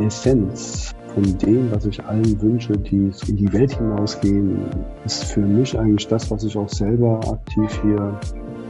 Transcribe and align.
Essenz 0.00 0.94
von 1.14 1.38
dem, 1.38 1.70
was 1.70 1.86
ich 1.86 2.04
allen 2.04 2.40
wünsche, 2.42 2.76
die 2.76 3.10
in 3.28 3.36
die 3.36 3.52
Welt 3.52 3.76
hinausgehen, 3.76 4.58
ist 5.04 5.24
für 5.24 5.40
mich 5.40 5.78
eigentlich 5.78 6.06
das, 6.08 6.30
was 6.30 6.44
ich 6.44 6.56
auch 6.56 6.68
selber 6.68 7.20
aktiv 7.26 7.80
hier 7.82 8.20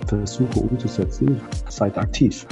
versuche 0.06 0.60
umzusetzen. 0.60 1.40
Seid 1.68 1.98
aktiv. 1.98 2.46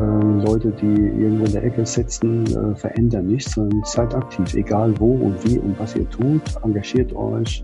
Ähm, 0.00 0.40
Leute, 0.40 0.70
die 0.70 0.86
irgendwo 0.86 1.44
in 1.44 1.52
der 1.52 1.64
Ecke 1.64 1.84
sitzen, 1.84 2.46
äh, 2.46 2.74
verändern 2.76 3.26
nichts, 3.26 3.52
sondern 3.52 3.82
seid 3.84 4.14
aktiv, 4.14 4.54
egal 4.54 4.94
wo 4.98 5.12
und 5.14 5.44
wie 5.44 5.58
und 5.58 5.78
was 5.78 5.94
ihr 5.94 6.08
tut, 6.08 6.40
engagiert 6.64 7.14
euch, 7.14 7.62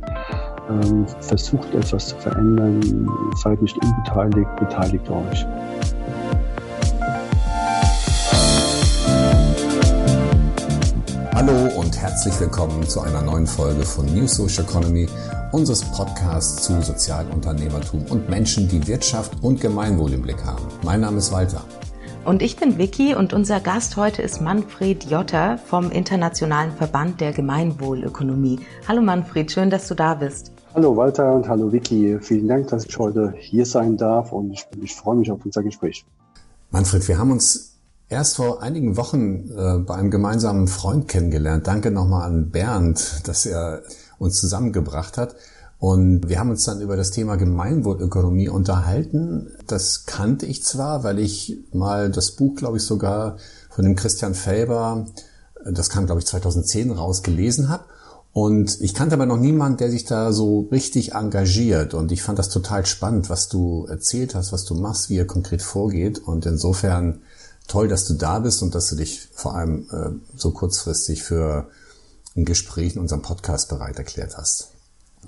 ähm, 0.69 1.07
versucht 1.21 1.75
etwas 1.75 2.09
zu 2.09 2.17
verändern, 2.17 3.09
seid 3.43 3.63
nicht 3.63 3.77
unbeteiligt, 3.83 4.57
beteiligt 4.57 5.09
euch. 5.09 5.47
Herzlich 12.09 12.41
willkommen 12.41 12.89
zu 12.89 13.03
einer 13.03 13.21
neuen 13.21 13.47
Folge 13.47 13.83
von 13.83 14.07
New 14.07 14.27
Social 14.27 14.65
Economy, 14.65 15.07
unseres 15.53 15.85
Podcasts 15.85 16.63
zu 16.63 16.81
Sozialunternehmertum 16.81 18.07
und 18.09 18.31
Menschen, 18.31 18.67
die 18.67 18.87
Wirtschaft 18.87 19.35
und 19.43 19.61
Gemeinwohl 19.61 20.15
im 20.15 20.23
Blick 20.23 20.43
haben. 20.43 20.65
Mein 20.83 21.03
Name 21.03 21.19
ist 21.19 21.33
Walter. 21.33 21.63
Und 22.25 22.41
ich 22.41 22.57
bin 22.57 22.79
Vicky 22.79 23.15
und 23.15 23.35
unser 23.35 23.61
Gast 23.61 23.99
heute 23.99 24.23
ist 24.23 24.41
Manfred 24.41 25.05
Jotter 25.05 25.59
vom 25.59 25.91
Internationalen 25.91 26.73
Verband 26.73 27.21
der 27.21 27.35
Gemeinwohlökonomie. 27.35 28.59
Hallo 28.89 29.03
Manfred, 29.03 29.53
schön, 29.53 29.69
dass 29.69 29.87
du 29.87 29.95
da 29.95 30.15
bist. 30.15 30.51
Hallo 30.75 30.97
Walter 30.97 31.35
und 31.35 31.47
hallo 31.47 31.71
Vicky. 31.71 32.19
Vielen 32.23 32.49
Dank, 32.49 32.69
dass 32.69 32.87
ich 32.87 32.99
heute 32.99 33.35
hier 33.37 33.67
sein 33.67 33.99
darf 33.99 34.33
und 34.33 34.53
ich, 34.53 34.67
ich 34.83 34.95
freue 34.95 35.17
mich 35.17 35.31
auf 35.31 35.45
unser 35.45 35.63
Gespräch. 35.63 36.07
Manfred, 36.71 37.07
wir 37.07 37.19
haben 37.19 37.33
uns 37.33 37.78
erst 38.09 38.37
vor 38.37 38.63
einigen 38.63 38.97
Wochen 38.97 39.51
äh, 39.51 39.79
bei 39.79 39.95
einem 39.95 40.11
gemeinsamen 40.11 40.69
Freund 40.69 41.09
kennengelernt. 41.09 41.67
Danke 41.67 41.91
nochmal 41.91 42.27
an 42.27 42.51
Bernd, 42.51 43.29
dass 43.29 43.47
er 43.47 43.83
uns 44.19 44.41
zusammengebracht 44.41 45.17
hat. 45.19 45.37
Und 45.79 46.29
wir 46.29 46.41
haben 46.41 46.51
uns 46.51 46.65
dann 46.65 46.81
über 46.81 46.97
das 46.97 47.13
Thema 47.13 47.37
Gemeinwohlökonomie 47.37 48.49
unterhalten. 48.49 49.53
Das 49.69 50.07
kannte 50.07 50.45
ich 50.47 50.65
zwar, 50.65 51.05
weil 51.05 51.21
ich 51.21 51.59
mal 51.73 52.11
das 52.11 52.33
Buch, 52.33 52.57
glaube 52.57 52.79
ich, 52.79 52.83
sogar 52.83 53.37
von 53.71 53.85
dem 53.85 53.95
Christian 53.95 54.35
Felber, 54.35 55.07
das 55.65 55.89
kam, 55.89 56.07
glaube 56.07 56.21
ich, 56.21 56.27
2010 56.27 56.91
raus, 56.91 57.23
gelesen 57.23 57.69
habe. 57.69 57.85
Und 58.33 58.81
ich 58.81 58.93
kannte 58.93 59.15
aber 59.15 59.27
noch 59.27 59.39
niemand, 59.39 59.81
der 59.81 59.91
sich 59.91 60.05
da 60.05 60.33
so 60.33 60.69
richtig 60.73 61.15
engagiert. 61.15 61.95
Und 61.95 62.11
ich 62.11 62.23
fand 62.23 62.41
das 62.41 62.49
total 62.49 62.85
spannend, 62.85 63.31
was 63.31 63.49
du 63.49 63.87
erzählt 63.89 64.35
hast, 64.35 64.53
was 64.53 64.65
du 64.65 64.75
machst, 64.75 65.11
wie 65.11 65.17
ihr 65.17 65.27
konkret 65.27 65.63
vorgeht. 65.63 66.19
Und 66.19 66.45
insofern 66.45 67.21
toll, 67.69 67.87
dass 67.87 68.07
du 68.07 68.15
da 68.15 68.41
bist 68.41 68.63
und 68.63 68.75
dass 68.75 68.89
du 68.89 68.97
dich 68.97 69.29
vor 69.33 69.55
allem 69.55 69.87
äh, 69.93 70.11
so 70.37 70.51
kurzfristig 70.51 71.23
für 71.23 71.69
ein 72.37 72.45
Gespräch 72.45 72.97
in 72.97 73.01
unserem 73.01 73.23
Podcast 73.23 73.69
bereit 73.69 73.99
erklärt 73.99 74.37
hast. 74.37 74.69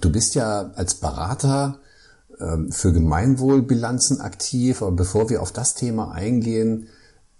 Du 0.00 0.10
bist 0.10 0.34
ja 0.34 0.70
als 0.74 0.94
Berater 0.94 1.78
ähm, 2.40 2.72
für 2.72 2.92
Gemeinwohlbilanzen 2.92 4.20
aktiv, 4.20 4.82
aber 4.82 4.92
bevor 4.92 5.28
wir 5.28 5.42
auf 5.42 5.52
das 5.52 5.74
Thema 5.74 6.12
eingehen, 6.12 6.88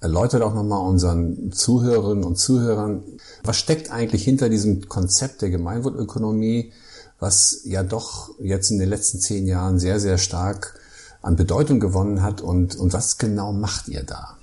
erläutere 0.01 0.41
doch 0.41 0.55
nochmal 0.55 0.87
unseren 0.87 1.53
Zuhörerinnen 1.53 2.25
und 2.25 2.37
Zuhörern, 2.37 3.03
was 3.45 3.57
steckt 3.57 3.91
eigentlich 3.91 4.25
hinter 4.25 4.49
diesem 4.49 4.89
Konzept 4.89 5.43
der 5.43 5.51
Gemeinwohlökonomie, 5.51 6.73
was 7.19 7.61
ja 7.65 7.83
doch 7.83 8.31
jetzt 8.39 8.71
in 8.71 8.79
den 8.79 8.89
letzten 8.89 9.21
zehn 9.21 9.47
Jahren 9.47 9.79
sehr, 9.79 10.01
sehr 10.01 10.19
stark 10.19 10.79
an 11.23 11.37
Bedeutung 11.37 11.81
gewonnen 11.81 12.23
hat 12.23 12.41
und, 12.41 12.77
und 12.77 12.95
was 12.95 13.19
genau 13.19 13.53
macht 13.53 13.89
ihr 13.89 14.03
da? 14.03 14.39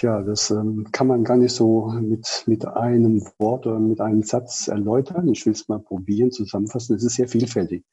Tja, 0.00 0.22
das 0.22 0.50
ähm, 0.50 0.86
kann 0.92 1.08
man 1.08 1.24
gar 1.24 1.36
nicht 1.36 1.54
so 1.54 1.88
mit, 1.88 2.44
mit 2.46 2.64
einem 2.64 3.22
Wort 3.38 3.66
oder 3.66 3.78
mit 3.78 4.00
einem 4.00 4.22
Satz 4.22 4.66
erläutern. 4.66 5.28
Ich 5.28 5.44
will 5.44 5.52
es 5.52 5.68
mal 5.68 5.78
probieren, 5.78 6.30
zusammenfassen. 6.30 6.96
Es 6.96 7.04
ist 7.04 7.16
sehr 7.16 7.28
vielfältig. 7.28 7.84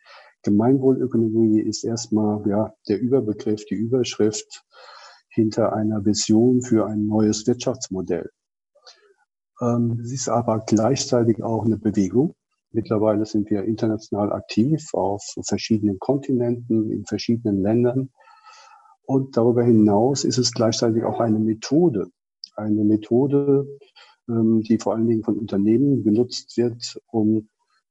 Gemeinwohlökonomie 0.41 1.59
ist 1.59 1.83
erstmal 1.83 2.47
ja, 2.47 2.73
der 2.87 3.01
Überbegriff, 3.01 3.65
die 3.65 3.75
Überschrift 3.75 4.63
hinter 5.27 5.73
einer 5.73 6.05
Vision 6.05 6.61
für 6.61 6.87
ein 6.87 7.07
neues 7.07 7.45
Wirtschaftsmodell. 7.45 8.29
Ähm, 9.59 9.99
es 10.01 10.13
ist 10.13 10.29
aber 10.29 10.63
gleichzeitig 10.65 11.43
auch 11.43 11.65
eine 11.65 11.77
Bewegung. 11.77 12.35
Mittlerweile 12.71 13.25
sind 13.25 13.49
wir 13.49 13.65
international 13.65 14.31
aktiv 14.31 14.93
auf 14.93 15.25
verschiedenen 15.45 15.99
Kontinenten, 15.99 16.89
in 16.89 17.03
verschiedenen 17.03 17.61
Ländern. 17.61 18.11
Und 19.07 19.37
darüber 19.37 19.63
hinaus 19.63 20.25
ist 20.25 20.37
es 20.37 20.51
gleichzeitig 20.51 21.05
auch 21.05 21.21
eine 21.21 21.39
Methode. 21.39 22.07
Eine 22.57 22.83
Methode, 22.83 23.65
ähm, 24.27 24.61
die 24.63 24.79
vor 24.79 24.95
allen 24.95 25.07
Dingen 25.07 25.23
von 25.23 25.37
Unternehmen 25.37 26.03
genutzt 26.03 26.57
wird, 26.57 27.01
um 27.07 27.47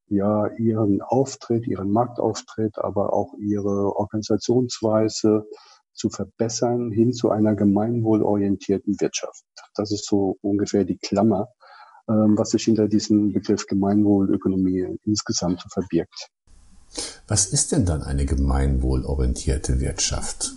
ja 0.09 0.47
ihren 0.59 1.01
Auftritt, 1.01 1.67
ihren 1.67 1.91
Marktauftritt, 1.91 2.79
aber 2.79 3.15
auch 3.15 3.33
ihre 3.39 3.97
Organisationsweise 3.97 5.47
zu 5.95 6.11
verbessern 6.11 6.91
hin 6.91 7.15
zu 7.15 7.31
einer 7.31 7.55
gemeinwohlorientierten 7.55 9.01
Wirtschaft. 9.01 9.43
Das 9.75 9.93
ist 9.93 10.05
so 10.05 10.37
ungefähr 10.43 10.85
die 10.85 10.99
Klammer, 10.99 11.49
ähm, 12.11 12.37
was 12.37 12.51
sich 12.51 12.65
hinter 12.65 12.89
diesem 12.89 13.33
Begriff 13.33 13.67
Gemeinwohlökonomie 13.67 14.99
insgesamt 15.05 15.65
verbirgt. 15.71 16.29
Was 17.27 17.47
ist 17.47 17.73
denn 17.73 17.87
dann 17.87 18.03
eine 18.03 18.27
gemeinwohlorientierte 18.27 19.81
Wirtschaft? 19.81 20.53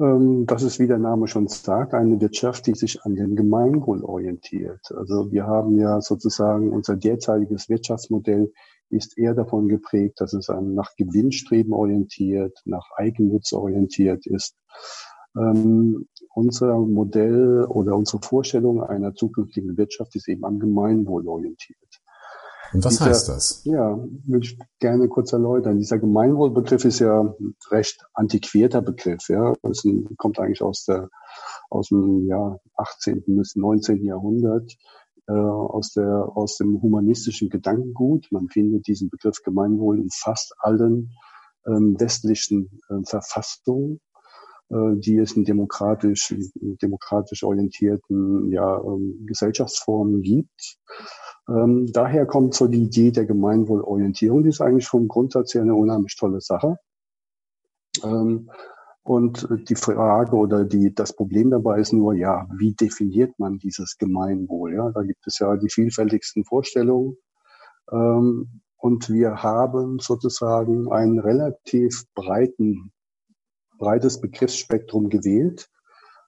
Ähm, 0.00 0.46
das 0.46 0.62
ist, 0.62 0.80
wie 0.80 0.86
der 0.86 0.98
Name 0.98 1.28
schon 1.28 1.46
sagt, 1.48 1.94
eine 1.94 2.20
Wirtschaft, 2.20 2.66
die 2.66 2.74
sich 2.74 3.02
an 3.04 3.14
dem 3.14 3.36
Gemeinwohl 3.36 4.02
orientiert. 4.02 4.90
Also 4.96 5.30
wir 5.30 5.46
haben 5.46 5.78
ja 5.78 6.00
sozusagen 6.00 6.70
unser 6.72 6.96
derzeitiges 6.96 7.68
Wirtschaftsmodell 7.68 8.52
ist 8.90 9.16
eher 9.18 9.34
davon 9.34 9.68
geprägt, 9.68 10.20
dass 10.20 10.34
es 10.34 10.48
nach 10.48 10.94
Gewinnstreben 10.96 11.72
orientiert, 11.72 12.60
nach 12.64 12.90
Eigennutz 12.96 13.52
orientiert 13.52 14.26
ist. 14.26 14.56
Ähm, 15.36 16.08
unser 16.34 16.78
Modell 16.78 17.64
oder 17.64 17.96
unsere 17.96 18.22
Vorstellung 18.22 18.82
einer 18.82 19.14
zukünftigen 19.14 19.76
Wirtschaft 19.76 20.14
ist 20.16 20.28
eben 20.28 20.44
am 20.44 20.58
Gemeinwohl 20.58 21.26
orientiert. 21.26 22.00
Und 22.72 22.84
was 22.84 22.94
dieser, 22.94 23.04
heißt 23.06 23.28
das? 23.28 23.64
Ja, 23.64 23.98
würde 24.26 24.46
ich 24.46 24.58
gerne 24.80 25.08
kurz 25.08 25.32
erläutern. 25.32 25.78
Dieser 25.78 25.98
Gemeinwohlbegriff 25.98 26.84
ist 26.84 26.98
ja 26.98 27.20
ein 27.20 27.54
recht 27.70 28.04
antiquierter 28.14 28.82
Begriff. 28.82 29.28
Ja, 29.28 29.52
das 29.62 29.82
kommt 30.16 30.38
eigentlich 30.38 30.62
aus 30.62 30.84
der 30.84 31.08
aus 31.70 31.88
dem 31.88 32.26
ja, 32.26 32.58
18. 32.76 33.24
bis 33.26 33.56
19. 33.56 34.04
Jahrhundert 34.04 34.76
äh, 35.26 35.32
aus 35.32 35.92
der 35.92 36.28
aus 36.34 36.56
dem 36.56 36.80
humanistischen 36.80 37.48
Gedankengut. 37.48 38.26
Man 38.30 38.48
findet 38.48 38.86
diesen 38.86 39.10
Begriff 39.10 39.42
Gemeinwohl 39.42 40.00
in 40.00 40.10
fast 40.10 40.54
allen 40.58 41.10
ähm, 41.66 41.98
westlichen 41.98 42.80
äh, 42.88 43.02
Verfassungen 43.04 44.00
die 44.70 45.18
es 45.18 45.32
in 45.36 45.44
demokratisch, 45.44 46.34
demokratisch 46.56 47.44
orientierten 47.44 48.50
ja, 48.50 48.78
ähm, 48.78 49.24
Gesellschaftsformen 49.26 50.22
gibt. 50.22 50.78
Ähm, 51.48 51.90
daher 51.92 52.26
kommt 52.26 52.54
so 52.54 52.66
die 52.66 52.84
Idee 52.84 53.10
der 53.12 53.26
Gemeinwohlorientierung. 53.26 54.42
Die 54.42 54.48
ist 54.48 54.62
eigentlich 54.62 54.88
vom 54.88 55.06
Grundsatz 55.06 55.54
her 55.54 55.62
eine 55.62 55.74
unheimlich 55.74 56.16
tolle 56.16 56.40
Sache. 56.40 56.78
Ähm, 58.02 58.50
und 59.02 59.46
die 59.68 59.74
Frage 59.74 60.34
oder 60.34 60.64
die, 60.64 60.94
das 60.94 61.14
Problem 61.14 61.50
dabei 61.50 61.78
ist 61.78 61.92
nur, 61.92 62.14
ja, 62.14 62.48
wie 62.58 62.72
definiert 62.72 63.38
man 63.38 63.58
dieses 63.58 63.98
Gemeinwohl? 63.98 64.74
Ja, 64.74 64.90
da 64.92 65.02
gibt 65.02 65.26
es 65.26 65.38
ja 65.40 65.56
die 65.56 65.68
vielfältigsten 65.68 66.46
Vorstellungen. 66.46 67.18
Und 67.86 69.10
wir 69.10 69.42
haben 69.42 69.98
sozusagen 69.98 70.90
einen 70.90 71.18
relativ 71.18 72.04
breiten, 72.14 72.92
breites 73.84 74.20
Begriffsspektrum 74.20 75.10
gewählt, 75.10 75.68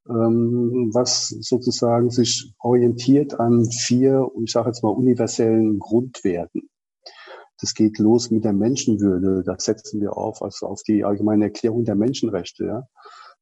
ähm, 0.09 0.91
was 0.93 1.29
sozusagen 1.29 2.11
sich 2.11 2.53
orientiert 2.61 3.41
an 3.41 3.65
vier, 3.65 4.29
ich 4.45 4.53
sage 4.53 4.69
jetzt 4.69 4.83
mal, 4.83 4.91
universellen 4.91 5.79
Grundwerten. 5.79 6.69
Das 7.59 7.73
geht 7.73 7.99
los 7.99 8.31
mit 8.31 8.45
der 8.45 8.53
Menschenwürde. 8.53 9.43
Das 9.43 9.65
setzen 9.65 10.03
wir 10.03 10.19
auf, 10.19 10.43
also 10.43 10.67
auf 10.67 10.83
die 10.83 11.03
allgemeine 11.05 11.47
Erklärung 11.47 11.85
der 11.85 11.95
Menschenrechte. 11.95 12.67
Ja. 12.67 12.89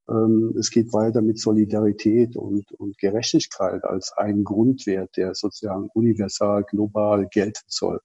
Ähm, 0.08 0.54
es 0.56 0.70
geht 0.70 0.92
weiter 0.92 1.20
mit 1.20 1.40
Solidarität 1.40 2.36
und, 2.36 2.70
und 2.78 2.96
Gerechtigkeit 2.98 3.82
als 3.82 4.12
ein 4.16 4.44
Grundwert, 4.44 5.16
der 5.16 5.34
sozusagen 5.34 5.88
universal, 5.92 6.62
global 6.62 7.26
gelten 7.26 7.64
soll. 7.66 7.98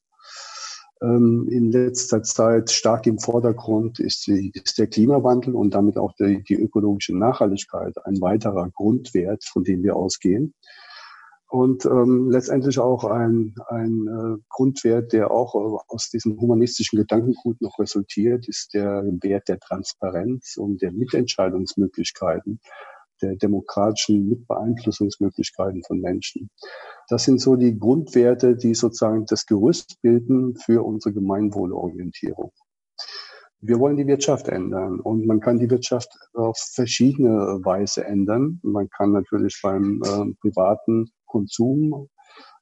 Ähm, 1.01 1.47
in 1.49 1.71
letzter 1.71 2.23
Zeit 2.23 2.71
stark 2.71 3.07
im 3.07 3.19
Vordergrund 3.19 3.99
ist, 3.99 4.27
die, 4.27 4.51
ist 4.53 4.77
der 4.77 4.87
Klimawandel 4.87 5.55
und 5.55 5.73
damit 5.73 5.97
auch 5.97 6.13
die, 6.19 6.43
die, 6.43 6.55
ökologische 6.55 7.17
Nachhaltigkeit 7.17 7.95
ein 8.05 8.19
weiterer 8.19 8.69
Grundwert, 8.69 9.45
von 9.45 9.63
dem 9.63 9.81
wir 9.83 9.95
ausgehen. 9.95 10.53
Und 11.47 11.85
ähm, 11.85 12.29
letztendlich 12.29 12.77
auch 12.77 13.05
ein, 13.05 13.55
ein 13.69 14.07
äh, 14.07 14.41
Grundwert, 14.49 15.13
der 15.13 15.31
auch 15.31 15.55
äh, 15.55 15.83
aus 15.87 16.09
diesem 16.09 16.39
humanistischen 16.39 16.99
Gedankengut 16.99 17.59
noch 17.61 17.79
resultiert, 17.79 18.47
ist 18.47 18.73
der 18.73 19.03
Wert 19.21 19.47
der 19.47 19.59
Transparenz 19.59 20.57
und 20.57 20.81
der 20.81 20.91
Mitentscheidungsmöglichkeiten 20.91 22.59
der 23.21 23.35
demokratischen 23.35 24.29
Mitbeeinflussungsmöglichkeiten 24.29 25.83
von 25.83 25.99
Menschen. 25.99 26.49
Das 27.07 27.23
sind 27.23 27.41
so 27.41 27.55
die 27.55 27.77
Grundwerte, 27.77 28.55
die 28.55 28.73
sozusagen 28.73 29.25
das 29.25 29.45
Gerüst 29.45 30.01
bilden 30.01 30.55
für 30.55 30.85
unsere 30.85 31.13
Gemeinwohlorientierung. 31.13 32.51
Wir 33.61 33.79
wollen 33.79 33.97
die 33.97 34.07
Wirtschaft 34.07 34.47
ändern 34.47 35.01
und 35.01 35.25
man 35.25 35.41
kann 35.41 35.59
die 35.59 35.69
Wirtschaft 35.69 36.09
auf 36.33 36.57
verschiedene 36.57 37.59
Weise 37.63 38.05
ändern. 38.05 38.59
Man 38.63 38.89
kann 38.89 39.11
natürlich 39.11 39.59
beim 39.61 40.01
äh, 40.01 40.33
privaten 40.39 41.11
Konsum 41.25 42.07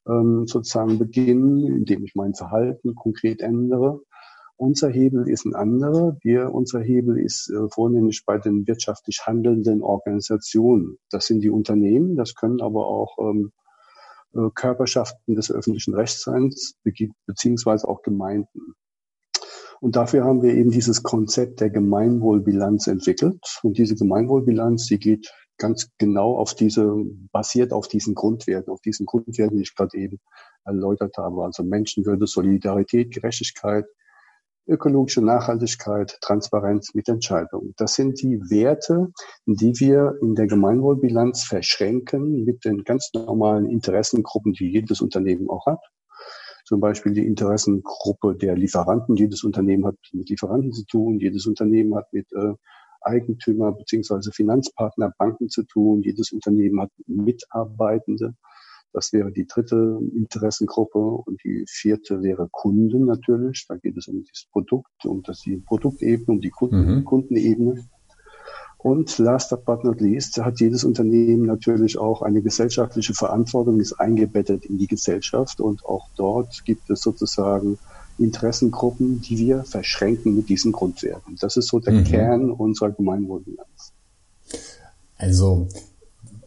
ähm, 0.07 0.47
sozusagen 0.47 0.97
beginnen, 0.97 1.67
indem 1.67 2.03
ich 2.03 2.15
mein 2.15 2.33
Verhalten 2.33 2.95
konkret 2.95 3.41
ändere. 3.41 3.99
Unser 4.59 4.89
Hebel 4.89 5.29
ist 5.29 5.45
ein 5.45 5.53
anderer. 5.53 6.17
Wir, 6.21 6.51
unser 6.51 6.81
Hebel 6.81 7.19
ist 7.19 7.49
äh, 7.49 7.69
vornehmlich 7.69 8.23
bei 8.25 8.39
den 8.39 8.65
wirtschaftlich 8.67 9.21
handelnden 9.25 9.83
Organisationen. 9.83 10.97
Das 11.11 11.27
sind 11.27 11.41
die 11.41 11.51
Unternehmen, 11.51 12.15
das 12.15 12.33
können 12.33 12.61
aber 12.61 12.87
auch 12.87 13.17
ähm, 13.19 13.51
äh, 14.33 14.49
Körperschaften 14.55 15.35
des 15.35 15.51
öffentlichen 15.51 15.93
Rechts 15.93 16.23
sein, 16.23 16.51
beziehungsweise 17.27 17.87
auch 17.87 18.01
Gemeinden. 18.01 18.73
Und 19.79 19.95
dafür 19.95 20.23
haben 20.23 20.41
wir 20.41 20.55
eben 20.55 20.71
dieses 20.71 21.03
Konzept 21.03 21.61
der 21.61 21.69
Gemeinwohlbilanz 21.69 22.87
entwickelt. 22.87 23.59
Und 23.61 23.77
diese 23.77 23.93
Gemeinwohlbilanz, 23.93 24.87
die 24.87 24.97
geht 24.97 25.31
ganz 25.59 25.91
genau 25.99 26.35
auf 26.35 26.55
diese, 26.55 26.95
basiert 27.31 27.73
auf 27.73 27.87
diesen 27.87 28.15
Grundwerten, 28.15 28.73
auf 28.73 28.81
diesen 28.81 29.05
Grundwerten, 29.05 29.57
die 29.57 29.63
ich 29.63 29.75
gerade 29.75 29.95
eben 29.97 30.19
erläutert 30.65 31.17
habe. 31.17 31.43
Also 31.43 31.63
Menschenwürde, 31.63 32.25
Solidarität, 32.25 33.13
Gerechtigkeit, 33.13 33.85
ökologische 34.67 35.21
Nachhaltigkeit, 35.21 36.17
Transparenz 36.21 36.93
mit 36.93 37.07
Entscheidungen. 37.07 37.73
Das 37.77 37.95
sind 37.95 38.21
die 38.21 38.39
Werte, 38.49 39.07
die 39.45 39.79
wir 39.79 40.15
in 40.21 40.35
der 40.35 40.47
Gemeinwohlbilanz 40.47 41.43
verschränken 41.43 42.43
mit 42.43 42.65
den 42.65 42.83
ganz 42.83 43.11
normalen 43.13 43.65
Interessengruppen, 43.65 44.53
die 44.53 44.69
jedes 44.71 45.01
Unternehmen 45.01 45.49
auch 45.49 45.65
hat. 45.65 45.79
Zum 46.65 46.81
Beispiel 46.81 47.13
die 47.13 47.25
Interessengruppe 47.25 48.35
der 48.35 48.57
Lieferanten. 48.57 49.15
Jedes 49.15 49.43
Unternehmen 49.43 49.85
hat 49.85 49.95
mit 50.11 50.29
Lieferanten 50.29 50.73
zu 50.73 50.85
tun. 50.85 51.17
Jedes 51.17 51.47
Unternehmen 51.47 51.95
hat 51.95 52.11
mit 52.11 52.27
äh, 52.33 52.53
Eigentümer 53.01 53.71
beziehungsweise 53.71 54.33
Finanzpartner, 54.33 55.13
Banken 55.17 55.47
zu 55.47 55.63
tun. 55.63 56.01
Jedes 56.01 56.33
Unternehmen 56.33 56.81
hat 56.81 56.91
Mitarbeitende. 57.05 58.35
Das 58.97 59.13
wäre 59.13 59.31
die 59.31 59.45
dritte 59.45 59.99
Interessengruppe 60.15 60.97
und 60.97 61.39
die 61.43 61.65
vierte 61.69 62.23
wäre 62.23 62.49
Kunden 62.51 63.05
natürlich. 63.05 63.67
Da 63.69 63.75
geht 63.75 63.95
es 63.95 64.07
um 64.07 64.25
das 64.27 64.47
Produkt, 64.51 65.05
um 65.05 65.21
das 65.21 65.41
die 65.41 65.57
Produktebene, 65.57 66.25
um 66.25 66.41
die 66.41 66.49
Kunden, 66.49 66.95
mhm. 66.95 67.05
Kundenebene. 67.05 67.87
Und 68.79 69.15
last 69.19 69.55
but 69.65 69.83
not 69.83 70.01
least 70.01 70.39
hat 70.39 70.59
jedes 70.59 70.83
Unternehmen 70.83 71.45
natürlich 71.45 71.99
auch 71.99 72.23
eine 72.23 72.41
gesellschaftliche 72.41 73.13
Verantwortung, 73.13 73.79
ist 73.79 73.93
eingebettet 73.93 74.65
in 74.65 74.79
die 74.79 74.87
Gesellschaft 74.87 75.61
und 75.61 75.85
auch 75.85 76.09
dort 76.15 76.65
gibt 76.65 76.89
es 76.89 77.01
sozusagen 77.01 77.77
Interessengruppen, 78.17 79.21
die 79.21 79.37
wir 79.37 79.63
verschränken 79.63 80.35
mit 80.35 80.49
diesen 80.49 80.71
Grundwerten. 80.71 81.35
Das 81.39 81.55
ist 81.55 81.67
so 81.67 81.77
der 81.77 81.93
mhm. 81.93 82.03
Kern 82.03 82.49
unserer 82.49 82.89
Gemeinwohlbilanz. 82.89 83.93
Also 85.17 85.67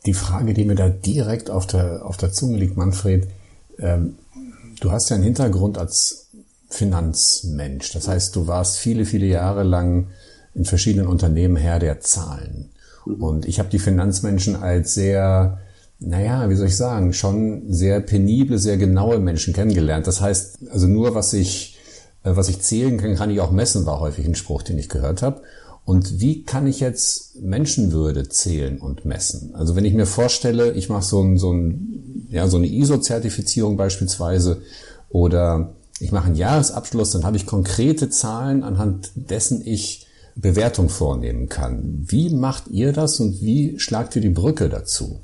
die 0.06 0.14
Frage, 0.14 0.54
die 0.54 0.64
mir 0.64 0.74
da 0.74 0.88
direkt 0.88 1.50
auf 1.50 1.66
der, 1.66 2.04
auf 2.04 2.16
der 2.16 2.32
Zunge 2.32 2.56
liegt, 2.56 2.76
Manfred, 2.76 3.28
ähm, 3.78 4.16
du 4.80 4.90
hast 4.90 5.10
ja 5.10 5.16
einen 5.16 5.24
Hintergrund 5.24 5.78
als 5.78 6.28
Finanzmensch. 6.70 7.92
Das 7.92 8.08
heißt, 8.08 8.34
du 8.36 8.46
warst 8.46 8.78
viele, 8.78 9.04
viele 9.04 9.26
Jahre 9.26 9.62
lang 9.62 10.08
in 10.54 10.64
verschiedenen 10.64 11.06
Unternehmen 11.06 11.56
Herr 11.56 11.78
der 11.78 12.00
Zahlen. 12.00 12.70
Und 13.04 13.46
ich 13.46 13.58
habe 13.58 13.70
die 13.70 13.78
Finanzmenschen 13.78 14.56
als 14.56 14.94
sehr, 14.94 15.58
naja, 15.98 16.48
wie 16.48 16.54
soll 16.54 16.68
ich 16.68 16.76
sagen, 16.76 17.12
schon 17.12 17.72
sehr 17.72 18.00
penible, 18.00 18.58
sehr 18.58 18.76
genaue 18.76 19.18
Menschen 19.18 19.54
kennengelernt. 19.54 20.06
Das 20.06 20.20
heißt, 20.20 20.70
also 20.70 20.86
nur 20.86 21.14
was 21.14 21.32
ich, 21.32 21.78
äh, 22.24 22.32
was 22.34 22.48
ich 22.48 22.60
zählen 22.60 22.98
kann, 22.98 23.16
kann 23.16 23.30
ich 23.30 23.40
auch 23.40 23.50
messen, 23.50 23.86
war 23.86 24.00
häufig 24.00 24.26
ein 24.26 24.34
Spruch, 24.34 24.62
den 24.62 24.78
ich 24.78 24.88
gehört 24.88 25.22
habe. 25.22 25.42
Und 25.84 26.20
wie 26.20 26.44
kann 26.44 26.66
ich 26.66 26.80
jetzt 26.80 27.40
Menschenwürde 27.40 28.28
zählen 28.28 28.78
und 28.80 29.04
messen? 29.04 29.54
Also 29.54 29.74
wenn 29.74 29.84
ich 29.84 29.94
mir 29.94 30.06
vorstelle, 30.06 30.72
ich 30.72 30.88
mache 30.88 31.02
so, 31.02 31.20
ein, 31.20 31.36
so, 31.36 31.52
ein, 31.52 32.26
ja, 32.30 32.46
so 32.46 32.58
eine 32.58 32.68
ISO-Zertifizierung 32.68 33.76
beispielsweise 33.76 34.62
oder 35.08 35.74
ich 35.98 36.12
mache 36.12 36.26
einen 36.26 36.36
Jahresabschluss, 36.36 37.10
dann 37.10 37.24
habe 37.24 37.36
ich 37.36 37.46
konkrete 37.46 38.08
Zahlen, 38.08 38.62
anhand 38.62 39.10
dessen 39.14 39.62
ich 39.64 40.06
Bewertung 40.36 40.88
vornehmen 40.88 41.48
kann. 41.48 42.04
Wie 42.06 42.30
macht 42.30 42.68
ihr 42.68 42.92
das 42.92 43.20
und 43.20 43.42
wie 43.42 43.78
schlagt 43.78 44.16
ihr 44.16 44.22
die 44.22 44.30
Brücke 44.30 44.68
dazu? 44.68 45.20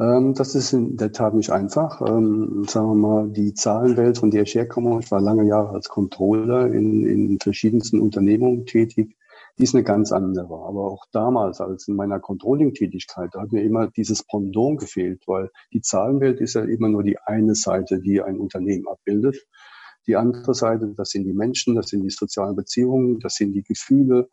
Ähm, 0.00 0.34
das 0.34 0.54
ist 0.54 0.72
in 0.72 0.96
der 0.96 1.12
Tat 1.12 1.34
nicht 1.34 1.50
einfach. 1.50 2.00
Ähm, 2.00 2.64
sagen 2.68 2.88
wir 2.88 2.94
mal, 2.94 3.28
die 3.28 3.54
Zahlenwelt, 3.54 4.18
von 4.18 4.30
der 4.30 4.42
ich 4.42 4.54
herkomme, 4.54 4.98
ich 5.00 5.10
war 5.10 5.20
lange 5.20 5.46
Jahre 5.46 5.70
als 5.70 5.88
Controller 5.88 6.72
in, 6.72 7.06
in 7.06 7.38
verschiedensten 7.38 8.00
Unternehmungen 8.00 8.66
tätig, 8.66 9.16
die 9.58 9.62
ist 9.62 9.74
eine 9.74 9.84
ganz 9.84 10.12
andere. 10.12 10.54
Aber 10.54 10.90
auch 10.90 11.06
damals, 11.12 11.60
als 11.60 11.86
in 11.86 11.96
meiner 11.96 12.18
Controlling-Tätigkeit, 12.20 13.30
da 13.32 13.42
hat 13.42 13.52
mir 13.52 13.62
immer 13.62 13.88
dieses 13.88 14.24
Pendant 14.24 14.80
gefehlt, 14.80 15.22
weil 15.26 15.50
die 15.72 15.80
Zahlenwelt 15.80 16.40
ist 16.40 16.54
ja 16.54 16.62
immer 16.62 16.88
nur 16.88 17.02
die 17.02 17.18
eine 17.18 17.54
Seite, 17.54 18.00
die 18.00 18.20
ein 18.20 18.38
Unternehmen 18.38 18.88
abbildet. 18.88 19.46
Die 20.06 20.16
andere 20.16 20.54
Seite, 20.54 20.92
das 20.96 21.10
sind 21.10 21.24
die 21.24 21.32
Menschen, 21.32 21.76
das 21.76 21.88
sind 21.88 22.02
die 22.02 22.10
sozialen 22.10 22.56
Beziehungen, 22.56 23.20
das 23.20 23.36
sind 23.36 23.52
die 23.52 23.62
Gefühle, 23.62 24.28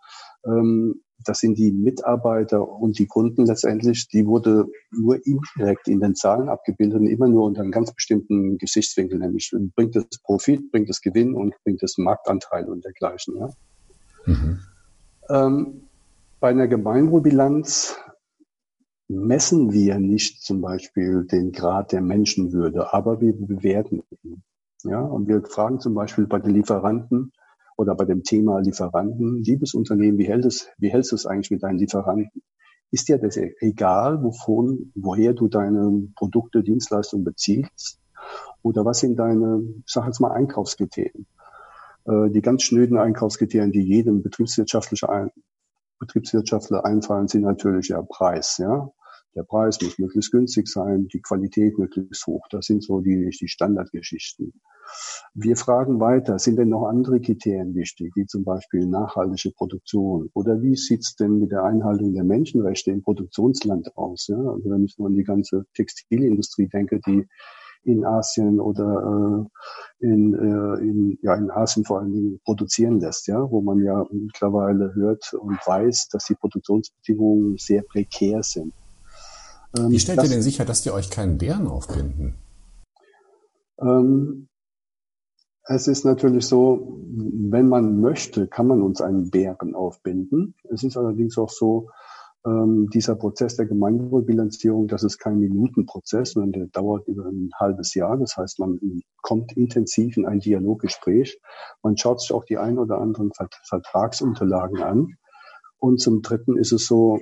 ähm, 0.45 1.01
das 1.23 1.39
sind 1.39 1.57
die 1.57 1.71
Mitarbeiter 1.71 2.67
und 2.67 2.97
die 2.97 3.05
Kunden 3.05 3.45
letztendlich, 3.45 4.07
die 4.07 4.25
wurde 4.25 4.65
nur 4.91 5.19
indirekt 5.25 5.87
in 5.87 5.99
den 5.99 6.15
Zahlen 6.15 6.49
abgebildet 6.49 6.99
und 6.99 7.07
immer 7.07 7.27
nur 7.27 7.43
unter 7.43 7.61
einem 7.61 7.71
ganz 7.71 7.93
bestimmten 7.93 8.57
Gesichtswinkel, 8.57 9.19
nämlich 9.19 9.53
bringt 9.75 9.95
es 9.95 10.07
Profit, 10.23 10.71
bringt 10.71 10.89
es 10.89 10.99
Gewinn 10.99 11.35
und 11.35 11.53
bringt 11.63 11.83
es 11.83 11.97
Marktanteil 11.97 12.67
und 12.67 12.83
dergleichen. 12.83 13.37
Ja? 13.37 13.49
Mhm. 14.25 14.59
Ähm, 15.31 15.87
bei 16.41 16.49
einer 16.49 16.67
Gemeinwohlbilanz 16.67 17.97
messen 19.07 19.71
wir 19.71 19.97
nicht 19.97 20.41
zum 20.41 20.59
Beispiel 20.59 21.25
den 21.25 21.53
Grad 21.53 21.93
der 21.93 22.01
Menschenwürde, 22.01 22.93
aber 22.93 23.21
wir 23.21 23.33
bewerten 23.33 24.03
ihn. 24.23 24.43
Ja, 24.83 24.99
und 24.99 25.27
wir 25.27 25.41
fragen 25.43 25.79
zum 25.79 25.93
Beispiel 25.93 26.27
bei 26.27 26.39
den 26.39 26.53
Lieferanten 26.53 27.31
oder 27.77 27.95
bei 27.95 28.03
dem 28.03 28.23
Thema 28.23 28.59
Lieferanten, 28.59 29.41
liebes 29.43 29.73
Unternehmen, 29.73 30.17
wie 30.17 30.27
hält 30.27 30.43
es, 30.43 30.67
wie 30.77 30.89
hältst 30.89 31.11
du 31.11 31.15
es 31.15 31.25
eigentlich 31.25 31.51
mit 31.51 31.63
deinen 31.63 31.77
Lieferanten? 31.77 32.41
Ist 32.89 33.07
dir 33.07 33.17
das 33.17 33.37
egal, 33.37 34.21
wovon, 34.23 34.91
woher 34.95 35.33
du 35.33 35.47
deine 35.47 36.09
Produkte, 36.17 36.61
Dienstleistungen 36.61 37.23
beziehst? 37.23 37.99
Oder 38.63 38.83
was 38.83 38.99
sind 38.99 39.17
deine, 39.17 39.61
sag 39.85 40.07
jetzt 40.07 40.19
mal, 40.19 40.31
Einkaufskriterien? 40.31 41.25
Äh, 42.05 42.29
die 42.29 42.41
ganz 42.41 42.63
schnöden 42.63 42.97
Einkaufskriterien, 42.97 43.71
die 43.71 43.81
jedem 43.81 44.23
Betriebswirtschaftler, 44.23 45.31
Betriebswirtschaftler 45.99 46.85
einfallen, 46.85 47.27
sind 47.27 47.43
natürlich 47.43 47.89
ja 47.89 48.01
Preis, 48.01 48.57
ja. 48.57 48.91
Der 49.35 49.43
Preis 49.43 49.79
muss 49.81 49.97
möglichst 49.97 50.31
günstig 50.31 50.67
sein, 50.67 51.07
die 51.07 51.21
Qualität 51.21 51.77
möglichst 51.77 52.27
hoch. 52.27 52.45
Das 52.49 52.65
sind 52.65 52.83
so 52.83 52.99
die, 52.99 53.29
die 53.29 53.47
Standardgeschichten. 53.47 54.51
Wir 55.33 55.55
fragen 55.55 56.01
weiter, 56.01 56.37
sind 56.37 56.57
denn 56.57 56.67
noch 56.67 56.85
andere 56.85 57.21
Kriterien 57.21 57.73
wichtig, 57.73 58.11
wie 58.15 58.25
zum 58.25 58.43
Beispiel 58.43 58.85
nachhaltige 58.85 59.53
Produktion? 59.55 60.29
Oder 60.33 60.61
wie 60.61 60.75
sieht's 60.75 61.15
denn 61.15 61.39
mit 61.39 61.51
der 61.51 61.63
Einhaltung 61.63 62.13
der 62.13 62.25
Menschenrechte 62.25 62.91
im 62.91 63.03
Produktionsland 63.03 63.95
aus? 63.95 64.27
Ja? 64.27 64.35
Also 64.35 64.69
wenn 64.69 64.83
ich 64.83 64.97
nur 64.97 65.07
an 65.07 65.15
die 65.15 65.23
ganze 65.23 65.63
Textilindustrie 65.75 66.67
denke, 66.67 66.99
die 66.99 67.25
in 67.83 68.05
Asien 68.05 68.59
oder 68.59 69.47
äh, 70.01 70.05
in, 70.05 70.33
äh, 70.33 70.81
in, 70.81 71.17
ja, 71.21 71.35
in 71.35 71.51
Asien 71.51 71.85
vor 71.85 71.99
allen 71.99 72.11
Dingen 72.11 72.39
produzieren 72.43 72.99
lässt, 72.99 73.27
ja, 73.27 73.49
wo 73.49 73.61
man 73.61 73.83
ja 73.83 74.05
mittlerweile 74.11 74.93
hört 74.95 75.33
und 75.33 75.57
weiß, 75.65 76.09
dass 76.09 76.25
die 76.25 76.35
Produktionsbedingungen 76.35 77.57
sehr 77.57 77.83
prekär 77.83 78.43
sind. 78.43 78.73
Ähm, 79.77 79.89
Wie 79.89 79.99
stellt 79.99 80.19
das, 80.19 80.25
ihr 80.25 80.31
denn 80.31 80.41
sicher, 80.41 80.65
dass 80.65 80.81
die 80.81 80.91
euch 80.91 81.09
keinen 81.09 81.37
Bären 81.37 81.67
aufbinden? 81.67 82.35
Ähm, 83.79 84.47
es 85.63 85.87
ist 85.87 86.05
natürlich 86.05 86.47
so, 86.47 86.99
wenn 87.15 87.69
man 87.69 88.01
möchte, 88.01 88.47
kann 88.47 88.67
man 88.67 88.81
uns 88.81 89.01
einen 89.01 89.29
Bären 89.29 89.75
aufbinden. 89.75 90.55
Es 90.69 90.83
ist 90.83 90.97
allerdings 90.97 91.37
auch 91.37 91.49
so, 91.49 91.89
ähm, 92.45 92.89
dieser 92.91 93.15
Prozess 93.15 93.55
der 93.55 93.67
Gemeinwohlbilanzierung, 93.67 94.87
das 94.87 95.03
ist 95.03 95.19
kein 95.19 95.39
Minutenprozess, 95.39 96.31
sondern 96.31 96.51
der 96.51 96.67
dauert 96.67 97.07
über 97.07 97.25
ein 97.25 97.51
halbes 97.59 97.93
Jahr. 97.93 98.17
Das 98.17 98.35
heißt, 98.37 98.59
man 98.59 98.79
kommt 99.21 99.55
intensiv 99.55 100.17
in 100.17 100.25
ein 100.25 100.39
Dialoggespräch. 100.39 101.39
Man 101.83 101.97
schaut 101.97 102.21
sich 102.21 102.31
auch 102.31 102.45
die 102.45 102.57
ein 102.57 102.79
oder 102.79 102.99
anderen 102.99 103.31
Vertragsunterlagen 103.67 104.81
an. 104.81 105.15
Und 105.77 105.99
zum 105.99 106.21
Dritten 106.21 106.57
ist 106.57 106.71
es 106.71 106.87
so, 106.87 107.19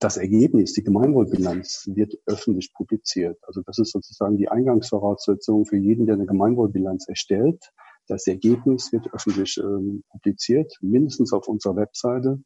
das 0.00 0.16
Ergebnis, 0.16 0.72
die 0.72 0.82
Gemeinwohlbilanz 0.82 1.88
wird 1.94 2.14
öffentlich 2.26 2.72
publiziert. 2.74 3.38
Also 3.42 3.62
das 3.64 3.78
ist 3.78 3.92
sozusagen 3.92 4.36
die 4.36 4.48
Eingangsvoraussetzung 4.48 5.64
für 5.64 5.76
jeden, 5.76 6.06
der 6.06 6.16
eine 6.16 6.26
Gemeinwohlbilanz 6.26 7.08
erstellt. 7.08 7.70
Das 8.06 8.26
Ergebnis 8.26 8.92
wird 8.92 9.12
öffentlich 9.14 9.56
ähm, 9.58 10.02
publiziert, 10.10 10.76
mindestens 10.82 11.32
auf 11.32 11.48
unserer 11.48 11.76
Webseite 11.76 12.38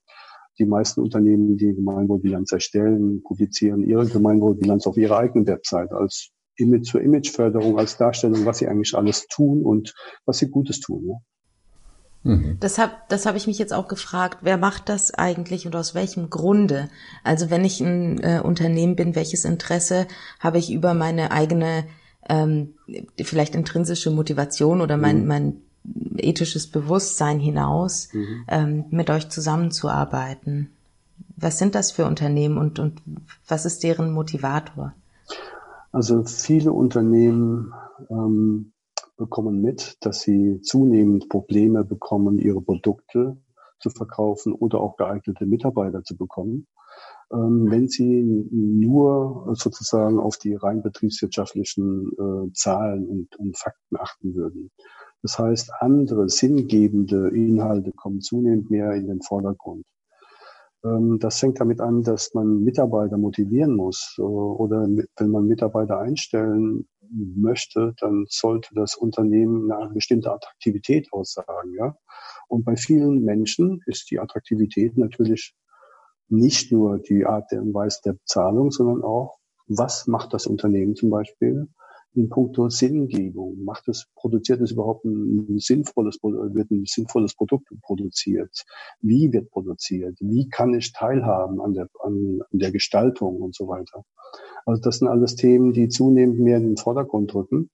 die 0.58 0.66
meisten 0.66 1.00
Unternehmen, 1.00 1.56
die 1.56 1.74
Gemeinwohlbilanz 1.74 2.52
erstellen, 2.52 3.22
publizieren 3.22 3.82
ihre 3.82 4.06
Gemeinwohlbilanz 4.06 4.86
auf 4.86 4.96
ihrer 4.96 5.18
eigenen 5.18 5.46
Website 5.46 5.92
als 5.92 6.30
Image 6.56 6.90
zur 6.90 7.00
Imageförderung, 7.00 7.78
als 7.78 7.96
Darstellung, 7.96 8.44
was 8.44 8.58
sie 8.58 8.68
eigentlich 8.68 8.96
alles 8.96 9.26
tun 9.28 9.62
und 9.62 9.94
was 10.26 10.38
sie 10.38 10.50
Gutes 10.50 10.80
tun. 10.80 11.20
Mhm. 12.24 12.56
Das 12.60 12.78
habe 12.78 12.92
das 13.08 13.26
hab 13.26 13.36
ich 13.36 13.46
mich 13.46 13.58
jetzt 13.58 13.72
auch 13.72 13.86
gefragt, 13.86 14.38
wer 14.42 14.58
macht 14.58 14.88
das 14.88 15.14
eigentlich 15.14 15.66
und 15.66 15.76
aus 15.76 15.94
welchem 15.94 16.30
Grunde? 16.30 16.88
Also 17.22 17.48
wenn 17.50 17.64
ich 17.64 17.80
ein 17.80 18.18
äh, 18.20 18.40
Unternehmen 18.42 18.96
bin, 18.96 19.14
welches 19.14 19.44
Interesse 19.44 20.08
habe 20.40 20.58
ich 20.58 20.72
über 20.72 20.94
meine 20.94 21.30
eigene 21.30 21.84
ähm, 22.28 22.74
vielleicht 23.22 23.54
intrinsische 23.54 24.10
Motivation 24.10 24.80
oder 24.80 24.96
mein, 24.96 25.22
mhm. 25.22 25.26
mein 25.26 25.62
ethisches 26.16 26.66
Bewusstsein 26.66 27.38
hinaus, 27.38 28.12
mhm. 28.12 28.44
ähm, 28.48 28.84
mit 28.90 29.10
euch 29.10 29.28
zusammenzuarbeiten? 29.28 30.70
Was 31.36 31.58
sind 31.58 31.74
das 31.74 31.92
für 31.92 32.06
Unternehmen 32.06 32.58
und, 32.58 32.78
und 32.78 33.00
was 33.46 33.64
ist 33.64 33.82
deren 33.82 34.12
Motivator? 34.12 34.94
Also 35.92 36.24
viele 36.24 36.72
Unternehmen 36.72 37.72
ähm, 38.10 38.72
bekommen 39.16 39.60
mit, 39.60 39.96
dass 40.00 40.20
sie 40.20 40.60
zunehmend 40.62 41.28
Probleme 41.28 41.84
bekommen, 41.84 42.38
ihre 42.38 42.60
Produkte 42.60 43.36
zu 43.80 43.90
verkaufen 43.90 44.52
oder 44.52 44.80
auch 44.80 44.96
geeignete 44.96 45.46
Mitarbeiter 45.46 46.02
zu 46.02 46.16
bekommen, 46.16 46.66
ähm, 47.32 47.66
wenn 47.70 47.88
sie 47.88 48.46
nur 48.50 49.54
sozusagen 49.54 50.18
auf 50.18 50.38
die 50.38 50.54
rein 50.54 50.82
betriebswirtschaftlichen 50.82 52.10
äh, 52.12 52.52
Zahlen 52.52 53.06
und, 53.06 53.36
und 53.36 53.58
Fakten 53.58 53.96
achten 53.96 54.34
würden. 54.34 54.70
Das 55.22 55.38
heißt, 55.38 55.72
andere 55.80 56.28
sinngebende 56.28 57.28
Inhalte 57.30 57.92
kommen 57.92 58.20
zunehmend 58.20 58.70
mehr 58.70 58.92
in 58.92 59.08
den 59.08 59.20
Vordergrund. 59.20 59.84
Ähm, 60.84 61.18
das 61.18 61.40
fängt 61.40 61.60
damit 61.60 61.80
an, 61.80 62.02
dass 62.02 62.34
man 62.34 62.62
Mitarbeiter 62.62 63.18
motivieren 63.18 63.74
muss 63.74 64.14
äh, 64.18 64.22
oder 64.22 64.86
wenn 64.86 65.30
man 65.30 65.46
Mitarbeiter 65.46 65.98
einstellen 65.98 66.88
möchte, 67.10 67.94
dann 68.00 68.26
sollte 68.28 68.74
das 68.74 68.94
Unternehmen 68.94 69.72
eine 69.72 69.94
bestimmte 69.94 70.30
Attraktivität 70.30 71.12
aussagen. 71.12 71.74
Ja? 71.76 71.96
Und 72.48 72.64
bei 72.64 72.76
vielen 72.76 73.24
Menschen 73.24 73.80
ist 73.86 74.10
die 74.10 74.20
Attraktivität 74.20 74.96
natürlich 74.98 75.54
nicht 76.28 76.70
nur 76.70 76.98
die 76.98 77.24
Art 77.24 77.50
der 77.50 77.62
Weise 77.62 78.00
der 78.04 78.12
Bezahlung, 78.12 78.70
sondern 78.70 79.02
auch, 79.02 79.38
was 79.66 80.06
macht 80.06 80.34
das 80.34 80.46
Unternehmen 80.46 80.94
zum 80.94 81.10
Beispiel 81.10 81.68
in 82.14 82.28
puncto 82.28 82.68
Sinngebung? 82.68 83.62
Macht 83.64 83.88
es, 83.88 84.06
produziert 84.14 84.60
es 84.60 84.72
überhaupt 84.72 85.04
ein 85.04 85.58
sinnvolles, 85.58 86.18
wird 86.22 86.70
ein 86.70 86.84
sinnvolles 86.86 87.34
Produkt 87.34 87.68
produziert? 87.82 88.64
Wie 89.00 89.32
wird 89.32 89.50
produziert? 89.50 90.16
Wie 90.20 90.48
kann 90.48 90.74
ich 90.74 90.92
teilhaben 90.92 91.60
an 91.60 91.74
der, 91.74 91.88
an, 92.02 92.40
an 92.50 92.58
der 92.58 92.72
Gestaltung 92.72 93.40
und 93.42 93.54
so 93.54 93.68
weiter? 93.68 94.04
Also 94.66 94.82
das 94.82 94.98
sind 94.98 95.08
alles 95.08 95.36
Themen, 95.36 95.72
die 95.72 95.88
zunehmend 95.88 96.40
mehr 96.40 96.58
in 96.58 96.64
den 96.64 96.76
Vordergrund 96.76 97.34
rücken. 97.34 97.70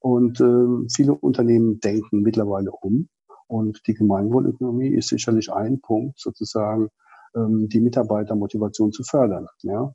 Und 0.00 0.40
äh, 0.40 0.88
viele 0.92 1.14
Unternehmen 1.14 1.78
denken 1.78 2.22
mittlerweile 2.22 2.72
um. 2.72 3.08
Und 3.46 3.86
die 3.86 3.94
Gemeinwohlökonomie 3.94 4.88
ist 4.88 5.08
sicherlich 5.08 5.52
ein 5.52 5.80
Punkt, 5.80 6.18
sozusagen 6.18 6.88
ähm, 7.36 7.68
die 7.68 7.80
Mitarbeitermotivation 7.80 8.92
zu 8.92 9.04
fördern. 9.04 9.46
Ja? 9.62 9.94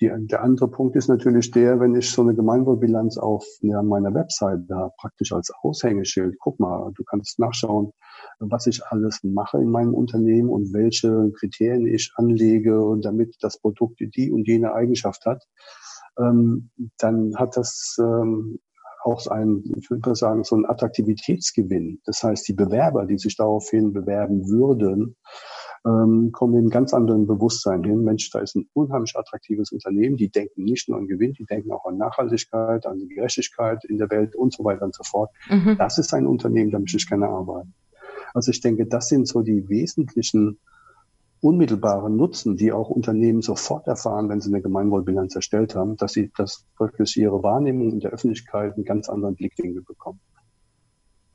Die, 0.00 0.10
der 0.16 0.42
andere 0.42 0.68
Punkt 0.68 0.94
ist 0.96 1.08
natürlich 1.08 1.50
der, 1.50 1.80
wenn 1.80 1.94
ich 1.94 2.10
so 2.10 2.22
eine 2.22 2.34
Gemeinwohlbilanz 2.34 3.18
auf 3.18 3.44
ja, 3.62 3.82
meiner 3.82 4.14
Website 4.14 4.60
da 4.68 4.90
praktisch 4.96 5.32
als 5.32 5.50
Aushängeschild, 5.62 6.36
guck 6.38 6.60
mal, 6.60 6.92
du 6.94 7.02
kannst 7.04 7.38
nachschauen, 7.38 7.92
was 8.38 8.66
ich 8.66 8.84
alles 8.86 9.20
mache 9.24 9.58
in 9.58 9.70
meinem 9.70 9.94
Unternehmen 9.94 10.50
und 10.50 10.72
welche 10.72 11.32
Kriterien 11.32 11.86
ich 11.86 12.12
anlege, 12.14 12.96
damit 13.02 13.36
das 13.40 13.58
Produkt 13.60 14.00
die 14.00 14.30
und 14.30 14.46
jene 14.46 14.72
Eigenschaft 14.72 15.26
hat, 15.26 15.44
ähm, 16.18 16.70
dann 16.98 17.34
hat 17.36 17.56
das 17.56 17.96
ähm, 17.98 18.60
auch 19.04 19.26
ein, 19.28 19.64
ich 19.76 19.90
würde 19.90 20.14
sagen, 20.14 20.44
so 20.44 20.56
ein 20.56 20.66
Attraktivitätsgewinn. 20.66 22.00
Das 22.04 22.22
heißt, 22.22 22.46
die 22.48 22.52
Bewerber, 22.52 23.06
die 23.06 23.18
sich 23.18 23.36
daraufhin 23.36 23.92
bewerben 23.92 24.48
würden, 24.48 25.16
ähm, 25.86 26.30
kommen 26.32 26.54
in 26.54 26.60
einem 26.60 26.70
ganz 26.70 26.92
anderen 26.92 27.26
Bewusstsein 27.26 27.84
hin. 27.84 28.02
Mensch, 28.02 28.30
da 28.30 28.40
ist 28.40 28.56
ein 28.56 28.68
unheimlich 28.72 29.16
attraktives 29.16 29.72
Unternehmen. 29.72 30.16
Die 30.16 30.30
denken 30.30 30.64
nicht 30.64 30.88
nur 30.88 30.98
an 30.98 31.06
Gewinn, 31.06 31.32
die 31.32 31.44
denken 31.44 31.72
auch 31.72 31.86
an 31.86 31.98
Nachhaltigkeit, 31.98 32.86
an 32.86 32.98
die 32.98 33.08
Gerechtigkeit 33.08 33.84
in 33.84 33.98
der 33.98 34.10
Welt 34.10 34.34
und 34.34 34.52
so 34.52 34.64
weiter 34.64 34.84
und 34.84 34.94
so 34.94 35.04
fort. 35.04 35.30
Mhm. 35.48 35.76
Das 35.78 35.98
ist 35.98 36.12
ein 36.14 36.26
Unternehmen, 36.26 36.70
da 36.70 36.78
möchte 36.78 36.96
ich 36.96 37.08
gerne 37.08 37.28
arbeiten. 37.28 37.74
Also 38.34 38.50
ich 38.50 38.60
denke, 38.60 38.86
das 38.86 39.08
sind 39.08 39.26
so 39.26 39.42
die 39.42 39.68
wesentlichen 39.68 40.58
unmittelbaren 41.40 42.16
Nutzen, 42.16 42.56
die 42.56 42.72
auch 42.72 42.90
Unternehmen 42.90 43.42
sofort 43.42 43.86
erfahren, 43.86 44.28
wenn 44.28 44.40
sie 44.40 44.50
eine 44.50 44.60
Gemeinwohlbilanz 44.60 45.36
erstellt 45.36 45.74
haben, 45.76 45.96
dass 45.96 46.12
sie 46.12 46.32
das 46.36 46.66
durch 46.78 47.16
ihre 47.16 47.42
Wahrnehmung 47.42 47.92
in 47.92 48.00
der 48.00 48.10
Öffentlichkeit 48.10 48.74
einen 48.74 48.84
ganz 48.84 49.08
anderen 49.08 49.36
Blickwinkel 49.36 49.82
bekommen. 49.82 50.20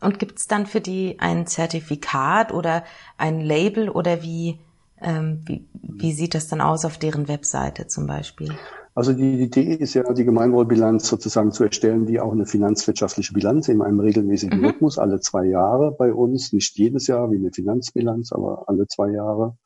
Und 0.03 0.19
gibt 0.19 0.39
es 0.39 0.48
dann 0.48 0.65
für 0.65 0.81
die 0.81 1.17
ein 1.19 1.48
Zertifikat 1.48 2.53
oder 2.53 2.83
ein 3.17 3.39
Label 3.39 3.89
oder 3.89 4.22
wie, 4.22 4.60
ähm, 5.01 5.41
wie, 5.45 5.65
wie 5.81 6.13
sieht 6.13 6.36
das 6.36 6.48
dann 6.48 6.62
aus 6.62 6.86
auf 6.86 6.98
deren 6.98 7.27
Webseite 7.27 7.88
zum 7.88 8.07
Beispiel? 8.07 8.53
Also 8.95 9.13
die 9.13 9.41
Idee 9.41 9.74
ist 9.74 9.95
ja, 9.95 10.03
die 10.13 10.24
Gemeinwohlbilanz 10.24 11.07
sozusagen 11.07 11.51
zu 11.51 11.63
erstellen, 11.63 12.07
wie 12.07 12.19
auch 12.19 12.31
eine 12.31 12.45
finanzwirtschaftliche 12.45 13.33
Bilanz 13.33 13.67
in 13.67 13.81
einem 13.81 14.00
regelmäßigen 14.00 14.60
mhm. 14.60 14.65
Rhythmus, 14.65 15.00
alle 15.00 15.19
zwei 15.19 15.45
Jahre 15.45 15.91
bei 15.91 16.13
uns, 16.13 16.53
nicht 16.53 16.77
jedes 16.77 17.07
Jahr 17.07 17.31
wie 17.31 17.38
eine 17.38 17.51
Finanzbilanz, 17.51 18.31
aber 18.31 18.65
alle 18.67 18.86
zwei 18.88 19.10
Jahre. 19.10 19.57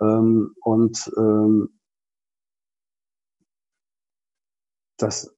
Ähm, 0.00 0.54
und 0.60 1.10
ähm, 1.16 1.70
das 4.96 5.34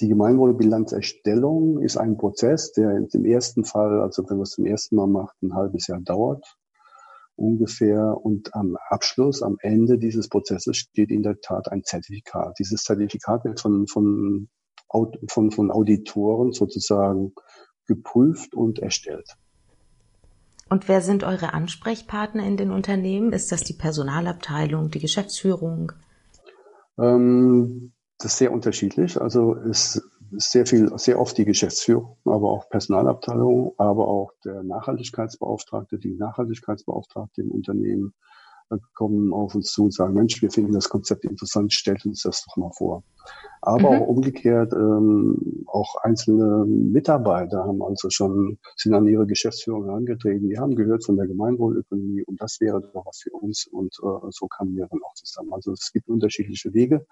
die 0.00 0.08
Gemeinwohlbilanzerstellung 0.08 1.80
ist 1.80 1.96
ein 1.96 2.16
Prozess, 2.16 2.72
der 2.72 3.06
im 3.12 3.24
ersten 3.24 3.64
Fall, 3.64 4.00
also 4.00 4.28
wenn 4.28 4.38
man 4.38 4.42
es 4.42 4.50
zum 4.50 4.66
ersten 4.66 4.96
Mal 4.96 5.06
macht, 5.06 5.40
ein 5.42 5.54
halbes 5.54 5.86
Jahr 5.86 6.00
dauert 6.00 6.56
ungefähr. 7.36 8.16
Und 8.16 8.54
am 8.54 8.76
Abschluss, 8.88 9.42
am 9.42 9.56
Ende 9.60 9.98
dieses 9.98 10.28
Prozesses 10.28 10.76
steht 10.76 11.10
in 11.10 11.22
der 11.22 11.40
Tat 11.40 11.70
ein 11.70 11.82
Zertifikat. 11.84 12.58
Dieses 12.58 12.82
Zertifikat 12.82 13.44
wird 13.44 13.60
von, 13.60 13.86
von, 13.86 14.48
von, 15.28 15.50
von 15.50 15.70
Auditoren 15.70 16.52
sozusagen 16.52 17.32
geprüft 17.86 18.54
und 18.54 18.78
erstellt. 18.78 19.36
Und 20.70 20.88
wer 20.88 21.02
sind 21.02 21.24
eure 21.24 21.52
Ansprechpartner 21.52 22.44
in 22.46 22.56
den 22.56 22.70
Unternehmen? 22.70 23.32
Ist 23.32 23.52
das 23.52 23.62
die 23.62 23.74
Personalabteilung, 23.74 24.90
die 24.90 24.98
Geschäftsführung? 24.98 25.92
Ähm, 26.98 27.92
das 28.24 28.32
ist 28.32 28.38
sehr 28.38 28.52
unterschiedlich. 28.52 29.20
Also 29.20 29.54
es 29.54 30.02
ist 30.32 30.50
sehr 30.50 30.64
viel, 30.64 30.90
sehr 30.96 31.20
oft 31.20 31.36
die 31.36 31.44
Geschäftsführung, 31.44 32.16
aber 32.24 32.50
auch 32.50 32.70
Personalabteilung, 32.70 33.74
aber 33.76 34.08
auch 34.08 34.32
der 34.44 34.62
Nachhaltigkeitsbeauftragte, 34.62 35.98
die 35.98 36.14
Nachhaltigkeitsbeauftragte 36.14 37.42
im 37.42 37.50
Unternehmen 37.50 38.14
kommen 38.94 39.32
auf 39.32 39.54
uns 39.54 39.72
zu 39.72 39.84
und 39.84 39.94
sagen, 39.94 40.14
Mensch, 40.14 40.40
wir 40.40 40.50
finden 40.50 40.72
das 40.72 40.88
Konzept 40.88 41.24
interessant, 41.24 41.72
stellt 41.72 42.04
uns 42.06 42.22
das 42.22 42.44
doch 42.44 42.56
mal 42.56 42.70
vor. 42.76 43.02
Aber 43.62 43.92
mhm. 43.92 44.02
auch 44.02 44.08
umgekehrt, 44.08 44.72
ähm, 44.74 45.64
auch 45.66 45.96
einzelne 46.02 46.66
Mitarbeiter 46.66 47.64
haben 47.64 47.82
also 47.82 48.10
schon, 48.10 48.58
sind 48.76 48.94
an 48.94 49.06
ihre 49.06 49.26
Geschäftsführung 49.26 49.86
herangetreten, 49.86 50.48
die 50.48 50.58
haben 50.58 50.74
gehört 50.74 51.04
von 51.04 51.16
der 51.16 51.26
Gemeinwohlökonomie 51.26 52.22
und 52.24 52.40
das 52.40 52.60
wäre 52.60 52.80
doch 52.82 53.06
was 53.06 53.20
für 53.22 53.30
uns 53.30 53.66
und 53.66 53.94
äh, 54.02 54.28
so 54.30 54.48
kamen 54.48 54.76
wir 54.76 54.86
dann 54.86 55.00
auch 55.02 55.14
zusammen. 55.14 55.52
Also 55.52 55.72
es 55.72 55.92
gibt 55.92 56.08
unterschiedliche 56.08 56.74
Wege, 56.74 57.06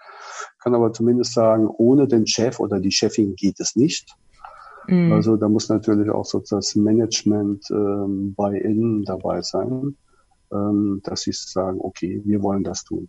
kann 0.62 0.74
aber 0.74 0.92
zumindest 0.92 1.32
sagen, 1.32 1.68
ohne 1.68 2.06
den 2.06 2.26
Chef 2.26 2.60
oder 2.60 2.80
die 2.80 2.92
Chefin 2.92 3.34
geht 3.34 3.58
es 3.58 3.74
nicht. 3.74 4.14
Mhm. 4.88 5.12
Also 5.12 5.36
da 5.36 5.48
muss 5.48 5.68
natürlich 5.70 6.10
auch 6.10 6.26
so 6.26 6.42
das 6.46 6.74
Management 6.74 7.64
ähm, 7.70 8.34
bei 8.36 8.58
innen 8.58 9.04
dabei 9.04 9.40
sein 9.40 9.96
dass 11.02 11.22
sie 11.22 11.32
sagen, 11.32 11.78
okay, 11.80 12.20
wir 12.24 12.42
wollen 12.42 12.64
das 12.64 12.84
tun. 12.84 13.08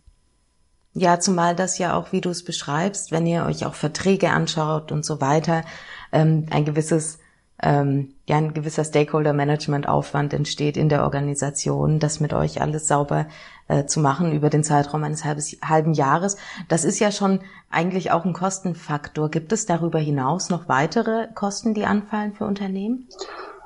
Ja, 0.96 1.18
zumal 1.18 1.56
das 1.56 1.78
ja 1.78 1.96
auch, 1.96 2.12
wie 2.12 2.20
du 2.20 2.30
es 2.30 2.44
beschreibst, 2.44 3.10
wenn 3.10 3.26
ihr 3.26 3.44
euch 3.46 3.66
auch 3.66 3.74
Verträge 3.74 4.30
anschaut 4.30 4.92
und 4.92 5.04
so 5.04 5.20
weiter, 5.20 5.64
ähm, 6.12 6.46
ein 6.50 6.64
gewisses, 6.64 7.18
ähm, 7.60 8.14
ja, 8.28 8.36
ein 8.36 8.54
gewisser 8.54 8.84
Stakeholder-Management-Aufwand 8.84 10.32
entsteht 10.32 10.76
in 10.76 10.88
der 10.88 11.02
Organisation, 11.02 11.98
das 11.98 12.20
mit 12.20 12.32
euch 12.32 12.62
alles 12.62 12.86
sauber 12.86 13.26
äh, 13.66 13.86
zu 13.86 13.98
machen 13.98 14.32
über 14.32 14.50
den 14.50 14.62
Zeitraum 14.62 15.02
eines 15.02 15.24
halbes, 15.24 15.56
halben 15.64 15.94
Jahres. 15.94 16.36
Das 16.68 16.84
ist 16.84 17.00
ja 17.00 17.10
schon 17.10 17.40
eigentlich 17.70 18.12
auch 18.12 18.24
ein 18.24 18.32
Kostenfaktor. 18.32 19.30
Gibt 19.30 19.52
es 19.52 19.66
darüber 19.66 19.98
hinaus 19.98 20.48
noch 20.48 20.68
weitere 20.68 21.26
Kosten, 21.34 21.74
die 21.74 21.86
anfallen 21.86 22.34
für 22.34 22.44
Unternehmen? 22.44 23.08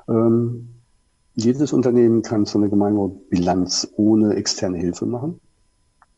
Ähm 0.07 0.78
jedes 1.39 1.73
Unternehmen 1.73 2.21
kann 2.21 2.45
so 2.45 2.59
eine 2.59 2.69
Gemeinwohlbilanz 2.69 3.93
ohne 3.95 4.35
externe 4.35 4.77
Hilfe 4.77 5.05
machen. 5.05 5.39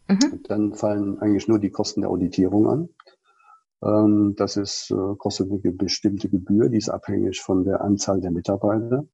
Mhm. 0.08 0.44
Dann 0.48 0.74
fallen 0.74 1.20
eigentlich 1.20 1.48
nur 1.48 1.60
die 1.60 1.70
Kosten 1.70 2.02
der 2.02 2.10
Auditierung 2.10 2.68
an. 2.68 2.90
Ähm, 3.84 4.34
das 4.38 4.58
ist, 4.58 4.92
äh, 4.92 5.16
kostet 5.18 5.50
eine 5.52 5.72
bestimmte 5.72 6.30
Gebühr, 6.30 6.70
die 6.70 6.78
ist 6.78 6.90
abhängig 6.90 7.42
von 7.42 7.64
der 7.64 7.82
Anzahl 7.82 8.20
der 8.22 8.32
Mitarbeiter. 8.32 9.06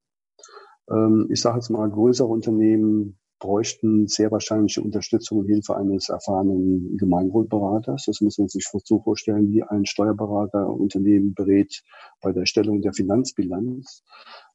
Ähm, 0.89 1.27
ich 1.29 1.41
sage 1.41 1.57
jetzt 1.57 1.69
mal, 1.69 1.89
größere 1.89 2.27
Unternehmen 2.27 3.17
bräuchten 3.39 4.07
sehr 4.07 4.31
wahrscheinlich 4.31 4.79
Unterstützung 4.79 5.39
und 5.39 5.47
Hilfe 5.47 5.75
eines 5.75 6.09
erfahrenen 6.09 6.97
Gemeinwohlberaters. 6.97 8.05
Das 8.05 8.21
muss 8.21 8.37
man 8.37 8.47
sich 8.47 8.67
so 8.67 8.99
vorstellen, 9.01 9.51
wie 9.51 9.63
ein 9.63 9.85
Steuerberater 9.85 10.67
Unternehmen 10.69 11.33
berät 11.35 11.83
bei 12.21 12.31
der 12.31 12.41
Erstellung 12.41 12.81
der 12.81 12.93
Finanzbilanz. 12.93 14.03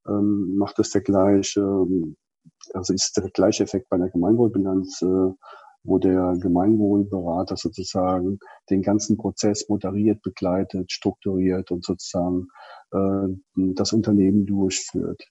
Ähm, 0.08 0.56
macht 0.56 0.78
das 0.78 0.90
der 0.90 1.02
gleiche, 1.02 1.86
also 2.74 2.92
ist 2.92 3.16
der 3.16 3.30
gleiche 3.30 3.64
Effekt 3.64 3.88
bei 3.88 3.98
der 3.98 4.10
Gemeinwohlbilanz, 4.10 5.02
äh, 5.02 5.30
wo 5.84 5.98
der 5.98 6.36
Gemeinwohlberater 6.40 7.56
sozusagen 7.56 8.38
den 8.70 8.82
ganzen 8.82 9.16
Prozess 9.16 9.68
moderiert, 9.68 10.22
begleitet, 10.22 10.92
strukturiert 10.92 11.70
und 11.70 11.84
sozusagen 11.84 12.48
äh, 12.92 13.28
das 13.74 13.92
Unternehmen 13.92 14.46
durchführt. 14.46 15.22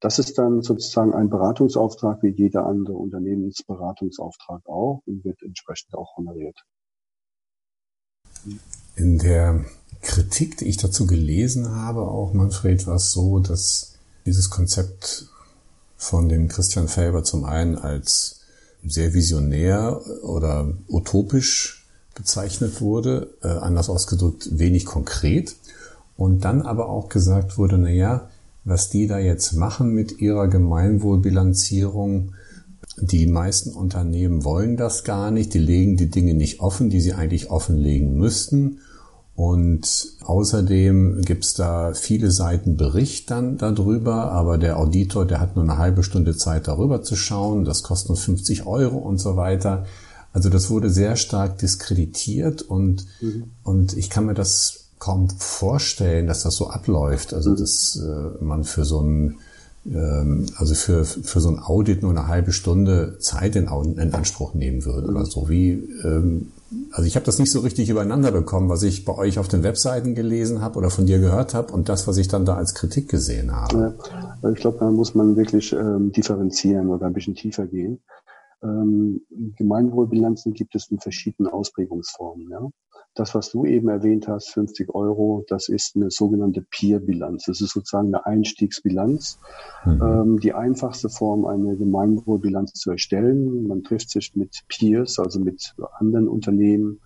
Das 0.00 0.18
ist 0.18 0.36
dann 0.36 0.60
sozusagen 0.60 1.14
ein 1.14 1.30
Beratungsauftrag 1.30 2.22
wie 2.22 2.34
jeder 2.36 2.66
andere 2.66 2.96
Unternehmensberatungsauftrag 2.96 4.60
auch 4.66 5.00
und 5.06 5.24
wird 5.24 5.42
entsprechend 5.42 5.94
auch 5.94 6.16
honoriert. 6.18 6.60
In 8.96 9.18
der 9.18 9.64
Kritik, 10.02 10.58
die 10.58 10.66
ich 10.66 10.76
dazu 10.76 11.06
gelesen 11.06 11.70
habe, 11.70 12.02
auch 12.02 12.34
Manfred, 12.34 12.86
war 12.86 12.96
es 12.96 13.12
so, 13.12 13.38
dass 13.38 13.93
dieses 14.26 14.50
Konzept 14.50 15.26
von 15.96 16.28
dem 16.28 16.48
Christian 16.48 16.88
Felber 16.88 17.24
zum 17.24 17.44
einen 17.44 17.76
als 17.76 18.40
sehr 18.86 19.14
visionär 19.14 20.00
oder 20.22 20.72
utopisch 20.88 21.86
bezeichnet 22.14 22.80
wurde, 22.80 23.34
äh, 23.42 23.48
anders 23.48 23.88
ausgedrückt 23.88 24.58
wenig 24.58 24.84
konkret. 24.84 25.56
Und 26.16 26.44
dann 26.44 26.62
aber 26.62 26.88
auch 26.88 27.08
gesagt 27.08 27.58
wurde, 27.58 27.78
na 27.78 27.90
ja, 27.90 28.28
was 28.64 28.88
die 28.88 29.06
da 29.06 29.18
jetzt 29.18 29.52
machen 29.54 29.92
mit 29.92 30.20
ihrer 30.20 30.48
Gemeinwohlbilanzierung, 30.48 32.34
die 32.96 33.26
meisten 33.26 33.70
Unternehmen 33.70 34.44
wollen 34.44 34.76
das 34.76 35.04
gar 35.04 35.30
nicht, 35.30 35.54
die 35.54 35.58
legen 35.58 35.96
die 35.96 36.10
Dinge 36.10 36.34
nicht 36.34 36.60
offen, 36.60 36.90
die 36.90 37.00
sie 37.00 37.14
eigentlich 37.14 37.50
offenlegen 37.50 38.16
müssten. 38.16 38.78
Und 39.36 40.12
außerdem 40.22 41.22
gibt's 41.22 41.54
da 41.54 41.92
viele 41.92 42.30
Seiten 42.30 42.76
Bericht 42.76 43.32
dann 43.32 43.58
darüber, 43.58 44.30
aber 44.30 44.58
der 44.58 44.78
Auditor, 44.78 45.26
der 45.26 45.40
hat 45.40 45.56
nur 45.56 45.64
eine 45.64 45.76
halbe 45.76 46.04
Stunde 46.04 46.36
Zeit 46.36 46.68
darüber 46.68 47.02
zu 47.02 47.16
schauen, 47.16 47.64
das 47.64 47.82
kostet 47.82 48.10
nur 48.10 48.18
50 48.18 48.64
Euro 48.66 48.96
und 48.98 49.18
so 49.18 49.36
weiter. 49.36 49.86
Also 50.32 50.50
das 50.50 50.70
wurde 50.70 50.88
sehr 50.88 51.16
stark 51.16 51.58
diskreditiert 51.58 52.62
und, 52.62 53.06
mhm. 53.20 53.44
und 53.64 53.96
ich 53.96 54.08
kann 54.08 54.26
mir 54.26 54.34
das 54.34 54.84
kaum 55.00 55.28
vorstellen, 55.30 56.28
dass 56.28 56.44
das 56.44 56.54
so 56.54 56.68
abläuft. 56.68 57.34
Also 57.34 57.50
mhm. 57.50 57.56
dass 57.56 57.96
äh, 57.96 58.44
man 58.44 58.62
für 58.62 58.84
so 58.84 59.00
ein 59.00 59.36
ähm, 59.86 60.46
also 60.56 60.74
für, 60.74 61.04
für 61.04 61.40
so 61.40 61.48
ein 61.48 61.58
Audit 61.58 62.02
nur 62.02 62.10
eine 62.10 62.26
halbe 62.26 62.52
Stunde 62.52 63.18
Zeit 63.18 63.56
in, 63.56 63.66
in 63.66 64.14
Anspruch 64.14 64.54
nehmen 64.54 64.84
würde 64.84 65.08
oder 65.08 65.26
so 65.26 65.48
wie 65.48 65.72
ähm, 66.04 66.52
also 66.92 67.06
ich 67.06 67.16
habe 67.16 67.26
das 67.26 67.38
nicht 67.38 67.50
so 67.50 67.60
richtig 67.60 67.90
übereinander 67.90 68.30
bekommen, 68.30 68.68
was 68.68 68.82
ich 68.82 69.04
bei 69.04 69.16
euch 69.16 69.38
auf 69.38 69.48
den 69.48 69.62
Webseiten 69.62 70.14
gelesen 70.14 70.60
habe 70.60 70.78
oder 70.78 70.90
von 70.90 71.06
dir 71.06 71.18
gehört 71.18 71.54
habe 71.54 71.72
und 71.72 71.88
das, 71.88 72.06
was 72.06 72.16
ich 72.16 72.28
dann 72.28 72.44
da 72.44 72.56
als 72.56 72.74
Kritik 72.74 73.08
gesehen 73.08 73.52
habe. 73.54 73.96
Ja, 74.42 74.50
ich 74.50 74.58
glaube, 74.58 74.78
da 74.78 74.90
muss 74.90 75.14
man 75.14 75.36
wirklich 75.36 75.72
ähm, 75.72 76.12
differenzieren 76.12 76.88
oder 76.88 77.06
ein 77.06 77.12
bisschen 77.12 77.34
tiefer 77.34 77.66
gehen. 77.66 78.00
Ähm, 78.62 79.22
Gemeinwohlbilanzen 79.56 80.54
gibt 80.54 80.74
es 80.74 80.90
in 80.90 80.98
verschiedenen 80.98 81.52
Ausprägungsformen. 81.52 82.50
Ja? 82.50 82.70
Das, 83.14 83.34
was 83.34 83.50
du 83.50 83.64
eben 83.64 83.88
erwähnt 83.88 84.26
hast, 84.26 84.50
50 84.50 84.92
Euro, 84.92 85.44
das 85.48 85.68
ist 85.68 85.94
eine 85.94 86.10
sogenannte 86.10 86.62
Peer-Bilanz. 86.68 87.44
Das 87.44 87.60
ist 87.60 87.72
sozusagen 87.72 88.08
eine 88.08 88.26
Einstiegsbilanz. 88.26 89.38
Mhm. 89.84 90.02
Ähm, 90.02 90.40
die 90.40 90.52
einfachste 90.52 91.08
Form, 91.08 91.46
eine 91.46 91.76
Gemeinwohlbilanz 91.76 92.72
zu 92.72 92.90
erstellen. 92.90 93.68
Man 93.68 93.84
trifft 93.84 94.10
sich 94.10 94.34
mit 94.34 94.64
Peers, 94.68 95.20
also 95.20 95.38
mit 95.38 95.74
anderen 95.98 96.28
Unternehmen 96.28 97.00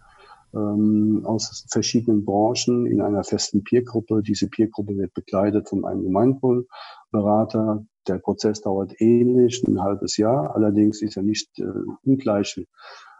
ähm, 0.55 1.23
aus 1.25 1.67
verschiedenen 1.71 2.25
Branchen 2.25 2.87
in 2.87 3.03
einer 3.03 3.25
festen 3.25 3.63
Peergruppe. 3.63 4.23
Diese 4.23 4.49
Peergruppe 4.49 4.97
wird 4.97 5.13
begleitet 5.13 5.69
von 5.69 5.85
einem 5.85 6.05
Gemeinwohlberater. 6.05 7.85
Der 8.07 8.19
Prozess 8.19 8.63
dauert 8.63 8.99
ähnlich, 8.99 9.63
ein 9.67 9.83
halbes 9.83 10.17
Jahr. 10.17 10.55
Allerdings 10.55 11.03
ist 11.03 11.19
er 11.19 11.23
nicht 11.23 11.59
äh, 11.59 11.67
ungleich 12.03 12.65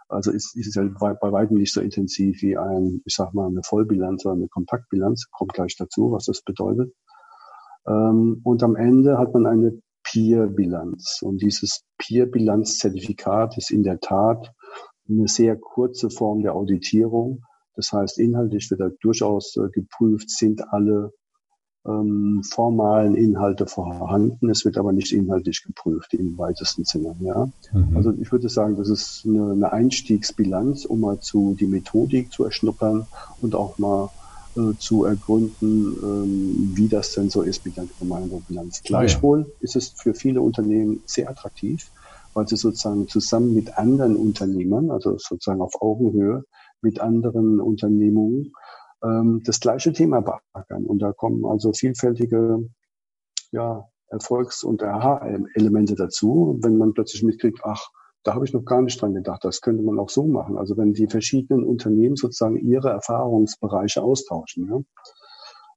also 0.09 0.31
ist, 0.31 0.57
ist 0.57 0.69
es 0.69 0.75
ja 0.75 0.89
bei, 0.99 1.15
bei 1.15 1.33
weitem 1.33 1.59
nicht 1.59 1.73
so 1.73 1.81
intensiv 1.81 2.43
wie 2.43 2.57
ein, 2.57 3.03
ich 3.05 3.15
sag 3.15 3.35
mal, 3.35 3.47
eine 3.47 3.63
Vollbilanz 3.63 4.25
oder 4.25 4.35
eine 4.35 4.49
Kompaktbilanz. 4.49 5.29
Kommt 5.31 5.53
gleich 5.53 5.77
dazu, 5.77 6.11
was 6.13 6.25
das 6.25 6.43
bedeutet. 6.43 6.95
Ähm, 7.87 8.41
und 8.45 8.63
am 8.63 8.77
Ende 8.77 9.19
hat 9.19 9.35
man 9.35 9.47
eine 9.47 9.81
Peer-Bilanz. 10.05 11.21
Und 11.23 11.43
dieses 11.43 11.85
Peer-Bilanz-Zertifikat 11.99 13.57
ist 13.59 13.71
in 13.71 13.83
der 13.83 14.01
Tat 14.01 14.53
eine 15.09 15.29
sehr 15.29 15.57
kurze 15.57 16.11
Form 16.11 16.43
der 16.43 16.55
Auditierung. 16.55 17.43
Das 17.75 17.93
heißt, 17.93 18.19
inhaltlich 18.19 18.71
wird 18.71 18.81
da 18.81 18.89
durchaus 19.01 19.57
äh, 19.57 19.69
geprüft, 19.71 20.31
sind 20.31 20.63
alle 20.73 21.13
ähm, 21.87 22.43
formalen 22.45 23.15
Inhalte 23.15 23.67
vorhanden. 23.67 24.51
Es 24.51 24.65
wird 24.65 24.77
aber 24.79 24.93
nicht 24.93 25.13
inhaltlich 25.13 25.63
geprüft 25.65 26.15
im 26.15 26.37
weitesten 26.39 26.85
Sinne. 26.85 27.15
Ja? 27.21 27.49
Mhm. 27.73 27.97
Also 27.97 28.13
ich 28.21 28.31
würde 28.33 28.49
sagen, 28.49 28.77
das 28.77 28.89
ist 28.89 29.25
eine, 29.27 29.53
eine, 29.53 29.73
Einstiegsbilanz, 29.73 30.85
um 30.85 31.01
mal 31.01 31.21
zu 31.21 31.57
die 31.59 31.67
Methodik 31.67 32.33
zu 32.33 32.45
erschnuppern 32.45 33.07
und 33.41 33.55
auch 33.55 33.79
mal 33.79 34.11
äh, 34.57 34.77
zu 34.79 35.05
ergründen, 35.05 35.97
ähm, 36.03 36.73
wie 36.75 36.89
das 36.89 37.13
denn 37.15 37.31
so 37.31 37.43
ist 37.43 37.65
mit 37.65 37.77
der 37.77 37.87
Gemeinwohlbilanz. 37.99 38.83
Gleichwohl 38.83 39.41
ja. 39.41 39.47
ist 39.61 39.77
es 39.77 39.89
für 39.89 40.15
viele 40.15 40.43
Unternehmen 40.43 41.03
sehr 41.07 41.31
attraktiv, 41.31 41.91
weil 42.35 42.49
sie 42.49 42.57
sozusagen 42.57 43.09
zusammen 43.09 43.55
mit 43.55 43.79
anderen 43.79 44.17
Unternehmern, 44.17 44.91
also 44.91 45.17
sozusagen 45.19 45.61
auf 45.61 45.81
Augenhöhe 45.81 46.45
mit 46.83 47.01
anderen 47.01 47.61
Unternehmungen, 47.61 48.53
ähm, 49.03 49.43
das 49.45 49.61
gleiche 49.61 49.93
Thema 49.93 50.21
beackern. 50.21 50.87
Und 50.87 51.01
da 51.01 51.13
kommen 51.13 51.45
also 51.45 51.73
vielfältige 51.73 52.69
ja, 53.53 53.89
Erfolgs- 54.09 54.65
und 54.65 54.83
Aha-Elemente 54.83 55.95
dazu, 55.95 56.59
wenn 56.63 56.77
man 56.77 56.95
plötzlich 56.95 57.23
mitkriegt, 57.23 57.61
ach, 57.63 57.89
da 58.25 58.35
habe 58.35 58.45
ich 58.45 58.53
noch 58.53 58.65
gar 58.65 58.83
nicht 58.83 59.01
dran 59.01 59.15
gedacht, 59.15 59.45
das 59.45 59.61
könnte 59.61 59.83
man 59.83 59.99
auch 59.99 60.11
so 60.11 60.27
machen. 60.27 60.59
Also 60.59 60.77
wenn 60.77 60.93
die 60.93 61.07
verschiedenen 61.07 61.65
Unternehmen 61.65 62.17
sozusagen 62.17 62.59
ihre 62.59 62.91
Erfahrungsbereiche 62.91 64.03
austauschen. 64.03 64.69
Ja. 64.69 64.81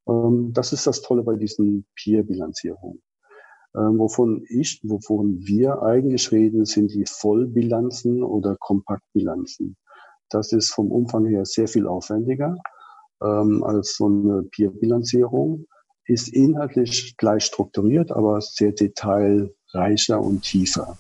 Ähm, 0.08 0.52
das 0.54 0.74
ist 0.74 0.88
das 0.88 1.02
Tolle 1.02 1.24
bei 1.24 1.36
diesen 1.36 1.86
Peer-Bilanzierungen. 1.96 3.02
Ähm, 3.76 4.00
wovon 4.00 4.44
ich, 4.50 4.82
wovon 4.84 5.40
wir 5.40 5.82
eigentlich 5.82 6.32
reden, 6.32 6.66
sind 6.66 6.94
die 6.94 7.06
Vollbilanzen 7.08 8.22
oder 8.22 8.58
Kompaktbilanzen. 8.60 9.78
Das 10.30 10.52
ist 10.52 10.74
vom 10.74 10.92
Umfang 10.92 11.26
her 11.26 11.46
sehr 11.46 11.68
viel 11.68 11.88
aufwendiger 11.88 12.58
ähm, 13.22 13.64
als 13.64 13.96
so 13.98 14.06
eine 14.06 14.44
Peer-Bilanzierung, 14.44 15.66
ist 16.06 16.34
inhaltlich 16.34 17.16
gleich 17.18 17.46
strukturiert, 17.46 18.12
aber 18.12 18.42
sehr 18.42 18.72
detailreicher 18.72 20.20
und 20.20 20.42
tiefer. 20.42 20.98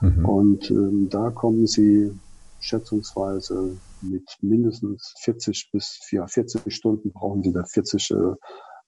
Mhm. 0.00 0.24
Und 0.28 0.70
ähm, 0.70 1.08
da 1.10 1.30
kommen 1.30 1.66
Sie 1.66 2.12
schätzungsweise 2.60 3.76
mit 4.00 4.24
mindestens 4.40 5.14
40 5.20 5.70
bis 5.72 5.98
ja, 6.10 6.26
40 6.26 6.74
Stunden 6.74 7.12
brauchen 7.12 7.42
Sie 7.42 7.52
da 7.52 7.64
40 7.64 8.10
äh, 8.10 8.14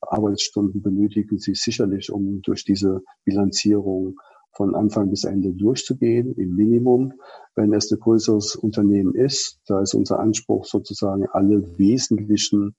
Arbeitsstunden 0.03 0.83
benötigen 0.83 1.39
Sie 1.39 1.55
sicherlich, 1.55 2.13
um 2.13 2.43
durch 2.43 2.65
diese 2.65 3.03
Bilanzierung 3.25 4.17
von 4.57 4.75
Anfang 4.75 5.11
bis 5.11 5.25
Ende 5.25 5.53
durchzugehen, 5.53 6.35
im 6.35 6.57
Minimum. 6.57 7.13
Wenn 7.55 7.73
es 7.73 7.91
ein 7.93 8.01
größeres 8.01 8.57
Unternehmen 8.57 9.15
ist, 9.15 9.61
da 9.67 9.81
ist 9.81 9.95
unser 9.95 10.19
Anspruch 10.19 10.65
sozusagen 10.65 11.27
alle 11.31 11.79
wesentlichen 11.79 12.75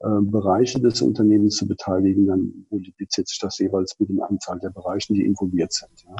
äh, 0.00 0.08
Bereiche 0.20 0.80
des 0.80 1.00
Unternehmens 1.00 1.56
zu 1.56 1.66
beteiligen, 1.66 2.26
dann 2.26 2.66
multipliziert 2.70 3.28
sich 3.28 3.38
das 3.38 3.58
jeweils 3.58 3.96
mit 3.98 4.10
der 4.10 4.28
Anzahl 4.28 4.58
der 4.58 4.70
Bereiche, 4.70 5.14
die 5.14 5.24
involviert 5.24 5.72
sind. 5.72 6.04
Ja. 6.04 6.16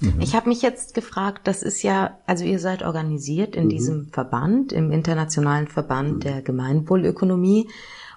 Mhm. 0.00 0.20
Ich 0.20 0.34
habe 0.34 0.48
mich 0.48 0.60
jetzt 0.62 0.94
gefragt, 0.94 1.46
das 1.46 1.62
ist 1.62 1.82
ja, 1.82 2.18
also 2.26 2.44
ihr 2.44 2.58
seid 2.58 2.82
organisiert 2.82 3.54
in 3.54 3.66
mhm. 3.66 3.68
diesem 3.68 4.06
Verband, 4.08 4.72
im 4.72 4.90
internationalen 4.90 5.68
Verband 5.68 6.16
mhm. 6.16 6.20
der 6.20 6.42
Gemeinwohlökonomie 6.42 7.68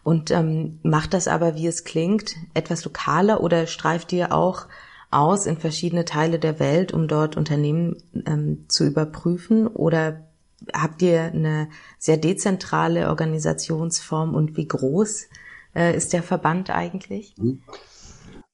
und 0.03 0.31
ähm, 0.31 0.79
macht 0.83 1.13
das 1.13 1.27
aber, 1.27 1.55
wie 1.55 1.67
es 1.67 1.83
klingt, 1.83 2.35
etwas 2.53 2.83
lokaler 2.83 3.41
oder 3.41 3.67
streift 3.67 4.11
ihr 4.13 4.33
auch 4.33 4.67
aus 5.15 5.45
in 5.45 5.57
verschiedene 5.57 6.05
Teile 6.05 6.39
der 6.39 6.59
Welt, 6.59 6.93
um 6.93 7.07
dort 7.07 7.37
Unternehmen 7.37 7.97
ähm, 8.25 8.65
zu 8.67 8.85
überprüfen? 8.85 9.67
Oder 9.67 10.27
habt 10.73 11.01
ihr 11.01 11.23
eine 11.23 11.69
sehr 11.99 12.17
dezentrale 12.17 13.09
Organisationsform 13.09 14.35
und 14.35 14.57
wie 14.57 14.67
groß 14.67 15.27
äh, 15.75 15.95
ist 15.95 16.13
der 16.13 16.23
Verband 16.23 16.69
eigentlich? 16.69 17.35
Mhm. 17.37 17.61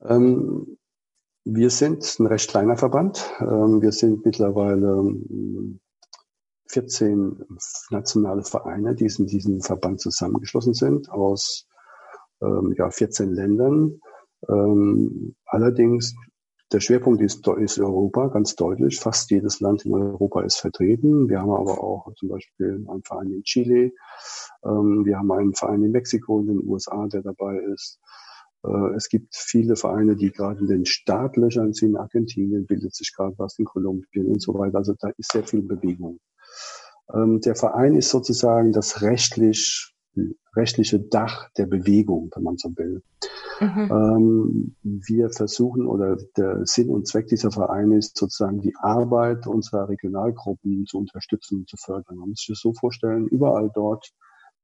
Ähm, 0.01 0.77
wir 1.43 1.69
sind 1.69 2.19
ein 2.19 2.27
recht 2.27 2.49
kleiner 2.49 2.77
Verband. 2.77 3.31
Ähm, 3.39 3.81
wir 3.81 3.91
sind 3.91 4.25
mittlerweile 4.25 5.15
14 6.67 7.09
ähm, 7.09 7.57
nationale 7.89 8.43
Vereine, 8.43 8.95
die 8.95 9.05
in 9.05 9.25
diesem 9.25 9.61
Verband 9.61 9.99
zusammengeschlossen 9.99 10.73
sind 10.73 11.09
aus 11.09 11.67
ähm, 12.41 12.73
ja, 12.77 12.89
14 12.89 13.33
Ländern. 13.33 13.99
Ähm, 14.47 15.35
allerdings 15.45 16.15
der 16.71 16.79
Schwerpunkt 16.79 17.21
ist, 17.21 17.47
ist 17.47 17.79
Europa, 17.79 18.27
ganz 18.27 18.55
deutlich. 18.55 18.99
Fast 18.99 19.29
jedes 19.31 19.59
Land 19.59 19.85
in 19.85 19.93
Europa 19.93 20.41
ist 20.41 20.57
vertreten. 20.57 21.29
Wir 21.29 21.39
haben 21.39 21.51
aber 21.51 21.83
auch 21.83 22.13
zum 22.15 22.29
Beispiel 22.29 22.85
einen 22.87 23.03
Verein 23.03 23.31
in 23.31 23.43
Chile. 23.43 23.91
Ähm, 24.63 25.03
wir 25.05 25.17
haben 25.17 25.31
einen 25.31 25.53
Verein 25.53 25.83
in 25.83 25.91
Mexiko 25.91 26.37
und 26.37 26.47
in 26.49 26.59
den 26.59 26.69
USA, 26.69 27.07
der 27.07 27.23
dabei 27.23 27.57
ist. 27.73 27.99
Äh, 28.63 28.95
es 28.95 29.09
gibt 29.09 29.35
viele 29.35 29.75
Vereine, 29.75 30.15
die 30.15 30.31
gerade 30.31 30.59
in 30.61 30.67
den 30.67 30.85
Startlöchern 30.85 31.73
sind. 31.73 31.89
In 31.89 31.97
Argentinien 31.97 32.65
bildet 32.65 32.95
sich 32.95 33.13
gerade 33.15 33.33
was, 33.37 33.59
in 33.59 33.65
Kolumbien 33.65 34.27
und 34.27 34.41
so 34.41 34.53
weiter. 34.53 34.77
Also 34.77 34.93
da 34.99 35.09
ist 35.17 35.31
sehr 35.31 35.43
viel 35.43 35.63
Bewegung. 35.63 36.19
Ähm, 37.13 37.41
der 37.41 37.55
Verein 37.55 37.95
ist 37.95 38.09
sozusagen 38.09 38.71
das 38.71 39.01
rechtlich, 39.01 39.93
rechtliche 40.55 40.99
Dach 40.99 41.49
der 41.57 41.65
Bewegung, 41.65 42.29
wenn 42.35 42.43
man 42.43 42.57
so 42.57 42.69
will. 42.75 43.01
Mhm. 43.59 43.89
Ähm, 43.91 44.75
wir 44.81 45.29
versuchen 45.29 45.87
oder 45.87 46.17
der 46.35 46.65
Sinn 46.65 46.89
und 46.89 47.07
Zweck 47.07 47.27
dieser 47.27 47.51
Vereine 47.51 47.97
ist 47.97 48.17
sozusagen 48.17 48.59
die 48.59 48.73
Arbeit 48.79 49.47
unserer 49.47 49.87
Regionalgruppen 49.87 50.85
zu 50.87 50.97
unterstützen 50.97 51.59
und 51.59 51.69
zu 51.69 51.77
fördern. 51.77 52.17
Man 52.17 52.29
muss 52.29 52.39
sich 52.39 52.47
das 52.47 52.59
so 52.59 52.73
vorstellen, 52.73 53.27
überall 53.27 53.71
dort, 53.73 54.11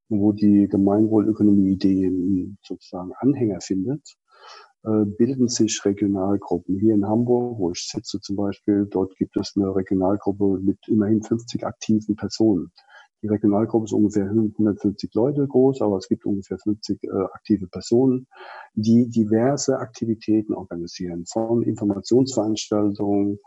wo 0.10 0.32
die 0.32 0.68
Gemeinwohlökonomie-Idee 0.68 2.12
sozusagen 2.64 3.12
Anhänger 3.20 3.62
findet, 3.62 4.16
äh, 4.84 5.06
bilden 5.06 5.48
sich 5.48 5.82
Regionalgruppen. 5.86 6.80
Hier 6.80 6.96
in 6.96 7.06
Hamburg, 7.06 7.60
wo 7.60 7.72
ich 7.72 7.88
sitze 7.88 8.20
zum 8.20 8.36
Beispiel, 8.36 8.88
dort 8.90 9.16
gibt 9.18 9.38
es 9.38 9.54
eine 9.56 9.76
Regionalgruppe 9.76 10.60
mit 10.62 10.80
immerhin 10.88 11.22
50 11.22 11.66
aktiven 11.66 12.16
Personen. 12.16 12.72
Die 13.24 13.28
Regionalgruppe 13.28 13.86
ist 13.86 13.94
ungefähr 13.94 14.26
150 14.26 15.14
Leute 15.16 15.48
groß, 15.48 15.82
aber 15.82 15.98
es 15.98 16.08
gibt 16.08 16.26
ungefähr 16.26 16.60
50 16.60 17.04
äh, 17.04 17.08
aktive 17.34 17.68
Personen, 17.68 18.28
die 18.76 19.10
diverse 19.10 19.80
Aktivitäten 19.80 20.54
organisieren, 20.54 21.26
von 21.26 21.64
Informationsveranstaltungen 21.64 23.40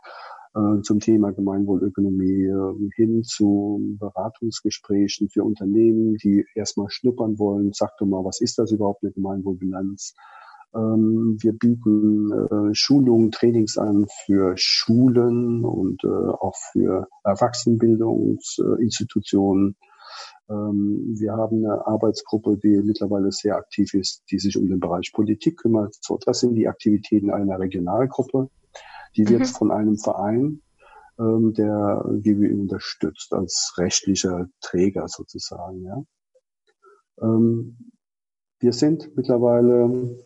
äh, 0.55 0.83
zum 0.83 0.99
Thema 0.99 1.31
Gemeinwohlökonomie 1.33 2.47
äh, 2.47 2.91
hin 2.97 3.23
zu 3.23 3.97
Beratungsgesprächen 4.01 5.29
für 5.29 5.45
Unternehmen, 5.45 6.17
die 6.17 6.45
erstmal 6.57 6.91
schnuppern 6.91 7.39
wollen. 7.39 7.73
Sag 7.73 7.97
doch 7.99 8.07
mal, 8.07 8.25
was 8.25 8.41
ist 8.41 8.59
das 8.59 8.73
überhaupt 8.73 9.05
eine 9.05 9.13
Gemeinwohlbilanz? 9.13 10.15
Ähm, 10.75 11.37
wir 11.41 11.53
bieten 11.53 12.33
äh, 12.33 12.75
Schulungen, 12.75 13.31
Trainings 13.33 13.77
an 13.77 14.07
für 14.25 14.55
Schulen 14.57 15.65
und 15.65 16.03
äh, 16.05 16.09
auch 16.09 16.55
für 16.73 17.09
Erwachsenenbildungsinstitutionen. 17.25 19.77
Ähm, 20.49 21.17
wir 21.19 21.33
haben 21.33 21.65
eine 21.65 21.85
Arbeitsgruppe, 21.87 22.57
die 22.57 22.81
mittlerweile 22.85 23.33
sehr 23.33 23.57
aktiv 23.57 23.95
ist, 23.95 24.23
die 24.31 24.39
sich 24.39 24.57
um 24.57 24.69
den 24.69 24.79
Bereich 24.79 25.11
Politik 25.13 25.59
kümmert. 25.59 25.97
So, 26.01 26.21
das 26.25 26.39
sind 26.41 26.55
die 26.55 26.69
Aktivitäten 26.69 27.33
einer 27.33 27.59
Regionalgruppe. 27.59 28.49
Die 29.17 29.29
wird 29.29 29.41
mhm. 29.41 29.47
von 29.47 29.73
einem 29.73 29.99
Verein, 29.99 30.63
ähm, 31.19 31.53
der 31.53 32.05
GWI 32.23 32.53
unterstützt 32.53 33.33
als 33.33 33.75
rechtlicher 33.77 34.47
Träger 34.61 35.09
sozusagen. 35.09 35.85
Ja. 35.85 36.05
wir 38.61 38.73
sind 38.73 39.15
mittlerweile 39.15 40.17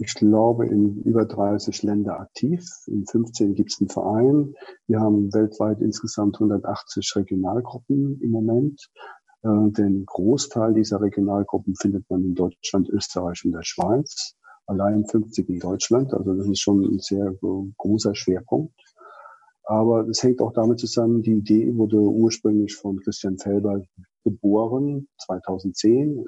ich 0.00 0.14
glaube, 0.14 0.66
in 0.66 1.02
über 1.02 1.26
30 1.26 1.82
Länder 1.82 2.18
aktiv. 2.20 2.64
In 2.86 3.04
15 3.06 3.54
gibt 3.54 3.70
es 3.70 3.80
einen 3.80 3.90
Verein. 3.90 4.54
Wir 4.86 4.98
haben 5.00 5.32
weltweit 5.34 5.80
insgesamt 5.80 6.36
180 6.36 7.12
Regionalgruppen 7.16 8.18
im 8.22 8.30
Moment. 8.30 8.88
Äh, 9.42 9.48
den 9.72 10.06
Großteil 10.06 10.72
dieser 10.72 11.02
Regionalgruppen 11.02 11.74
findet 11.76 12.08
man 12.08 12.24
in 12.24 12.34
Deutschland, 12.34 12.88
Österreich 12.88 13.44
und 13.44 13.52
der 13.52 13.62
Schweiz. 13.62 14.36
Allein 14.66 15.04
50 15.04 15.48
in 15.50 15.58
Deutschland. 15.58 16.14
Also 16.14 16.32
das 16.32 16.48
ist 16.48 16.60
schon 16.60 16.82
ein 16.82 16.98
sehr 17.00 17.34
großer 17.76 18.14
Schwerpunkt. 18.14 18.72
Aber 19.64 20.08
es 20.08 20.22
hängt 20.22 20.40
auch 20.40 20.52
damit 20.52 20.80
zusammen, 20.80 21.22
die 21.22 21.34
Idee 21.34 21.76
wurde 21.76 21.98
ursprünglich 21.98 22.74
von 22.74 22.98
Christian 23.00 23.38
Felber 23.38 23.82
geboren, 24.24 25.08
2010. 25.18 26.24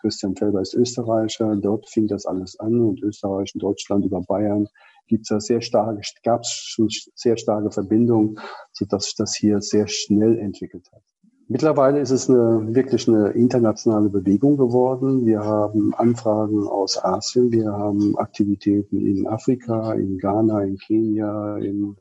Christian 0.00 0.34
Felber 0.34 0.62
ist 0.62 0.74
Österreicher, 0.74 1.56
dort 1.56 1.88
fing 1.88 2.06
das 2.06 2.24
alles 2.24 2.58
an 2.58 2.80
und 2.80 3.02
Österreich 3.02 3.54
und 3.54 3.62
Deutschland 3.62 4.04
über 4.04 4.22
Bayern 4.22 4.66
gibt 5.10 5.30
es 5.30 5.46
sehr 5.46 5.60
starke, 5.60 6.00
gab 6.22 6.42
es 6.42 6.52
schon 6.52 6.88
sehr 7.14 7.36
starke 7.36 7.70
Verbindungen, 7.70 8.38
sodass 8.72 9.04
sich 9.06 9.16
das 9.16 9.34
hier 9.34 9.60
sehr 9.60 9.88
schnell 9.88 10.38
entwickelt 10.38 10.88
hat. 10.92 11.02
Mittlerweile 11.48 11.98
ist 11.98 12.12
es 12.12 12.30
eine, 12.30 12.76
wirklich 12.76 13.08
eine 13.08 13.30
internationale 13.30 14.08
Bewegung 14.08 14.56
geworden. 14.56 15.26
Wir 15.26 15.40
haben 15.40 15.92
Anfragen 15.94 16.62
aus 16.68 16.96
Asien, 17.02 17.50
wir 17.50 17.72
haben 17.72 18.16
Aktivitäten 18.18 19.04
in 19.04 19.26
Afrika, 19.26 19.92
in 19.94 20.16
Ghana, 20.16 20.62
in 20.62 20.78
Kenia, 20.78 21.56
in, 21.56 21.96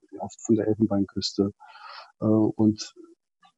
von 0.46 0.56
der 0.56 0.68
Elfenbeinküste. 0.68 1.52
Äh, 2.22 2.26
und 2.26 2.94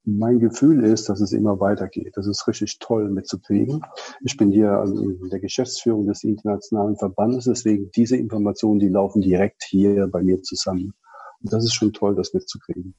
mein 0.04 0.40
Gefühl 0.40 0.84
ist, 0.84 1.10
dass 1.10 1.22
es 1.22 1.32
immer 1.32 1.60
weitergeht. 1.60 2.14
Das 2.16 2.26
ist 2.28 2.48
richtig 2.48 2.80
toll 2.80 3.10
mitzukriegen. 3.10 3.82
Ich 4.24 4.36
bin 4.36 4.52
hier 4.52 4.84
in 4.86 5.30
der 5.30 5.40
Geschäftsführung 5.40 6.08
des 6.08 6.24
internationalen 6.24 6.98
Verbandes, 6.98 7.46
deswegen 7.46 7.92
diese 7.92 8.18
Informationen, 8.18 8.80
die 8.80 8.90
laufen 8.90 9.22
direkt 9.22 9.64
hier 9.64 10.08
bei 10.08 10.24
mir 10.24 10.42
zusammen. 10.42 10.94
Und 11.44 11.54
das 11.54 11.64
ist 11.64 11.74
schon 11.74 11.94
toll, 11.94 12.16
das 12.16 12.34
mitzukriegen. 12.34 12.96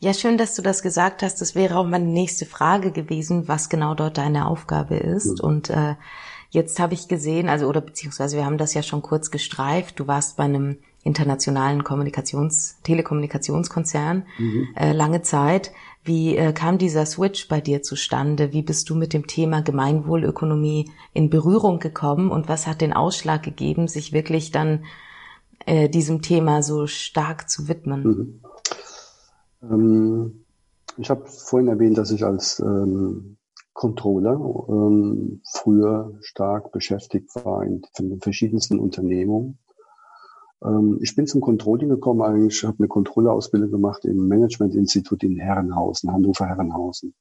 Ja, 0.00 0.14
schön, 0.14 0.38
dass 0.38 0.54
du 0.54 0.62
das 0.62 0.82
gesagt 0.82 1.22
hast. 1.22 1.40
Das 1.40 1.54
wäre 1.54 1.76
auch 1.76 1.86
meine 1.86 2.06
nächste 2.06 2.46
Frage 2.46 2.90
gewesen, 2.90 3.48
was 3.48 3.68
genau 3.68 3.94
dort 3.94 4.18
deine 4.18 4.46
Aufgabe 4.46 4.96
ist. 4.96 5.42
Mhm. 5.42 5.48
Und 5.48 5.70
äh, 5.70 5.94
jetzt 6.50 6.80
habe 6.80 6.94
ich 6.94 7.08
gesehen, 7.08 7.48
also 7.48 7.68
oder 7.68 7.80
beziehungsweise 7.80 8.36
wir 8.36 8.44
haben 8.44 8.58
das 8.58 8.74
ja 8.74 8.82
schon 8.82 9.02
kurz 9.02 9.30
gestreift. 9.30 9.98
Du 9.98 10.06
warst 10.06 10.36
bei 10.36 10.44
einem 10.44 10.78
internationalen 11.02 11.82
Kommunikations-, 11.82 12.76
Telekommunikationskonzern 12.82 14.24
mhm. 14.38 14.68
äh, 14.76 14.92
lange 14.92 15.22
Zeit. 15.22 15.72
Wie 16.02 16.36
äh, 16.36 16.52
kam 16.52 16.78
dieser 16.78 17.06
Switch 17.06 17.48
bei 17.48 17.60
dir 17.60 17.82
zustande? 17.82 18.52
Wie 18.52 18.62
bist 18.62 18.88
du 18.90 18.94
mit 18.94 19.12
dem 19.12 19.26
Thema 19.26 19.62
Gemeinwohlökonomie 19.62 20.90
in 21.12 21.30
Berührung 21.30 21.78
gekommen 21.78 22.30
und 22.30 22.48
was 22.48 22.66
hat 22.66 22.80
den 22.80 22.92
Ausschlag 22.92 23.42
gegeben, 23.42 23.88
sich 23.88 24.12
wirklich 24.12 24.50
dann 24.50 24.84
äh, 25.66 25.88
diesem 25.88 26.22
Thema 26.22 26.62
so 26.62 26.86
stark 26.86 27.50
zu 27.50 27.68
widmen? 27.68 28.02
Mhm. 28.02 28.40
Ähm, 29.62 30.44
ich 30.96 31.10
habe 31.10 31.26
vorhin 31.26 31.68
erwähnt, 31.68 31.98
dass 31.98 32.10
ich 32.10 32.24
als 32.24 32.60
ähm, 32.60 33.36
Controller 33.72 34.38
ähm, 34.68 35.40
früher 35.44 36.12
stark 36.20 36.72
beschäftigt 36.72 37.34
war 37.34 37.62
in, 37.64 37.82
in 37.98 38.10
den 38.10 38.20
verschiedensten 38.20 38.78
Unternehmungen 38.78 39.58
ich 41.00 41.16
bin 41.16 41.26
zum 41.26 41.40
Controlling 41.40 41.88
gekommen 41.88 42.20
eigentlich, 42.20 42.58
Ich 42.58 42.64
habe 42.64 42.78
eine 42.78 42.88
Controllerausbildung 42.88 43.70
gemacht 43.70 44.04
im 44.04 44.28
Managementinstitut 44.28 45.22
in 45.22 45.38
Herrenhausen, 45.38 46.12
Hannover 46.12 46.46
Herrenhausen. 46.46 47.14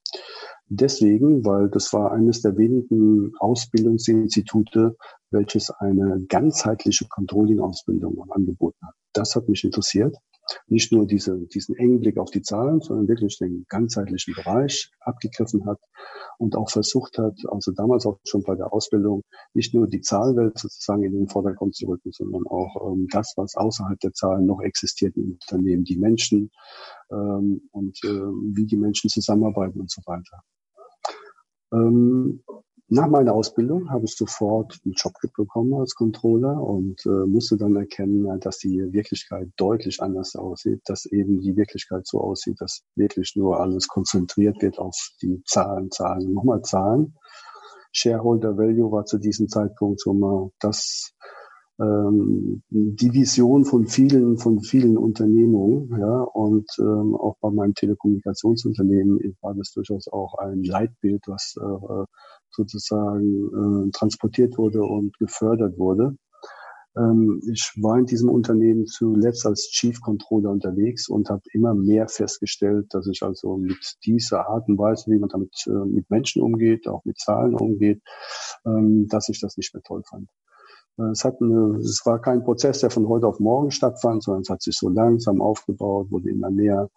Deswegen, 0.67 1.45
weil 1.45 1.69
das 1.69 1.93
war 1.93 2.11
eines 2.11 2.41
der 2.41 2.57
wenigen 2.57 3.31
Ausbildungsinstitute, 3.39 4.97
welches 5.31 5.69
eine 5.71 6.21
ganzheitliche 6.27 7.07
Controlling-Ausbildung 7.07 8.29
angeboten 8.29 8.85
hat. 8.85 8.95
Das 9.13 9.35
hat 9.35 9.47
mich 9.47 9.63
interessiert 9.63 10.17
nicht 10.67 10.91
nur 10.91 11.05
diese, 11.05 11.37
diesen 11.47 11.75
engen 11.75 11.99
Blick 11.99 12.17
auf 12.17 12.31
die 12.31 12.41
Zahlen, 12.41 12.81
sondern 12.81 13.07
wirklich 13.07 13.37
den 13.37 13.65
ganzheitlichen 13.69 14.33
Bereich 14.33 14.91
abgegriffen 14.99 15.65
hat 15.65 15.79
und 16.37 16.55
auch 16.55 16.69
versucht 16.69 17.17
hat, 17.17 17.37
also 17.49 17.71
damals 17.71 18.05
auch 18.05 18.19
schon 18.23 18.43
bei 18.43 18.55
der 18.55 18.73
Ausbildung, 18.73 19.23
nicht 19.53 19.73
nur 19.73 19.87
die 19.87 20.01
Zahlwelt 20.01 20.57
sozusagen 20.57 21.03
in 21.03 21.13
den 21.13 21.27
Vordergrund 21.27 21.75
zu 21.75 21.87
rücken, 21.87 22.11
sondern 22.11 22.45
auch 22.47 22.93
ähm, 22.93 23.07
das, 23.11 23.33
was 23.35 23.55
außerhalb 23.55 23.99
der 23.99 24.13
Zahlen 24.13 24.45
noch 24.45 24.61
existiert 24.61 25.15
im 25.17 25.33
Unternehmen, 25.33 25.83
die 25.83 25.97
Menschen 25.97 26.49
ähm, 27.11 27.61
und 27.71 27.97
äh, 28.03 28.07
wie 28.07 28.65
die 28.65 28.77
Menschen 28.77 29.09
zusammenarbeiten 29.09 29.79
und 29.79 29.91
so 29.91 30.01
weiter. 30.05 30.43
Ähm, 31.71 32.43
nach 32.91 33.07
meiner 33.07 33.33
Ausbildung 33.33 33.89
habe 33.91 34.05
ich 34.05 34.15
sofort 34.15 34.79
einen 34.83 34.93
Job 34.93 35.13
bekommen 35.35 35.75
als 35.75 35.93
Controller 35.93 36.61
und 36.61 37.05
äh, 37.05 37.09
musste 37.09 37.55
dann 37.55 37.75
erkennen, 37.75 38.39
dass 38.39 38.57
die 38.57 38.91
Wirklichkeit 38.91 39.49
deutlich 39.57 40.01
anders 40.01 40.35
aussieht, 40.35 40.81
dass 40.85 41.05
eben 41.05 41.39
die 41.39 41.55
Wirklichkeit 41.55 42.07
so 42.07 42.19
aussieht, 42.19 42.59
dass 42.59 42.81
wirklich 42.95 43.33
nur 43.35 43.59
alles 43.59 43.87
konzentriert 43.87 44.61
wird 44.61 44.79
auf 44.79 44.95
die 45.21 45.41
Zahlen, 45.45 45.91
Zahlen, 45.91 46.33
nochmal 46.33 46.63
Zahlen. 46.63 47.15
Shareholder 47.91 48.57
Value 48.57 48.91
war 48.91 49.05
zu 49.05 49.19
diesem 49.19 49.47
Zeitpunkt 49.49 49.99
so 49.99 50.13
mal 50.13 50.49
das 50.59 51.13
ähm, 51.79 52.61
die 52.69 53.13
Vision 53.13 53.63
von 53.63 53.87
vielen, 53.87 54.37
von 54.37 54.61
vielen 54.61 54.97
Unternehmungen, 54.97 55.97
ja, 55.97 56.21
und 56.21 56.67
ähm, 56.77 57.15
auch 57.15 57.37
bei 57.39 57.49
meinem 57.51 57.73
Telekommunikationsunternehmen 57.73 59.37
war 59.41 59.53
das 59.55 59.71
durchaus 59.71 60.07
auch 60.09 60.35
ein 60.39 60.63
Leitbild, 60.63 61.23
was 61.27 61.55
äh, 61.57 62.03
sozusagen 62.59 63.87
äh, 63.87 63.91
transportiert 63.91 64.57
wurde 64.57 64.81
und 64.81 65.17
gefördert 65.19 65.77
wurde. 65.77 66.15
Ähm, 66.97 67.41
ich 67.51 67.71
war 67.77 67.97
in 67.97 68.05
diesem 68.05 68.29
Unternehmen 68.29 68.85
zuletzt 68.85 69.45
als 69.45 69.69
Chief 69.69 70.01
Controller 70.01 70.49
unterwegs 70.49 71.07
und 71.07 71.29
habe 71.29 71.41
immer 71.53 71.73
mehr 71.73 72.07
festgestellt, 72.07 72.87
dass 72.89 73.07
ich 73.07 73.23
also 73.23 73.57
mit 73.57 73.95
dieser 74.05 74.47
Art 74.47 74.67
und 74.67 74.77
Weise, 74.77 75.11
wie 75.11 75.19
man 75.19 75.29
damit 75.29 75.53
äh, 75.67 75.71
mit 75.71 76.09
Menschen 76.09 76.41
umgeht, 76.41 76.87
auch 76.87 77.05
mit 77.05 77.17
Zahlen 77.19 77.55
umgeht, 77.55 78.01
ähm, 78.65 79.07
dass 79.07 79.29
ich 79.29 79.39
das 79.39 79.55
nicht 79.57 79.73
mehr 79.73 79.83
toll 79.83 80.03
fand. 80.09 80.29
Äh, 80.97 81.11
es, 81.11 81.23
hat 81.23 81.41
eine, 81.41 81.77
es 81.77 82.01
war 82.05 82.21
kein 82.21 82.43
Prozess, 82.43 82.79
der 82.79 82.89
von 82.89 83.07
heute 83.07 83.27
auf 83.27 83.39
morgen 83.39 83.71
stattfand, 83.71 84.23
sondern 84.23 84.41
es 84.41 84.49
hat 84.49 84.61
sich 84.61 84.75
so 84.77 84.89
langsam 84.89 85.41
aufgebaut, 85.41 86.11
wurde 86.11 86.29
immer 86.29 86.51
mehr. 86.51 86.89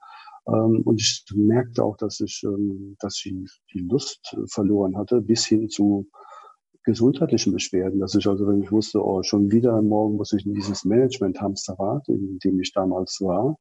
Ähm, 0.47 0.83
und 0.85 1.01
ich 1.01 1.25
merkte 1.35 1.85
auch, 1.85 1.97
dass 1.97 2.21
ich, 2.21 2.43
ähm, 2.45 2.97
dass 3.01 3.21
ich 3.25 3.35
die 3.73 3.81
Lust 3.81 4.37
verloren 4.49 4.97
hatte, 4.97 5.21
bis 5.21 5.47
hin 5.47 5.69
zu 5.69 6.09
gesundheitlichen 6.85 7.53
Beschwerden, 7.53 8.01
dass 8.01 8.15
ich 8.15 8.27
also, 8.27 8.47
wenn 8.49 8.63
ich 8.63 8.73
wusste, 8.73 9.05
oh, 9.05 9.23
schon 9.23 9.53
wieder 9.53 9.81
morgen 9.83 10.17
muss 10.17 10.33
ich 10.33 10.45
in 10.45 10.55
dieses 10.55 10.85
Management-Hamsterrad, 10.85 12.09
in 12.09 12.39
dem 12.41 12.61
ich 12.61 12.73
damals 12.73 13.21
war, 13.21 13.57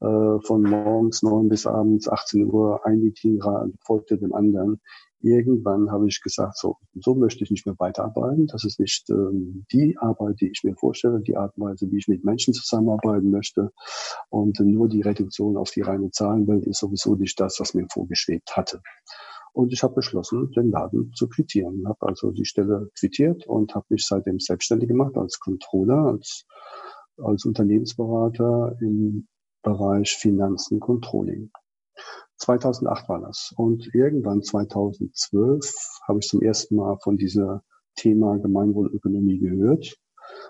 äh, 0.00 0.40
von 0.46 0.62
morgens 0.62 1.22
neun 1.22 1.48
bis 1.48 1.66
abends 1.66 2.08
18 2.08 2.46
Uhr 2.46 2.80
ein 2.86 3.00
Meeting 3.00 3.40
folgte 3.84 4.16
dem 4.16 4.32
anderen, 4.32 4.80
irgendwann 5.20 5.90
habe 5.90 6.08
ich 6.08 6.20
gesagt, 6.22 6.58
so, 6.58 6.76
so 6.94 7.14
möchte 7.14 7.44
ich 7.44 7.50
nicht 7.50 7.66
mehr 7.66 7.76
weiterarbeiten. 7.78 8.46
Das 8.46 8.64
ist 8.64 8.80
nicht 8.80 9.08
ähm, 9.10 9.66
die 9.72 9.96
Arbeit, 9.98 10.40
die 10.40 10.50
ich 10.50 10.62
mir 10.64 10.74
vorstelle, 10.76 11.20
die 11.20 11.36
Art 11.36 11.56
und 11.56 11.64
Weise, 11.64 11.90
wie 11.90 11.98
ich 11.98 12.08
mit 12.08 12.24
Menschen 12.24 12.54
zusammenarbeiten 12.54 13.30
möchte. 13.30 13.70
Und 14.28 14.58
nur 14.60 14.88
die 14.88 15.02
Reduktion 15.02 15.56
auf 15.56 15.70
die 15.70 15.82
reine 15.82 16.10
Zahlenwelt 16.10 16.66
ist 16.66 16.80
sowieso 16.80 17.14
nicht 17.16 17.38
das, 17.40 17.60
was 17.60 17.74
mir 17.74 17.86
vorgeschwebt 17.90 18.56
hatte. 18.56 18.80
Und 19.52 19.72
ich 19.72 19.82
habe 19.82 19.94
beschlossen, 19.94 20.50
den 20.52 20.70
Laden 20.70 21.12
zu 21.14 21.28
quittieren. 21.28 21.86
Habe 21.86 22.06
also 22.06 22.30
die 22.30 22.44
Stelle 22.44 22.88
quittiert 22.98 23.46
und 23.46 23.74
habe 23.74 23.86
mich 23.90 24.06
seitdem 24.06 24.38
selbstständig 24.38 24.88
gemacht 24.88 25.16
als 25.16 25.40
Controller, 25.40 26.06
als, 26.06 26.46
als 27.18 27.44
Unternehmensberater 27.44 28.76
im 28.80 29.26
Bereich 29.62 30.12
Finanzen 30.12 30.80
Controlling. 30.80 31.50
2008 32.40 33.08
war 33.08 33.20
das. 33.20 33.52
Und 33.56 33.94
irgendwann 33.94 34.42
2012 34.42 35.72
habe 36.08 36.18
ich 36.20 36.28
zum 36.28 36.42
ersten 36.42 36.76
Mal 36.76 36.96
von 37.02 37.16
dieser 37.16 37.62
Thema 37.96 38.38
Gemeinwohlökonomie 38.38 39.38
gehört, 39.38 39.96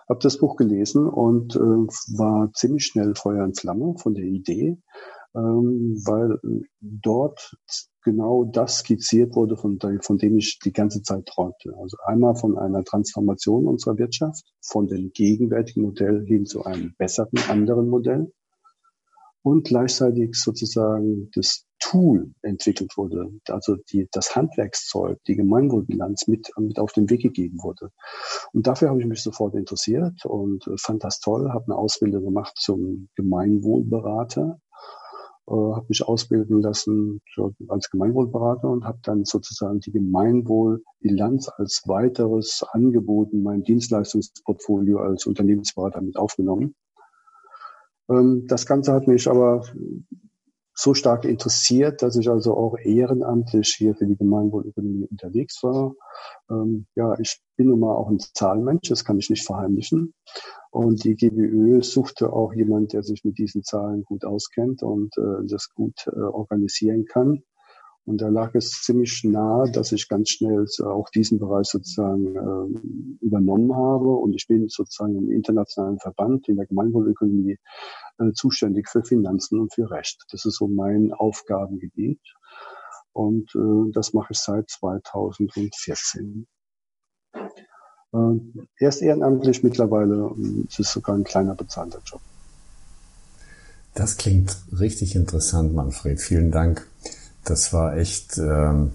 habe 0.09 0.21
das 0.23 0.39
Buch 0.39 0.57
gelesen 0.57 1.09
und 1.09 1.57
äh, 1.57 1.59
war 1.59 2.53
ziemlich 2.55 2.87
schnell 2.87 3.15
Feuer 3.15 3.45
und 3.45 3.59
Flamme 3.59 3.95
von 3.99 4.15
der 4.15 4.25
Idee, 4.25 4.79
ähm, 5.35 6.01
weil 6.05 6.39
dort 6.81 7.57
genau 8.03 8.45
das 8.45 8.79
skizziert 8.79 9.35
wurde, 9.37 9.57
von, 9.57 9.79
von 10.03 10.19
dem 10.19 10.37
ich 10.37 10.59
die 10.59 10.73
ganze 10.73 11.03
Zeit 11.03 11.27
träumte. 11.27 11.75
Also 11.81 11.97
einmal 12.05 12.35
von 12.35 12.59
einer 12.59 12.85
Transformation 12.85 13.67
unserer 13.67 13.99
Wirtschaft, 13.99 14.45
von 14.61 14.87
dem 14.87 15.11
gegenwärtigen 15.13 15.83
Modell 15.83 16.25
hin 16.27 16.47
zu 16.47 16.65
einem 16.65 16.95
besseren, 16.99 17.39
anderen 17.49 17.89
Modell 17.89 18.33
und 19.43 19.65
gleichzeitig 19.65 20.35
sozusagen 20.35 21.31
das 21.35 21.65
Tool 21.81 22.33
entwickelt 22.43 22.97
wurde, 22.97 23.31
also 23.49 23.77
die, 23.91 24.07
das 24.13 24.37
Handwerkszeug, 24.37 25.19
die 25.27 25.35
Gemeinwohlbilanz 25.35 26.29
mit, 26.29 26.51
mit 26.59 26.79
auf 26.79 26.93
den 26.93 27.09
Weg 27.09 27.23
gegeben 27.23 27.59
wurde. 27.63 27.91
Und 28.53 28.67
dafür 28.67 28.91
habe 28.91 29.01
ich 29.01 29.07
mich 29.07 29.23
sofort 29.23 29.55
interessiert 29.55 30.25
und 30.27 30.67
äh, 30.67 30.77
fand 30.77 31.03
das 31.05 31.21
toll, 31.21 31.49
habe 31.51 31.65
eine 31.67 31.77
Ausbildung 31.77 32.25
gemacht 32.25 32.53
zum 32.57 33.09
Gemeinwohlberater, 33.17 34.61
äh, 35.47 35.53
habe 35.53 35.87
mich 35.89 36.07
ausbilden 36.07 36.61
lassen 36.61 37.23
als 37.69 37.89
Gemeinwohlberater 37.89 38.69
und 38.69 38.85
habe 38.85 38.99
dann 39.03 39.25
sozusagen 39.25 39.81
die 39.81 39.93
Gemeinwohlbilanz 39.93 41.49
als 41.57 41.85
weiteres 41.87 42.63
Angebot 42.73 43.33
in 43.33 43.43
mein 43.43 43.63
Dienstleistungsportfolio 43.63 44.99
als 44.99 45.25
Unternehmensberater 45.25 46.03
mit 46.03 46.19
aufgenommen. 46.19 46.75
Ähm, 48.11 48.47
das 48.47 48.67
Ganze 48.67 48.93
hat 48.93 49.07
mich 49.07 49.29
aber 49.29 49.65
so 50.75 50.95
stark 50.95 51.25
interessiert, 51.25 52.01
dass 52.01 52.17
ich 52.17 52.31
also 52.31 52.57
auch 52.57 52.77
ehrenamtlich 52.79 53.75
hier 53.77 53.95
für 53.95 54.07
die 54.07 54.17
Gemeinwohlökonomie 54.17 55.07
unterwegs 55.11 55.63
war. 55.63 55.95
Ähm, 56.51 56.87
ja, 56.95 57.19
ich 57.19 57.41
bin 57.57 57.69
nun 57.69 57.81
mal 57.81 57.95
auch 57.95 58.09
ein 58.09 58.19
Zahlenmensch, 58.19 58.89
das 58.89 59.05
kann 59.05 59.19
ich 59.19 59.29
nicht 59.29 59.45
verheimlichen. 59.45 60.15
Und 60.71 61.05
die 61.05 61.17
GBÖ 61.17 61.83
suchte 61.83 62.33
auch 62.33 62.55
jemand, 62.55 62.93
der 62.93 63.03
sich 63.03 63.25
mit 63.25 63.39
diesen 63.39 63.63
Zahlen 63.63 64.05
gut 64.05 64.25
auskennt 64.25 64.83
und 64.83 65.17
äh, 65.19 65.45
das 65.47 65.69
gut 65.75 66.07
äh, 66.07 66.21
organisieren 66.21 67.05
kann. 67.05 67.43
Und 68.07 68.21
da 68.21 68.29
lag 68.29 68.55
es 68.55 68.83
ziemlich 68.83 69.23
nahe, 69.25 69.71
dass 69.71 69.93
ich 69.93 70.09
ganz 70.09 70.31
schnell 70.31 70.67
auch 70.85 71.11
diesen 71.11 71.39
Bereich 71.39 71.67
sozusagen 71.67 72.35
äh, 72.35 73.25
übernommen 73.25 73.75
habe. 73.75 74.09
Und 74.09 74.35
ich 74.35 74.47
bin 74.47 74.69
sozusagen 74.69 75.17
im 75.17 75.31
internationalen 75.31 75.99
Verband 75.99 76.49
in 76.49 76.57
der 76.57 76.67
Gemeinwohlökonomie 76.67 77.59
äh, 78.19 78.33
zuständig 78.33 78.89
für 78.89 79.05
Finanzen 79.05 79.61
und 79.61 79.75
für 79.75 79.91
Recht. 79.91 80.25
Das 80.31 80.45
ist 80.45 80.57
so 80.57 80.67
mein 80.67 81.13
Aufgabengebiet. 81.13 82.21
Und 83.13 83.55
äh, 83.55 83.93
das 83.93 84.13
mache 84.13 84.33
ich 84.33 84.39
seit 84.39 84.69
2014. 84.71 86.47
Äh, 88.13 88.19
erst 88.79 89.03
ehrenamtlich, 89.03 89.63
mittlerweile 89.63 90.35
äh, 90.37 90.67
ist 90.67 90.81
es 90.81 90.93
sogar 90.93 91.17
ein 91.17 91.25
kleiner 91.25 91.55
bezahlter 91.55 92.01
Job. 92.05 92.21
Das 93.95 94.17
klingt 94.17 94.57
richtig 94.79 95.17
interessant, 95.17 95.75
Manfred. 95.75 96.21
Vielen 96.21 96.51
Dank 96.51 96.87
das 97.51 97.73
war 97.73 97.97
echt 97.97 98.39
ähm, 98.39 98.93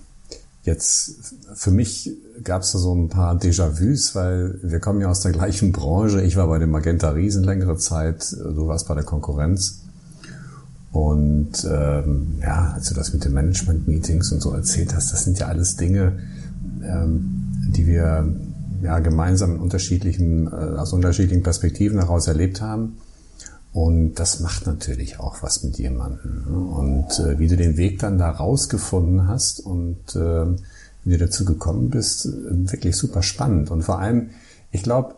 jetzt 0.63 1.33
für 1.53 1.71
mich 1.71 2.11
gab 2.43 2.63
es 2.63 2.71
da 2.71 2.79
so 2.79 2.93
ein 2.93 3.09
paar 3.09 3.35
Déjà-vus, 3.35 4.15
weil 4.15 4.59
wir 4.61 4.79
kommen 4.79 5.01
ja 5.01 5.09
aus 5.09 5.21
der 5.21 5.31
gleichen 5.31 5.71
Branche. 5.71 6.21
Ich 6.21 6.35
war 6.35 6.47
bei 6.47 6.59
dem 6.59 6.71
Magenta 6.71 7.09
Riesen 7.09 7.43
längere 7.43 7.77
Zeit, 7.77 8.31
du 8.31 8.67
warst 8.67 8.87
bei 8.87 8.95
der 8.95 9.03
Konkurrenz. 9.03 9.81
Und 10.91 11.67
ähm, 11.69 12.39
ja, 12.41 12.73
als 12.73 12.89
du 12.89 12.95
das 12.95 13.13
mit 13.13 13.25
den 13.25 13.33
Management-Meetings 13.33 14.31
und 14.31 14.41
so 14.41 14.53
erzählt 14.53 14.95
hast, 14.95 15.11
das 15.11 15.23
sind 15.23 15.39
ja 15.39 15.47
alles 15.47 15.75
Dinge, 15.75 16.19
ähm, 16.83 17.71
die 17.75 17.85
wir 17.85 18.25
ja 18.81 18.99
gemeinsam 18.99 19.55
in 19.55 19.59
unterschiedlichen, 19.59 20.47
äh, 20.47 20.51
aus 20.51 20.93
unterschiedlichen 20.93 21.43
Perspektiven 21.43 21.99
heraus 21.99 22.27
erlebt 22.27 22.61
haben. 22.61 22.97
Und 23.75 24.13
das 24.15 24.39
macht 24.39 24.67
natürlich 24.67 25.19
auch 25.19 25.43
was 25.43 25.61
mit 25.61 25.77
jemandem. 25.77 26.45
Ne? 26.47 26.57
Und 26.57 27.19
äh, 27.19 27.37
wie 27.39 27.49
du 27.49 27.57
den 27.57 27.75
Weg 27.75 27.99
dann 27.99 28.17
da 28.17 28.31
rausgefunden 28.31 29.27
hast 29.27 29.59
und 29.59 30.15
äh, 30.15 30.45
wie 31.03 31.09
du 31.09 31.17
dazu 31.17 31.43
gekommen 31.43 31.89
bist, 31.89 32.25
äh, 32.25 32.71
wirklich 32.71 32.95
super 32.95 33.21
spannend. 33.21 33.71
Und 33.71 33.81
vor 33.81 33.99
allem, 33.99 34.29
ich 34.71 34.81
glaube, 34.81 35.15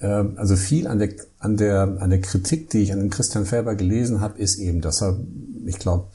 äh, 0.00 0.06
also 0.06 0.56
viel 0.56 0.86
an 0.86 1.00
der, 1.00 1.10
an, 1.38 1.58
der, 1.58 1.98
an 2.00 2.08
der 2.08 2.22
Kritik, 2.22 2.70
die 2.70 2.78
ich 2.78 2.94
an 2.94 3.10
Christian 3.10 3.44
Felber 3.44 3.74
gelesen 3.74 4.22
habe, 4.22 4.38
ist 4.38 4.56
eben, 4.56 4.80
dass 4.80 5.02
er, 5.02 5.18
ich 5.66 5.78
glaube, 5.78 6.06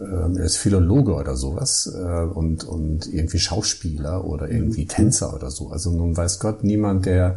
äh, 0.00 0.38
er 0.38 0.44
ist 0.46 0.56
Philologe 0.56 1.12
oder 1.12 1.36
sowas 1.36 1.94
äh, 1.94 2.22
und, 2.22 2.64
und 2.64 3.06
irgendwie 3.12 3.38
Schauspieler 3.38 4.24
oder 4.24 4.50
irgendwie 4.50 4.86
Tänzer 4.86 5.34
oder 5.34 5.50
so. 5.50 5.68
Also 5.68 5.90
nun 5.90 6.16
weiß 6.16 6.38
Gott 6.38 6.64
niemand, 6.64 7.04
der 7.04 7.36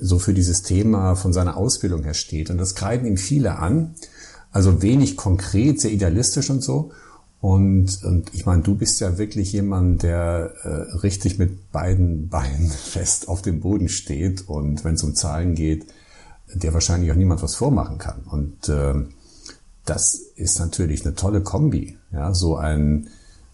so 0.00 0.18
für 0.18 0.34
dieses 0.34 0.62
Thema 0.62 1.14
von 1.14 1.32
seiner 1.32 1.56
Ausbildung 1.56 2.02
her 2.02 2.14
steht. 2.14 2.50
Und 2.50 2.58
das 2.58 2.74
kreiden 2.74 3.06
ihm 3.06 3.16
viele 3.16 3.58
an. 3.58 3.94
Also 4.50 4.82
wenig 4.82 5.16
konkret, 5.16 5.80
sehr 5.80 5.92
idealistisch 5.92 6.50
und 6.50 6.62
so. 6.62 6.90
Und, 7.40 8.02
und 8.02 8.34
ich 8.34 8.46
meine, 8.46 8.62
du 8.62 8.74
bist 8.74 9.00
ja 9.00 9.18
wirklich 9.18 9.52
jemand, 9.52 10.02
der 10.02 10.52
äh, 10.62 10.96
richtig 10.96 11.38
mit 11.38 11.70
beiden 11.70 12.28
Beinen 12.28 12.70
fest 12.70 13.28
auf 13.28 13.42
dem 13.42 13.60
Boden 13.60 13.88
steht 13.88 14.48
und 14.48 14.84
wenn 14.84 14.94
es 14.94 15.02
um 15.02 15.14
Zahlen 15.14 15.54
geht, 15.54 15.86
der 16.52 16.72
wahrscheinlich 16.74 17.12
auch 17.12 17.16
niemand 17.16 17.42
was 17.42 17.54
vormachen 17.54 17.98
kann. 17.98 18.22
Und 18.30 18.68
äh, 18.68 18.94
das 19.84 20.14
ist 20.36 20.58
natürlich 20.58 21.04
eine 21.04 21.14
tolle 21.14 21.42
Kombi. 21.42 21.98
Ja, 22.10 22.34
so 22.34 22.56
ein 22.56 23.08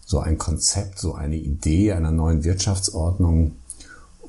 so 0.05 0.19
ein 0.19 0.37
Konzept, 0.37 0.99
so 0.99 1.13
eine 1.13 1.37
Idee 1.37 1.93
einer 1.93 2.11
neuen 2.11 2.43
Wirtschaftsordnung 2.43 3.53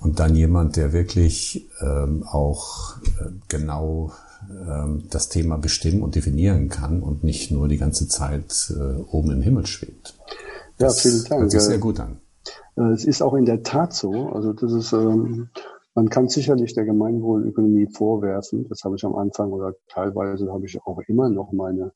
und 0.05 0.21
dann 0.21 0.37
jemand, 0.37 0.77
der 0.77 0.93
wirklich 0.93 1.67
ähm, 1.81 2.25
auch 2.25 2.97
äh, 3.21 3.31
genau 3.49 4.13
ähm, 4.51 5.05
das 5.11 5.31
Thema 5.31 5.57
bestimmen 5.57 6.03
und 6.03 6.15
definieren 6.15 6.69
kann 6.69 7.03
und 7.03 7.25
nicht 7.25 7.51
nur 7.51 7.69
die 7.69 7.79
ganze 7.79 8.07
Zeit 8.07 8.73
äh, 8.79 9.01
oben 9.11 9.31
im 9.31 9.41
Himmel 9.41 9.67
schwebt. 9.67 10.15
Das 10.77 11.03
ja, 11.03 11.11
vielen 11.11 11.25
Dank. 11.25 11.41
Hört 11.41 11.51
sich 11.51 11.61
sehr 11.63 11.79
gut 11.79 12.01
an. 12.01 12.19
Äh, 12.77 12.93
es 12.93 13.05
ist 13.05 13.23
auch 13.23 13.35
in 13.35 13.47
der 13.47 13.63
Tat 13.63 13.95
so. 13.95 14.29
Also 14.29 14.53
das 14.53 14.73
ist, 14.73 14.93
ähm, 14.93 15.49
man 15.95 16.11
kann 16.11 16.29
sicherlich 16.29 16.75
der 16.75 16.85
Gemeinwohlökonomie 16.85 17.87
vorwerfen. 17.87 18.67
Das 18.69 18.85
habe 18.85 18.97
ich 18.97 19.05
am 19.05 19.17
Anfang 19.17 19.53
oder 19.53 19.75
teilweise 19.89 20.53
habe 20.53 20.67
ich 20.67 20.79
auch 20.85 21.01
immer 21.09 21.31
noch 21.31 21.53
meine 21.53 21.93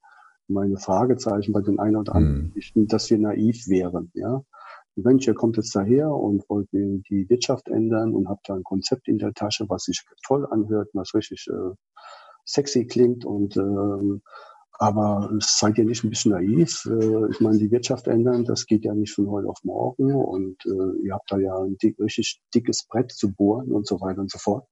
meine 0.50 0.78
Fragezeichen 0.78 1.52
bei 1.52 1.60
den 1.60 1.78
einen 1.78 1.96
oder 1.96 2.14
anderen, 2.14 2.54
hm. 2.54 2.88
dass 2.88 3.10
wir 3.10 3.18
naiv 3.18 3.68
wären. 3.68 4.10
Ja, 4.14 4.42
Ihr 5.04 5.34
kommt 5.34 5.56
jetzt 5.56 5.74
daher 5.74 6.10
und 6.10 6.48
wollt 6.48 6.72
die 6.72 7.26
Wirtschaft 7.28 7.68
ändern 7.68 8.14
und 8.14 8.28
habt 8.28 8.48
da 8.48 8.54
ein 8.54 8.64
Konzept 8.64 9.08
in 9.08 9.18
der 9.18 9.32
Tasche, 9.32 9.68
was 9.68 9.84
sich 9.84 10.04
toll 10.26 10.46
anhört, 10.50 10.90
was 10.92 11.14
richtig 11.14 11.46
äh, 11.48 11.74
sexy 12.44 12.86
klingt 12.86 13.24
und 13.24 13.56
ähm, 13.56 14.22
aber 14.80 15.28
seid 15.40 15.76
ihr 15.78 15.84
nicht 15.84 16.04
ein 16.04 16.10
bisschen 16.10 16.32
naiv? 16.32 16.86
Äh, 16.86 17.30
ich 17.30 17.40
meine, 17.40 17.58
die 17.58 17.70
Wirtschaft 17.70 18.06
ändern, 18.06 18.44
das 18.44 18.66
geht 18.66 18.84
ja 18.84 18.94
nicht 18.94 19.12
von 19.12 19.28
heute 19.28 19.48
auf 19.48 19.58
morgen 19.64 20.14
und 20.14 20.64
äh, 20.66 21.04
ihr 21.04 21.14
habt 21.14 21.30
da 21.30 21.38
ja 21.38 21.56
ein 21.58 21.76
dick, 21.78 21.98
richtig 21.98 22.40
dickes 22.54 22.86
Brett 22.86 23.10
zu 23.10 23.32
bohren 23.32 23.72
und 23.72 23.86
so 23.86 24.00
weiter 24.00 24.20
und 24.20 24.30
so 24.30 24.38
fort. 24.38 24.66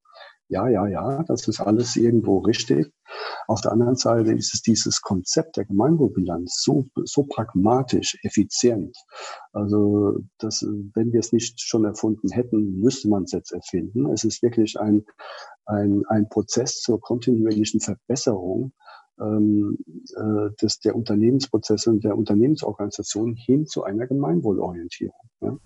Ja, 0.49 0.67
ja, 0.69 0.87
ja, 0.87 1.23
das 1.23 1.47
ist 1.47 1.59
alles 1.59 1.95
irgendwo 1.95 2.39
richtig. 2.39 2.91
Auf 3.47 3.61
der 3.61 3.71
anderen 3.73 3.95
Seite 3.95 4.31
ist 4.31 4.53
es 4.53 4.61
dieses 4.61 5.01
Konzept 5.01 5.57
der 5.57 5.65
Gemeinwohlbilanz 5.65 6.61
so, 6.63 6.87
so 7.03 7.23
pragmatisch, 7.23 8.17
effizient. 8.23 8.95
Also, 9.51 10.19
dass, 10.37 10.65
wenn 10.93 11.11
wir 11.11 11.19
es 11.19 11.33
nicht 11.33 11.59
schon 11.61 11.85
erfunden 11.85 12.29
hätten, 12.31 12.79
müsste 12.79 13.09
man 13.09 13.23
es 13.23 13.31
jetzt 13.33 13.51
erfinden. 13.51 14.09
Es 14.11 14.23
ist 14.23 14.41
wirklich 14.41 14.79
ein, 14.79 15.05
ein, 15.65 16.03
ein 16.07 16.29
Prozess 16.29 16.79
zur 16.79 17.01
kontinuierlichen 17.01 17.81
Verbesserung 17.81 18.71
ähm, 19.19 19.77
äh, 20.15 20.55
des, 20.61 20.79
der 20.79 20.95
Unternehmensprozesse 20.95 21.89
und 21.89 22.03
der 22.03 22.17
Unternehmensorganisation 22.17 23.35
hin 23.35 23.65
zu 23.65 23.83
einer 23.83 24.07
Gemeinwohlorientierung. 24.07 25.29
Ja? 25.41 25.57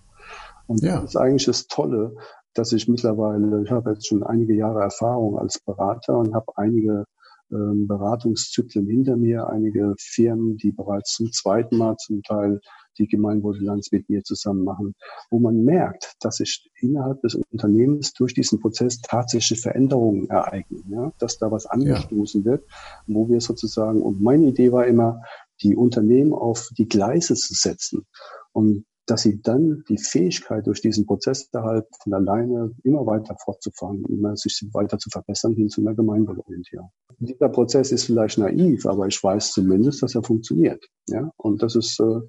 Und 0.67 0.82
ja. 0.82 1.02
das 1.02 1.12
ist 1.12 1.15
eigentlich 1.17 1.46
das 1.46 1.67
Tolle, 1.67 2.15
dass 2.54 2.72
ich 2.74 2.88
mittlerweile, 2.88 3.64
ich 3.64 3.72
habe 3.72 3.92
jetzt 3.92 4.08
schon 4.08 4.24
einige 4.24 4.56
Jahre 4.56 4.82
Erfahrung 4.82 5.38
als 5.38 5.60
Berater 5.60 6.18
und 6.18 6.34
habe 6.34 6.52
einige 6.56 7.06
ähm, 7.52 7.88
Beratungszyklen 7.88 8.88
hinter 8.88 9.18
mir, 9.18 9.48
einige 9.48 9.94
Firmen, 10.00 10.58
die 10.58 10.72
bereits 10.72 11.14
zum 11.14 11.32
zweiten 11.32 11.78
Mal 11.78 11.96
zum 11.98 12.24
Teil 12.24 12.62
die 12.98 13.08
Gemeinwohlbilanz 13.08 13.92
mit 13.92 14.10
mir 14.10 14.24
zusammen 14.24 14.64
machen, 14.64 14.96
wo 15.30 15.40
man 15.40 15.64
merkt, 15.64 16.14
dass 16.20 16.38
sich 16.38 16.70
innerhalb 16.80 17.22
des 17.22 17.36
Unternehmens 17.36 18.14
durch 18.14 18.34
diesen 18.34 18.60
Prozess 18.60 19.00
tatsächliche 19.02 19.62
Veränderungen 19.62 20.30
ereignen, 20.30 20.84
ja, 20.90 21.12
dass 21.20 21.38
da 21.38 21.52
was 21.52 21.66
angestoßen 21.66 22.44
ja. 22.44 22.52
wird, 22.52 22.66
wo 23.08 23.30
wir 23.30 23.40
sozusagen, 23.42 24.02
und 24.02 24.22
meine 24.22 24.48
Idee 24.48 24.72
war 24.72 24.86
immer, 24.88 25.22
die 25.62 25.76
Unternehmen 25.76 26.34
auf 26.34 26.70
die 26.78 26.88
Gleise 26.88 27.36
zu 27.36 27.54
setzen. 27.54 28.06
Und 28.52 28.86
dass 29.08 29.24
sie 29.24 29.42
dann 29.42 29.84
die 29.90 29.98
Fähigkeit 29.98 30.68
durch 30.68 30.82
diesen 30.82 31.06
Prozess 31.06 31.50
halt 31.54 31.86
von 32.02 32.14
alleine 32.14 32.72
immer 32.84 33.06
weiter 33.06 33.36
fortzufahren, 33.44 34.04
immer 34.10 34.38
sich 34.38 34.64
weiter 34.74 34.98
zu 34.98 35.10
verbessern 35.10 35.54
hin 35.54 35.70
zu 35.70 35.82
einer 35.82 35.96
Gemeinwohlorientierung. 35.96 36.92
Dieser 37.20 37.50
Prozess 37.50 37.92
ist 37.92 38.06
vielleicht 38.06 38.38
naiv, 38.38 38.86
aber 38.86 39.08
ich 39.08 39.22
weiß 39.22 39.52
zumindest, 39.52 40.04
dass 40.04 40.16
er 40.16 40.24
funktioniert. 40.24 40.84
Ja, 41.08 41.32
und 41.38 41.62
das 41.62 41.76
ist 41.76 42.00
äh, 42.00 42.22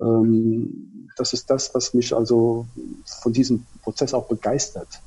ähm, 0.00 1.08
das 1.16 1.32
ist 1.32 1.48
das, 1.50 1.74
was 1.74 1.94
mich 1.94 2.14
also 2.14 2.66
von 3.22 3.32
diesem 3.32 3.64
Prozess 3.82 4.12
auch 4.12 4.28
begeistert, 4.28 5.00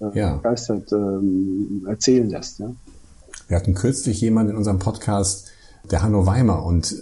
äh, 0.00 0.18
ja. 0.18 0.36
begeistert 0.36 0.92
ähm, 0.92 1.86
erzählen 1.88 2.28
lässt. 2.28 2.58
Ja. 2.58 2.74
Wir 3.48 3.56
hatten 3.56 3.74
kürzlich 3.74 4.20
jemanden 4.20 4.52
in 4.52 4.56
unserem 4.56 4.78
Podcast, 4.78 5.48
der 5.90 6.02
Hanno 6.02 6.26
Weimer, 6.26 6.64
und, 6.64 6.94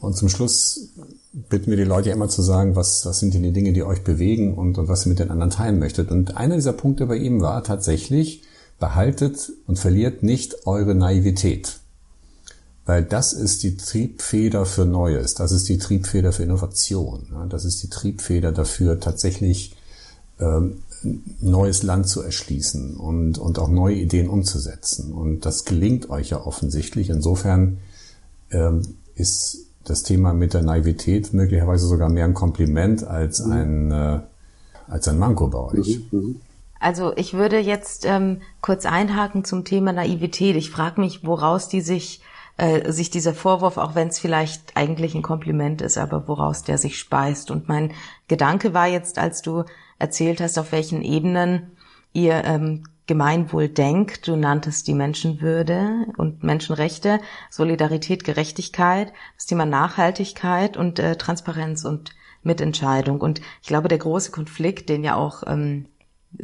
und 0.00 0.16
zum 0.16 0.28
Schluss 0.28 0.92
bitten 1.32 1.70
wir 1.70 1.76
die 1.76 1.84
Leute 1.84 2.08
ja 2.08 2.14
immer 2.14 2.28
zu 2.28 2.42
sagen, 2.42 2.74
was, 2.76 3.06
was 3.06 3.20
sind 3.20 3.34
denn 3.34 3.42
die 3.42 3.52
Dinge, 3.52 3.72
die 3.72 3.84
euch 3.84 4.02
bewegen 4.02 4.54
und, 4.54 4.78
und 4.78 4.88
was 4.88 5.06
ihr 5.06 5.10
mit 5.10 5.20
den 5.20 5.30
anderen 5.30 5.50
teilen 5.50 5.78
möchtet. 5.78 6.10
Und 6.10 6.36
einer 6.36 6.56
dieser 6.56 6.72
Punkte 6.72 7.06
bei 7.06 7.16
ihm 7.16 7.40
war 7.40 7.62
tatsächlich, 7.62 8.42
behaltet 8.78 9.52
und 9.66 9.78
verliert 9.78 10.22
nicht 10.22 10.66
eure 10.66 10.94
Naivität. 10.94 11.78
Weil 12.86 13.04
das 13.04 13.32
ist 13.32 13.62
die 13.62 13.76
Triebfeder 13.76 14.66
für 14.66 14.86
Neues, 14.86 15.34
das 15.34 15.52
ist 15.52 15.68
die 15.68 15.78
Triebfeder 15.78 16.32
für 16.32 16.42
Innovation, 16.42 17.26
das 17.48 17.64
ist 17.64 17.82
die 17.82 17.90
Triebfeder 17.90 18.50
dafür, 18.50 18.98
tatsächlich 18.98 19.76
ähm, 20.40 20.82
neues 21.40 21.82
Land 21.82 22.08
zu 22.08 22.22
erschließen 22.22 22.96
und, 22.96 23.38
und 23.38 23.58
auch 23.58 23.68
neue 23.68 23.96
Ideen 23.96 24.28
umzusetzen. 24.28 25.12
Und 25.12 25.46
das 25.46 25.64
gelingt 25.64 26.10
euch 26.10 26.30
ja 26.30 26.44
offensichtlich. 26.44 27.10
Insofern 27.10 27.78
ähm, 28.50 28.82
ist 29.14 29.69
das 29.84 30.02
Thema 30.02 30.32
mit 30.32 30.54
der 30.54 30.62
Naivität 30.62 31.32
möglicherweise 31.32 31.86
sogar 31.86 32.08
mehr 32.08 32.24
ein 32.24 32.34
Kompliment 32.34 33.06
als 33.06 33.44
mhm. 33.44 33.52
ein, 33.52 33.90
äh, 33.90 34.20
als 34.88 35.08
ein 35.08 35.18
Manko 35.18 35.48
bei 35.48 35.58
euch. 35.58 36.00
Also 36.78 37.12
ich 37.16 37.34
würde 37.34 37.58
jetzt 37.58 38.06
ähm, 38.06 38.40
kurz 38.62 38.86
einhaken 38.86 39.44
zum 39.44 39.64
Thema 39.64 39.92
Naivität. 39.92 40.56
Ich 40.56 40.70
frage 40.70 41.00
mich, 41.00 41.24
woraus 41.24 41.68
die 41.68 41.82
sich, 41.82 42.22
äh, 42.56 42.90
sich 42.90 43.10
dieser 43.10 43.34
Vorwurf, 43.34 43.76
auch 43.76 43.94
wenn 43.94 44.08
es 44.08 44.18
vielleicht 44.18 44.76
eigentlich 44.76 45.14
ein 45.14 45.22
Kompliment 45.22 45.82
ist, 45.82 45.98
aber 45.98 46.26
woraus 46.26 46.62
der 46.62 46.78
sich 46.78 46.98
speist. 46.98 47.50
Und 47.50 47.68
mein 47.68 47.92
Gedanke 48.28 48.72
war 48.72 48.86
jetzt, 48.86 49.18
als 49.18 49.42
du 49.42 49.64
erzählt 49.98 50.40
hast, 50.40 50.58
auf 50.58 50.72
welchen 50.72 51.02
Ebenen 51.02 51.72
ihr 52.12 52.44
ähm, 52.44 52.84
Gemeinwohl 53.06 53.68
denkt. 53.68 54.28
Du 54.28 54.36
nanntest 54.36 54.86
die 54.86 54.94
Menschenwürde 54.94 56.06
und 56.16 56.44
Menschenrechte, 56.44 57.18
Solidarität, 57.50 58.22
Gerechtigkeit, 58.22 59.12
das 59.34 59.46
Thema 59.46 59.66
Nachhaltigkeit 59.66 60.76
und 60.76 60.98
äh, 61.00 61.16
Transparenz 61.16 61.84
und 61.84 62.12
Mitentscheidung. 62.42 63.20
Und 63.20 63.40
ich 63.62 63.68
glaube, 63.68 63.88
der 63.88 63.98
große 63.98 64.30
Konflikt, 64.30 64.88
den 64.88 65.02
ja 65.02 65.16
auch 65.16 65.42
ähm, 65.46 65.86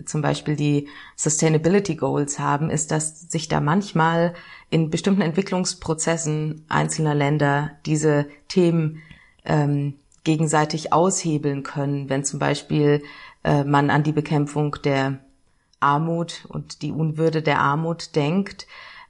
zum 0.05 0.23
Beispiel 0.23 0.57
die 0.57 0.89
Sustainability 1.15 1.95
Goals 1.95 2.39
haben, 2.39 2.71
ist, 2.71 2.91
dass 2.91 3.31
sich 3.31 3.47
da 3.49 3.61
manchmal 3.61 4.35
in 4.69 4.91
bestimmten 4.91 5.23
Entwicklungsprozessen 5.23 6.65
einzelner 6.69 7.15
Länder 7.15 7.71
diese 7.87 8.27
Themen 8.49 9.03
ähm, 9.45 9.95
gegenseitig 10.25 10.93
aushebeln 10.93 11.63
können, 11.63 12.09
wenn 12.09 12.25
zum 12.25 12.41
Beispiel 12.41 13.05
äh, 13.45 13.63
man 13.63 13.91
an 13.91 14.03
die 14.03 14.11
Bekämpfung 14.11 14.77
der 14.83 15.21
Armut 15.81 16.47
und 16.49 16.83
die 16.83 16.93
Unwürde 16.93 17.43
der 17.43 17.61
Armut 17.61 18.17
denkt, 18.17 18.67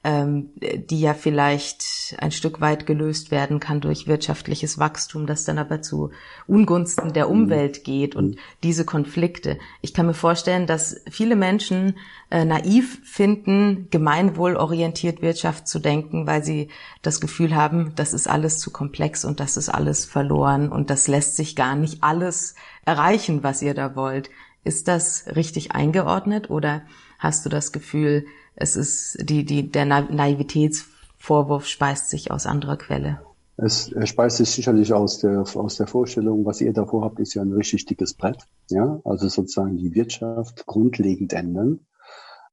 ähm, 0.07 0.51
die 0.61 1.01
ja 1.01 1.15
vielleicht 1.15 2.15
ein 2.19 2.31
Stück 2.31 2.61
weit 2.61 2.87
gelöst 2.87 3.33
werden 3.33 3.59
kann 3.59 3.81
durch 3.81 4.07
wirtschaftliches 4.07 4.79
Wachstum, 4.79 5.27
das 5.27 5.45
dann 5.45 5.59
aber 5.59 5.83
zu 5.83 6.11
Ungunsten 6.47 7.13
der 7.13 7.29
Umwelt 7.29 7.83
geht 7.83 8.15
und 8.15 8.37
diese 8.63 8.85
Konflikte. 8.85 9.59
Ich 9.81 9.95
kann 9.95 10.07
mir 10.07 10.15
vorstellen, 10.15 10.69
dass 10.69 11.01
viele 11.11 11.35
Menschen 11.35 11.97
äh, 12.31 12.45
naiv 12.45 13.01
finden, 13.03 13.89
gemeinwohlorientiert 13.91 15.23
Wirtschaft 15.23 15.67
zu 15.67 15.81
denken, 15.81 16.25
weil 16.29 16.45
sie 16.45 16.69
das 17.03 17.21
Gefühl 17.21 17.57
haben, 17.57 17.93
das 17.97 18.13
ist 18.13 18.29
alles 18.29 18.61
zu 18.61 18.71
komplex 18.71 19.25
und 19.25 19.41
das 19.41 19.57
ist 19.57 19.71
alles 19.71 20.05
verloren 20.05 20.71
und 20.71 20.89
das 20.89 21.09
lässt 21.09 21.35
sich 21.35 21.57
gar 21.57 21.75
nicht 21.75 22.05
alles 22.05 22.55
erreichen, 22.85 23.43
was 23.43 23.61
ihr 23.61 23.75
da 23.75 23.97
wollt. 23.97 24.31
Ist 24.67 24.89
das 24.89 25.27
richtig 25.37 25.73
eingeordnet 25.77 26.51
oder 26.51 26.83
hast 27.21 27.47
du 27.47 27.49
das 27.49 27.71
Gefühl, 27.71 28.27
es 28.57 28.75
ist 28.75 29.17
die, 29.23 29.45
die, 29.45 29.71
der 29.71 29.85
Naivitätsvorwurf 29.85 31.67
speist 31.67 32.11
sich 32.11 32.33
aus 32.33 32.47
anderer 32.47 32.77
Quelle? 32.77 33.21
Es 33.57 33.95
speist 34.07 34.39
sich 34.39 34.51
sicherlich 34.51 34.93
aus 34.93 35.21
der, 35.21 35.45
aus 35.55 35.77
der 35.77 35.87
Vorstellung, 35.87 36.45
was 36.45 36.61
ihr 36.61 36.73
davor 36.73 37.05
habt, 37.05 37.21
ist 37.21 37.35
ja 37.35 37.43
ein 37.43 37.53
richtig 37.53 37.87
dickes 37.87 38.15
Brett. 38.15 38.39
Ja, 38.69 39.01
also 39.05 39.29
sozusagen 39.29 39.77
die 39.77 39.95
Wirtschaft 39.95 40.67
grundlegend 40.67 41.33
ändern. 41.33 41.79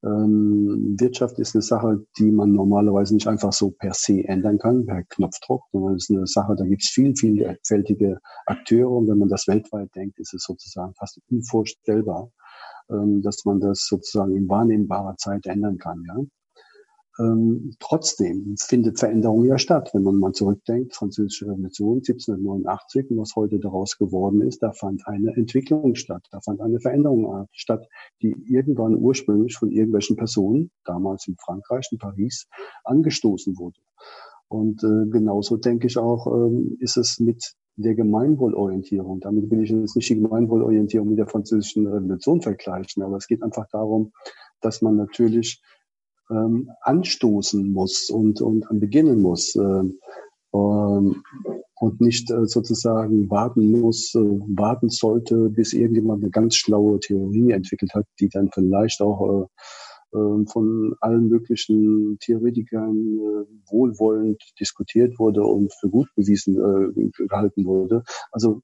Ähm, 0.04 0.96
Wirtschaft 1.00 1.40
ist 1.40 1.56
eine 1.56 1.62
Sache, 1.62 2.06
die 2.18 2.32
man 2.32 2.52
normalerweise 2.52 3.14
nicht 3.14 3.28
einfach 3.28 3.54
so 3.54 3.72
per 3.72 3.94
se 3.94 4.24
ändern 4.26 4.58
kann, 4.58 4.86
per 4.86 5.04
Knopfdruck, 5.04 5.64
sondern 5.72 5.96
es 5.96 6.10
ist 6.10 6.16
eine 6.16 6.28
Sache, 6.28 6.56
da 6.58 6.66
gibt 6.66 6.84
es 6.84 6.90
viel, 6.90 7.16
vielfältige 7.16 8.20
Akteure 8.46 8.92
und 8.92 9.08
wenn 9.08 9.18
man 9.18 9.30
das 9.30 9.48
weltweit 9.48 9.96
denkt, 9.96 10.20
ist 10.20 10.34
es 10.34 10.44
sozusagen 10.44 10.94
fast 10.96 11.20
unvorstellbar, 11.30 12.32
ähm, 12.90 13.22
dass 13.22 13.46
man 13.46 13.62
das 13.62 13.86
sozusagen 13.88 14.36
in 14.36 14.50
wahrnehmbarer 14.50 15.16
Zeit 15.16 15.46
ändern 15.46 15.78
kann. 15.78 16.04
Ja? 16.06 16.16
Ähm, 17.20 17.76
trotzdem 17.80 18.56
findet 18.58 19.00
Veränderung 19.00 19.46
ja 19.46 19.58
statt. 19.60 19.92
Wenn 19.94 20.04
man 20.04 20.18
mal 20.18 20.34
zurückdenkt, 20.34 20.96
Französische 20.96 21.46
Revolution 21.46 21.98
1789 21.98 23.12
und 23.12 23.18
was 23.18 23.36
heute 23.36 23.60
daraus 23.60 23.98
geworden 23.98 24.42
ist, 24.42 24.64
da 24.64 24.72
fand 24.72 25.06
eine 25.08 25.36
Entwicklung 25.36 25.94
statt, 25.96 26.26
da 26.32 26.40
fand 26.42 26.62
eine 26.62 26.80
Veränderung 26.80 27.48
statt, 27.52 27.88
die 28.22 28.36
irgendwann 28.48 28.96
ursprünglich 28.96 29.56
von 29.56 29.72
irgendwelchen 29.72 30.16
Personen, 30.16 30.72
damals 30.86 31.28
in 31.28 31.36
Frankreich, 31.38 31.88
in 31.92 32.00
Paris, 32.00 32.48
angestoßen 32.84 33.58
wurde. 33.58 33.80
Und 34.48 34.84
äh, 34.84 35.10
genauso 35.10 35.58
denke 35.58 35.88
ich 35.88 35.98
auch, 35.98 36.28
ähm, 36.28 36.78
ist 36.80 36.98
es 36.98 37.20
mit 37.20 37.54
der 37.76 37.96
Gemeinwohlorientierung. 37.96 39.20
Damit 39.20 39.50
will 39.50 39.64
ich 39.64 39.70
jetzt 39.70 39.96
nicht 39.96 40.10
die 40.10 40.20
Gemeinwohlorientierung 40.20 41.10
mit 41.10 41.18
der 41.18 41.28
Französischen 41.28 41.88
Revolution 41.88 42.42
vergleichen, 42.42 43.04
aber 43.04 43.18
es 43.18 43.28
geht 43.28 43.42
einfach 43.42 43.68
darum, 43.72 44.12
dass 44.62 44.82
man 44.82 44.96
natürlich 44.96 45.62
ähm, 46.34 46.72
anstoßen 46.82 47.72
muss 47.72 48.10
und, 48.10 48.42
und 48.42 48.66
beginnen 48.80 49.22
muss. 49.22 49.56
Äh, 49.56 49.84
ähm, 50.54 51.24
und 51.76 52.00
nicht 52.00 52.32
äh, 52.32 52.46
sozusagen 52.46 53.30
warten 53.30 53.72
muss, 53.72 54.16
äh, 54.16 54.20
warten 54.20 54.90
sollte, 54.90 55.50
bis 55.50 55.74
irgendjemand 55.74 56.24
eine 56.24 56.32
ganz 56.32 56.56
schlaue 56.56 57.00
Theorie 57.00 57.52
entwickelt 57.52 57.94
hat, 57.94 58.06
die 58.20 58.30
dann 58.30 58.50
vielleicht 58.54 59.02
auch 59.02 59.50
äh, 60.14 60.18
äh 60.18 60.46
von 60.46 60.96
allen 61.02 61.28
möglichen 61.28 62.18
Theoretikern 62.20 62.96
äh, 62.96 63.46
wohlwollend 63.70 64.42
diskutiert 64.60 65.20
wurde 65.20 65.44
und 65.44 65.74
für 65.74 65.90
gut 65.90 66.08
bewiesen 66.16 66.56
äh, 66.56 67.10
gehalten 67.28 67.66
wurde. 67.66 68.04
Also 68.32 68.62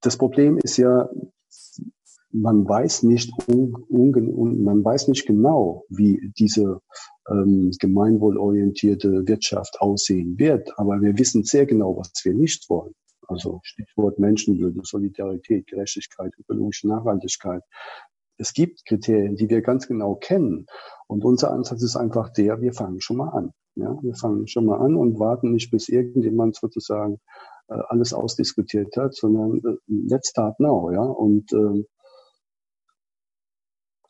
das 0.00 0.16
Problem 0.16 0.58
ist 0.58 0.76
ja, 0.76 1.08
man 2.34 2.68
weiß 2.68 3.04
nicht, 3.04 3.32
man 3.48 4.84
weiß 4.84 5.08
nicht 5.08 5.26
genau, 5.26 5.84
wie 5.88 6.32
diese 6.36 6.80
ähm, 7.30 7.70
gemeinwohlorientierte 7.78 9.26
Wirtschaft 9.26 9.80
aussehen 9.80 10.38
wird, 10.38 10.68
aber 10.76 11.00
wir 11.00 11.16
wissen 11.16 11.44
sehr 11.44 11.64
genau, 11.64 11.96
was 11.96 12.12
wir 12.24 12.34
nicht 12.34 12.68
wollen. 12.68 12.92
Also 13.28 13.60
Stichwort 13.62 14.18
Menschenwürde, 14.18 14.80
Solidarität, 14.82 15.68
Gerechtigkeit, 15.68 16.32
ökologische 16.38 16.88
Nachhaltigkeit. 16.88 17.62
es 18.36 18.52
gibt 18.52 18.84
Kriterien, 18.84 19.36
die 19.36 19.48
wir 19.48 19.62
ganz 19.62 19.86
genau 19.86 20.16
kennen. 20.16 20.66
Und 21.06 21.24
unser 21.24 21.52
Ansatz 21.52 21.82
ist 21.84 21.96
einfach 21.96 22.30
der, 22.30 22.60
wir 22.60 22.72
fangen 22.72 23.00
schon 23.00 23.18
mal 23.18 23.28
an. 23.28 23.52
Ja, 23.76 23.96
wir 24.02 24.14
fangen 24.14 24.48
schon 24.48 24.66
mal 24.66 24.78
an 24.78 24.96
und 24.96 25.18
warten 25.20 25.52
nicht, 25.52 25.70
bis 25.70 25.88
irgendjemand 25.88 26.56
sozusagen 26.56 27.20
äh, 27.68 27.78
alles 27.88 28.12
ausdiskutiert 28.12 28.96
hat, 28.96 29.14
sondern 29.14 29.58
äh, 29.58 29.76
let's 29.86 30.30
start 30.30 30.58
now, 30.60 30.90
ja. 30.90 31.02
Und 31.02 31.52
äh, 31.52 31.84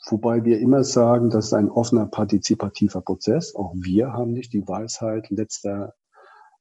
wobei 0.07 0.45
wir 0.45 0.61
immer 0.61 0.85
sagen, 0.85 1.31
das 1.31 1.47
ist 1.47 1.55
ein 1.55 1.71
offener 1.71 2.07
partizipativer 2.07 3.01
Prozess. 3.01 3.55
Auch 3.55 3.73
wir 3.77 4.13
haben 4.13 4.33
nicht 4.33 4.53
die 4.53 4.67
Weisheit 4.67 5.31
letzter 5.31 5.95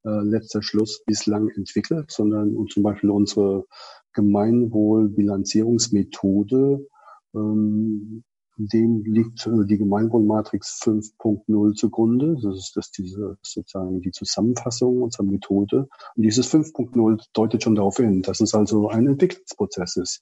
äh, 0.05 0.21
letzter 0.21 0.61
Schluss 0.61 1.03
bislang 1.05 1.49
entwickelt, 1.49 2.11
sondern 2.11 2.55
und 2.55 2.71
zum 2.71 2.83
Beispiel 2.83 3.09
unsere 3.09 3.65
Gemeinwohlbilanzierungsmethode 4.13 6.87
ähm, 7.33 8.23
dem 8.57 9.03
liegt 9.05 9.47
äh, 9.47 9.65
die 9.65 9.77
Gemeinwohlmatrix 9.77 10.79
5.0 10.83 11.73
zugrunde. 11.73 12.35
Das 12.41 12.57
ist 12.57 12.73
das 12.75 12.91
diese 12.91 13.37
sozusagen 13.41 14.01
die 14.01 14.11
Zusammenfassung 14.11 15.01
unserer 15.01 15.23
Methode. 15.23 15.87
Und 16.15 16.23
dieses 16.23 16.53
5.0 16.53 17.23
deutet 17.33 17.63
schon 17.63 17.75
darauf 17.75 17.97
hin, 17.97 18.21
dass 18.21 18.41
es 18.41 18.53
also 18.53 18.89
ein 18.89 19.07
Entwicklungsprozess 19.07 19.95
ist. 19.95 20.21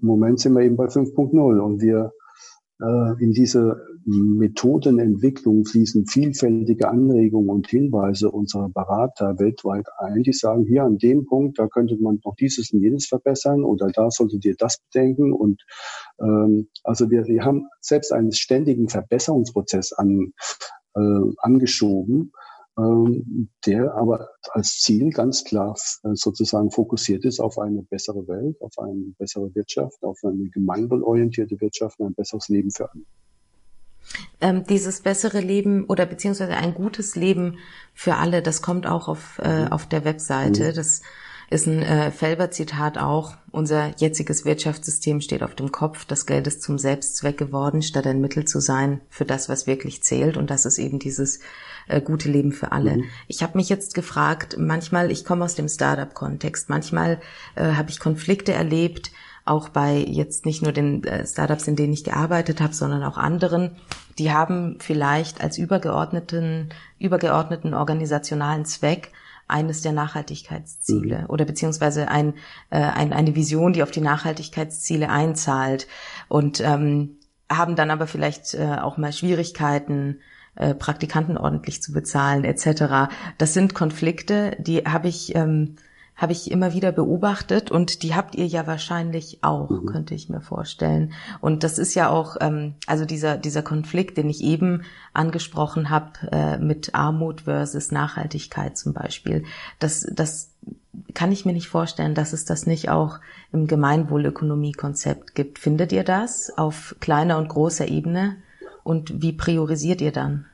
Im 0.00 0.08
Moment 0.08 0.40
sind 0.40 0.54
wir 0.54 0.62
eben 0.62 0.76
bei 0.76 0.86
5.0 0.86 1.60
und 1.60 1.80
wir 1.80 2.12
in 3.18 3.32
diese 3.32 3.76
Methodenentwicklung 4.06 5.64
fließen 5.64 6.06
vielfältige 6.06 6.88
Anregungen 6.88 7.50
und 7.50 7.68
Hinweise 7.68 8.30
unserer 8.30 8.68
Berater 8.68 9.38
weltweit 9.38 9.86
ein, 9.98 10.22
die 10.22 10.32
sagen, 10.32 10.64
hier 10.64 10.84
an 10.84 10.98
dem 10.98 11.26
Punkt, 11.26 11.58
da 11.58 11.68
könnte 11.68 11.96
man 12.00 12.20
noch 12.24 12.34
dieses 12.36 12.72
und 12.72 12.80
jenes 12.80 13.06
verbessern 13.06 13.64
oder 13.64 13.88
da 13.92 14.10
solltet 14.10 14.44
ihr 14.44 14.56
das 14.56 14.78
bedenken. 14.78 15.32
Und 15.32 15.62
ähm, 16.20 16.68
also 16.82 17.10
wir, 17.10 17.26
wir 17.26 17.44
haben 17.44 17.66
selbst 17.80 18.12
einen 18.12 18.32
ständigen 18.32 18.88
Verbesserungsprozess 18.88 19.92
an, 19.92 20.32
äh, 20.94 21.20
angeschoben 21.38 22.32
der 22.76 23.94
aber 23.94 24.28
als 24.52 24.78
Ziel 24.78 25.10
ganz 25.10 25.44
klar 25.44 25.76
äh, 26.04 26.10
sozusagen 26.14 26.70
fokussiert 26.70 27.24
ist 27.24 27.40
auf 27.40 27.58
eine 27.58 27.82
bessere 27.82 28.26
Welt, 28.26 28.60
auf 28.60 28.78
eine 28.78 29.12
bessere 29.18 29.54
Wirtschaft, 29.54 30.02
auf 30.02 30.18
eine 30.24 30.48
gemeinwohlorientierte 30.48 31.60
Wirtschaft 31.60 31.98
und 31.98 32.08
ein 32.08 32.14
besseres 32.14 32.48
Leben 32.48 32.70
für 32.70 32.90
alle. 32.90 33.02
Ähm, 34.40 34.64
dieses 34.64 35.02
bessere 35.02 35.40
Leben 35.40 35.84
oder 35.84 36.06
beziehungsweise 36.06 36.54
ein 36.54 36.74
gutes 36.74 37.16
Leben 37.16 37.58
für 37.92 38.16
alle, 38.16 38.42
das 38.42 38.62
kommt 38.62 38.86
auch 38.86 39.08
auf, 39.08 39.38
äh, 39.42 39.66
mhm. 39.66 39.72
auf 39.72 39.86
der 39.86 40.04
Webseite. 40.04 40.70
Mhm. 40.70 40.74
Das 40.74 41.02
ist 41.50 41.66
ein 41.66 41.82
äh, 41.82 42.12
Felber-Zitat 42.12 42.96
auch. 42.96 43.34
Unser 43.50 43.92
jetziges 43.96 44.44
Wirtschaftssystem 44.44 45.20
steht 45.20 45.42
auf 45.42 45.56
dem 45.56 45.72
Kopf. 45.72 46.04
Das 46.04 46.24
Geld 46.24 46.46
ist 46.46 46.62
zum 46.62 46.78
Selbstzweck 46.78 47.36
geworden, 47.36 47.82
statt 47.82 48.06
ein 48.06 48.20
Mittel 48.20 48.44
zu 48.44 48.60
sein 48.60 49.00
für 49.10 49.24
das, 49.24 49.48
was 49.48 49.66
wirklich 49.66 50.02
zählt. 50.04 50.36
Und 50.36 50.48
das 50.48 50.64
ist 50.64 50.78
eben 50.78 51.00
dieses 51.00 51.40
äh, 51.88 52.00
gute 52.00 52.30
Leben 52.30 52.52
für 52.52 52.70
alle. 52.70 52.98
Mhm. 52.98 53.04
Ich 53.26 53.42
habe 53.42 53.58
mich 53.58 53.68
jetzt 53.68 53.94
gefragt, 53.94 54.56
manchmal, 54.58 55.10
ich 55.10 55.24
komme 55.24 55.44
aus 55.44 55.56
dem 55.56 55.68
Startup-Kontext, 55.68 56.68
manchmal 56.68 57.20
äh, 57.56 57.72
habe 57.72 57.90
ich 57.90 57.98
Konflikte 57.98 58.52
erlebt, 58.52 59.10
auch 59.44 59.70
bei 59.70 59.96
jetzt 59.96 60.46
nicht 60.46 60.62
nur 60.62 60.70
den 60.70 61.02
äh, 61.02 61.26
Startups, 61.26 61.66
in 61.66 61.74
denen 61.74 61.92
ich 61.92 62.04
gearbeitet 62.04 62.60
habe, 62.60 62.74
sondern 62.74 63.02
auch 63.02 63.18
anderen, 63.18 63.72
die 64.18 64.30
haben 64.30 64.76
vielleicht 64.78 65.40
als 65.40 65.58
übergeordneten, 65.58 66.68
übergeordneten 67.00 67.74
organisationalen 67.74 68.64
Zweck 68.66 69.10
eines 69.50 69.82
der 69.82 69.92
Nachhaltigkeitsziele 69.92 71.20
mhm. 71.20 71.26
oder 71.26 71.44
beziehungsweise 71.44 72.08
ein, 72.08 72.34
äh, 72.70 72.78
ein, 72.78 73.12
eine 73.12 73.34
Vision, 73.34 73.72
die 73.72 73.82
auf 73.82 73.90
die 73.90 74.00
Nachhaltigkeitsziele 74.00 75.08
einzahlt 75.08 75.86
und 76.28 76.60
ähm, 76.60 77.18
haben 77.50 77.76
dann 77.76 77.90
aber 77.90 78.06
vielleicht 78.06 78.54
äh, 78.54 78.76
auch 78.80 78.96
mal 78.96 79.12
Schwierigkeiten, 79.12 80.20
äh, 80.54 80.74
Praktikanten 80.74 81.36
ordentlich 81.36 81.82
zu 81.82 81.92
bezahlen 81.92 82.44
etc. 82.44 83.12
Das 83.38 83.54
sind 83.54 83.74
Konflikte, 83.74 84.56
die 84.58 84.78
habe 84.78 85.08
ich 85.08 85.34
ähm, 85.34 85.76
habe 86.20 86.32
ich 86.32 86.50
immer 86.50 86.74
wieder 86.74 86.92
beobachtet 86.92 87.70
und 87.70 88.02
die 88.02 88.14
habt 88.14 88.34
ihr 88.34 88.46
ja 88.46 88.66
wahrscheinlich 88.66 89.38
auch, 89.40 89.70
mhm. 89.70 89.86
könnte 89.86 90.14
ich 90.14 90.28
mir 90.28 90.42
vorstellen. 90.42 91.14
Und 91.40 91.64
das 91.64 91.78
ist 91.78 91.94
ja 91.94 92.10
auch, 92.10 92.36
ähm, 92.42 92.74
also 92.86 93.06
dieser, 93.06 93.38
dieser 93.38 93.62
Konflikt, 93.62 94.18
den 94.18 94.28
ich 94.28 94.42
eben 94.42 94.82
angesprochen 95.14 95.88
habe 95.88 96.10
äh, 96.30 96.58
mit 96.58 96.94
Armut 96.94 97.42
versus 97.42 97.90
Nachhaltigkeit 97.90 98.76
zum 98.76 98.92
Beispiel, 98.92 99.44
das, 99.78 100.06
das 100.12 100.50
kann 101.14 101.32
ich 101.32 101.46
mir 101.46 101.54
nicht 101.54 101.68
vorstellen, 101.68 102.14
dass 102.14 102.34
es 102.34 102.44
das 102.44 102.66
nicht 102.66 102.90
auch 102.90 103.18
im 103.50 103.66
Gemeinwohlökonomie-Konzept 103.66 105.34
gibt. 105.34 105.58
Findet 105.58 105.90
ihr 105.90 106.04
das 106.04 106.52
auf 106.58 106.96
kleiner 107.00 107.38
und 107.38 107.48
großer 107.48 107.88
Ebene? 107.88 108.36
Und 108.82 109.22
wie 109.22 109.32
priorisiert 109.32 110.02
ihr 110.02 110.12
dann? 110.12 110.44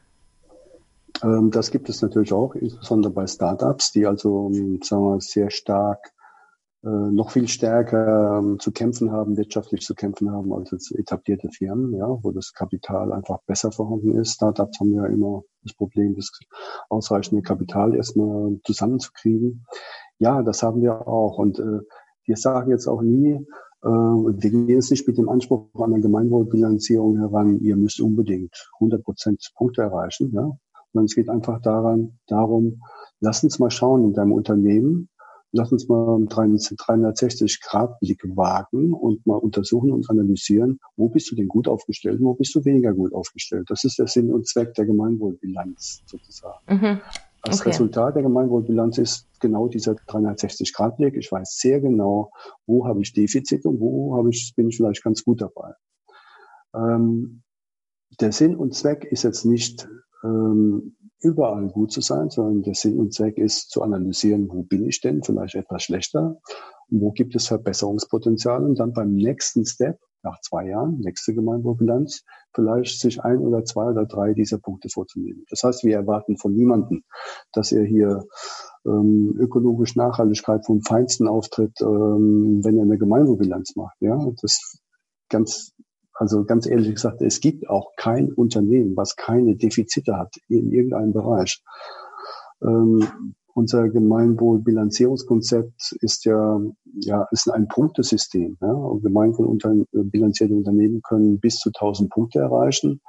Ähm, 1.22 1.50
das 1.50 1.70
gibt 1.70 1.88
es 1.88 2.02
natürlich 2.02 2.32
auch, 2.32 2.54
insbesondere 2.54 3.12
bei 3.12 3.26
Startups, 3.26 3.92
die 3.92 4.06
also, 4.06 4.50
ähm, 4.52 4.80
sagen 4.82 5.04
wir, 5.04 5.20
sehr 5.20 5.50
stark, 5.50 6.12
äh, 6.84 6.88
noch 6.88 7.30
viel 7.30 7.48
stärker 7.48 8.38
ähm, 8.38 8.58
zu 8.60 8.70
kämpfen 8.70 9.10
haben, 9.10 9.36
wirtschaftlich 9.36 9.80
zu 9.80 9.94
kämpfen 9.94 10.30
haben 10.30 10.52
als 10.52 10.70
jetzt 10.70 10.92
etablierte 10.92 11.48
Firmen, 11.48 11.94
ja, 11.94 12.06
wo 12.06 12.30
das 12.30 12.52
Kapital 12.52 13.12
einfach 13.12 13.38
besser 13.46 13.72
vorhanden 13.72 14.16
ist. 14.18 14.34
Startups 14.34 14.78
haben 14.78 14.92
ja 14.92 15.06
immer 15.06 15.42
das 15.62 15.74
Problem, 15.74 16.14
das 16.14 16.30
ausreichende 16.88 17.42
Kapital 17.42 17.94
erstmal 17.94 18.60
zusammenzukriegen. 18.64 19.66
Ja, 20.18 20.42
das 20.42 20.62
haben 20.62 20.80
wir 20.80 21.08
auch. 21.08 21.38
Und 21.38 21.58
äh, 21.58 21.80
wir 22.24 22.36
sagen 22.36 22.70
jetzt 22.70 22.86
auch 22.86 23.02
nie, 23.02 23.32
äh, 23.82 23.88
wir 23.88 24.50
gehen 24.50 24.68
jetzt 24.68 24.90
nicht 24.90 25.08
mit 25.08 25.18
dem 25.18 25.28
Anspruch 25.28 25.68
an 25.74 25.92
eine 25.92 26.02
Gemeinwohlbilanzierung 26.02 27.18
heran, 27.18 27.58
ihr 27.60 27.76
müsst 27.76 28.00
unbedingt 28.00 28.70
100 28.74 29.02
Prozent 29.02 29.50
Punkte 29.56 29.82
erreichen. 29.82 30.32
Ja? 30.32 30.56
Sondern 30.96 31.04
es 31.04 31.14
geht 31.14 31.28
einfach 31.28 31.60
daran, 31.60 32.18
darum, 32.26 32.80
lass 33.20 33.44
uns 33.44 33.58
mal 33.58 33.70
schauen 33.70 34.04
in 34.04 34.14
deinem 34.14 34.32
Unternehmen, 34.32 35.10
lass 35.52 35.70
uns 35.70 35.88
mal 35.88 36.14
einen 36.14 36.28
360-Grad-Blick 36.28 38.22
wagen 38.34 38.94
und 38.94 39.26
mal 39.26 39.36
untersuchen 39.36 39.92
und 39.92 40.08
analysieren, 40.08 40.80
wo 40.96 41.10
bist 41.10 41.30
du 41.30 41.34
denn 41.34 41.48
gut 41.48 41.68
aufgestellt, 41.68 42.18
wo 42.22 42.32
bist 42.32 42.54
du 42.54 42.64
weniger 42.64 42.94
gut 42.94 43.12
aufgestellt. 43.12 43.68
Das 43.68 43.84
ist 43.84 43.98
der 43.98 44.06
Sinn 44.06 44.32
und 44.32 44.48
Zweck 44.48 44.72
der 44.72 44.86
Gemeinwohlbilanz 44.86 46.02
sozusagen. 46.06 46.60
Mhm. 46.66 47.00
Das 47.42 47.60
okay. 47.60 47.68
Resultat 47.68 48.14
der 48.16 48.22
Gemeinwohlbilanz 48.22 48.96
ist 48.96 49.28
genau 49.38 49.68
dieser 49.68 49.92
360-Grad-Blick. 49.92 51.14
Ich 51.16 51.30
weiß 51.30 51.58
sehr 51.58 51.82
genau, 51.82 52.32
wo 52.66 52.86
habe 52.86 53.02
ich 53.02 53.12
Defizite 53.12 53.68
und 53.68 53.80
wo 53.80 54.16
habe 54.16 54.30
ich, 54.30 54.54
bin 54.56 54.70
ich 54.70 54.78
vielleicht 54.78 55.04
ganz 55.04 55.22
gut 55.22 55.42
dabei. 55.42 55.74
Ähm, 56.74 57.42
der 58.18 58.32
Sinn 58.32 58.56
und 58.56 58.74
Zweck 58.74 59.04
ist 59.04 59.24
jetzt 59.24 59.44
nicht 59.44 59.86
ähm, 60.24 60.96
überall 61.20 61.68
gut 61.68 61.92
zu 61.92 62.00
sein, 62.00 62.30
sondern 62.30 62.62
der 62.62 62.74
Sinn 62.74 62.98
und 62.98 63.14
Zweck 63.14 63.38
ist 63.38 63.70
zu 63.70 63.82
analysieren, 63.82 64.48
wo 64.50 64.62
bin 64.62 64.86
ich 64.86 65.00
denn 65.00 65.22
vielleicht 65.22 65.54
etwas 65.54 65.82
schlechter 65.82 66.38
wo 66.88 67.12
gibt 67.12 67.34
es 67.34 67.48
Verbesserungspotenzial 67.48 68.64
und 68.64 68.78
dann 68.78 68.92
beim 68.92 69.14
nächsten 69.14 69.64
Step, 69.64 69.98
nach 70.22 70.40
zwei 70.40 70.68
Jahren, 70.68 70.98
nächste 70.98 71.34
Gemeinwohlbilanz, 71.34 72.24
vielleicht 72.52 72.98
sich 73.00 73.22
ein 73.22 73.38
oder 73.38 73.64
zwei 73.64 73.90
oder 73.90 74.06
drei 74.06 74.34
dieser 74.34 74.58
Punkte 74.58 74.88
vorzunehmen. 74.88 75.44
Das 75.50 75.62
heißt, 75.62 75.84
wir 75.84 75.94
erwarten 75.94 76.36
von 76.36 76.52
niemandem, 76.52 77.04
dass 77.52 77.70
er 77.70 77.84
hier 77.84 78.24
ähm, 78.84 79.36
ökologisch 79.38 79.94
Nachhaltigkeit 79.94 80.66
vom 80.66 80.82
Feinsten 80.82 81.28
auftritt, 81.28 81.80
ähm, 81.80 82.60
wenn 82.64 82.76
er 82.76 82.84
eine 82.84 82.98
Gemeinwohlbilanz 82.98 83.76
macht. 83.76 83.96
Ja, 84.00 84.18
das 84.40 84.80
ganz 85.28 85.72
also 86.16 86.44
ganz 86.44 86.66
ehrlich 86.66 86.94
gesagt, 86.94 87.22
es 87.22 87.40
gibt 87.40 87.68
auch 87.68 87.92
kein 87.96 88.32
Unternehmen, 88.32 88.96
was 88.96 89.16
keine 89.16 89.56
Defizite 89.56 90.16
hat 90.16 90.34
in 90.48 90.72
irgendeinem 90.72 91.12
Bereich. 91.12 91.62
Ähm, 92.62 93.06
unser 93.54 93.88
Gemeinwohlbilanzierungskonzept 93.88 95.96
ist 96.00 96.24
ja, 96.26 96.60
ja, 97.00 97.26
ist 97.30 97.50
ein 97.50 97.68
Punktesystem. 97.68 98.58
Ja? 98.60 98.74
Gemeinwohlbilanzierte 99.02 100.54
Unternehmen 100.54 101.00
können 101.02 101.40
bis 101.40 101.56
zu 101.56 101.70
1000 101.70 102.10
Punkte 102.10 102.40
erreichen. 102.40 103.00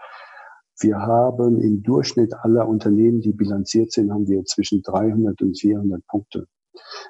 Wir 0.80 1.00
haben 1.00 1.60
im 1.60 1.84
Durchschnitt 1.84 2.34
aller 2.34 2.68
Unternehmen, 2.68 3.20
die 3.20 3.34
bilanziert 3.34 3.92
sind, 3.92 4.12
haben 4.12 4.28
wir 4.28 4.46
zwischen 4.46 4.82
300 4.84 5.42
und 5.42 5.60
400 5.60 6.06
Punkte. 6.08 6.48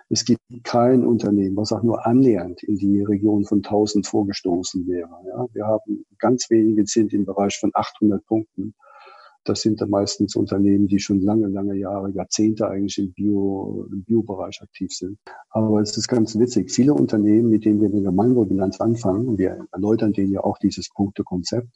Es 0.09 0.25
gibt 0.25 0.41
kein 0.63 1.05
Unternehmen, 1.05 1.57
was 1.57 1.71
auch 1.71 1.83
nur 1.83 2.05
annähernd 2.05 2.63
in 2.63 2.77
die 2.77 3.01
Region 3.01 3.45
von 3.45 3.59
1000 3.59 4.07
vorgestoßen 4.07 4.87
wäre. 4.87 5.09
Ja, 5.27 5.45
wir 5.53 5.65
haben 5.65 6.05
ganz 6.19 6.49
wenige 6.49 6.85
sind 6.85 7.13
im 7.13 7.25
Bereich 7.25 7.57
von 7.59 7.71
800 7.73 8.25
Punkten. 8.25 8.73
Das 9.43 9.61
sind 9.61 9.79
dann 9.79 9.89
meistens 9.89 10.35
Unternehmen, 10.35 10.87
die 10.87 10.99
schon 10.99 11.21
lange, 11.21 11.47
lange 11.47 11.75
Jahre, 11.75 12.09
Jahrzehnte 12.11 12.67
eigentlich 12.67 12.97
im 12.97 13.13
Bio, 13.13 13.87
im 13.91 14.03
Bio-Bereich 14.03 14.61
aktiv 14.61 14.91
sind. 14.91 15.17
Aber 15.49 15.79
es 15.79 15.95
ist 15.95 16.09
ganz 16.09 16.37
witzig. 16.37 16.69
Viele 16.69 16.93
Unternehmen, 16.93 17.49
mit 17.49 17.63
denen 17.63 17.79
wir 17.79 17.87
eine 17.87 18.01
Gemeinwohlbilanz 18.01 18.81
anfangen, 18.81 19.37
wir 19.37 19.65
erläutern 19.71 20.11
denen 20.11 20.33
ja 20.33 20.41
auch 20.41 20.57
dieses 20.57 20.89
Punktekonzept, 20.89 21.69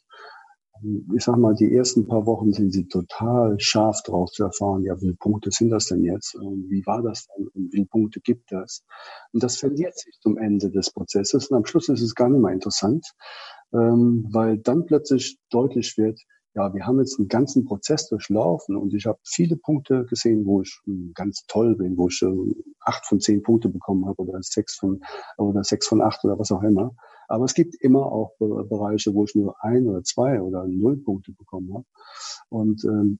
ich 1.14 1.24
sag 1.24 1.36
mal, 1.36 1.54
die 1.54 1.74
ersten 1.74 2.06
paar 2.06 2.26
Wochen 2.26 2.52
sind 2.52 2.72
sie 2.72 2.86
total 2.86 3.58
scharf 3.58 4.02
drauf 4.02 4.30
zu 4.30 4.44
erfahren, 4.44 4.84
ja, 4.84 4.96
wie 4.96 5.00
viele 5.00 5.14
Punkte 5.14 5.50
sind 5.50 5.70
das 5.70 5.86
denn 5.86 6.02
jetzt? 6.02 6.34
Und 6.34 6.68
wie 6.70 6.84
war 6.86 7.02
das 7.02 7.26
denn? 7.26 7.46
Und 7.48 7.66
wie 7.66 7.70
viele 7.70 7.86
Punkte 7.86 8.20
gibt 8.20 8.50
das? 8.52 8.84
Und 9.32 9.42
das 9.42 9.58
verliert 9.58 9.98
sich 9.98 10.18
zum 10.20 10.38
Ende 10.38 10.70
des 10.70 10.90
Prozesses. 10.90 11.48
Und 11.48 11.56
am 11.56 11.66
Schluss 11.66 11.88
ist 11.88 12.02
es 12.02 12.14
gar 12.14 12.28
nicht 12.28 12.40
mehr 12.40 12.52
interessant, 12.52 13.06
ähm, 13.72 14.26
weil 14.30 14.58
dann 14.58 14.86
plötzlich 14.86 15.38
deutlich 15.50 15.96
wird, 15.96 16.20
ja, 16.54 16.74
wir 16.74 16.86
haben 16.86 16.98
jetzt 16.98 17.18
einen 17.18 17.28
ganzen 17.28 17.64
Prozess 17.64 18.08
durchlaufen 18.08 18.76
und 18.76 18.92
ich 18.92 19.06
habe 19.06 19.18
viele 19.24 19.56
Punkte 19.56 20.04
gesehen, 20.04 20.44
wo 20.44 20.60
ich 20.60 20.80
hm, 20.84 21.12
ganz 21.14 21.44
toll 21.46 21.76
bin, 21.76 21.96
wo 21.96 22.08
ich 22.08 22.22
acht 22.80 23.06
von 23.06 23.20
zehn 23.20 23.42
Punkte 23.42 23.68
bekommen 23.70 24.06
habe 24.06 24.22
oder 24.22 24.38
sechs 24.42 24.76
von 24.76 25.00
oder 25.38 25.64
sechs 25.64 25.86
von 25.86 26.02
acht 26.02 26.22
oder 26.24 26.38
was 26.38 26.52
auch 26.52 26.62
immer. 26.62 26.94
Aber 27.28 27.44
es 27.44 27.54
gibt 27.54 27.74
immer 27.74 28.06
auch 28.06 28.36
Bereiche, 28.38 29.14
wo 29.14 29.24
ich 29.24 29.34
nur 29.34 29.56
ein 29.64 29.86
oder 29.86 30.02
zwei 30.02 30.40
oder 30.40 30.66
null 30.66 30.96
Punkte 30.96 31.32
bekommen 31.32 31.72
habe. 31.74 31.84
Und 32.48 32.84
ähm, 32.84 33.18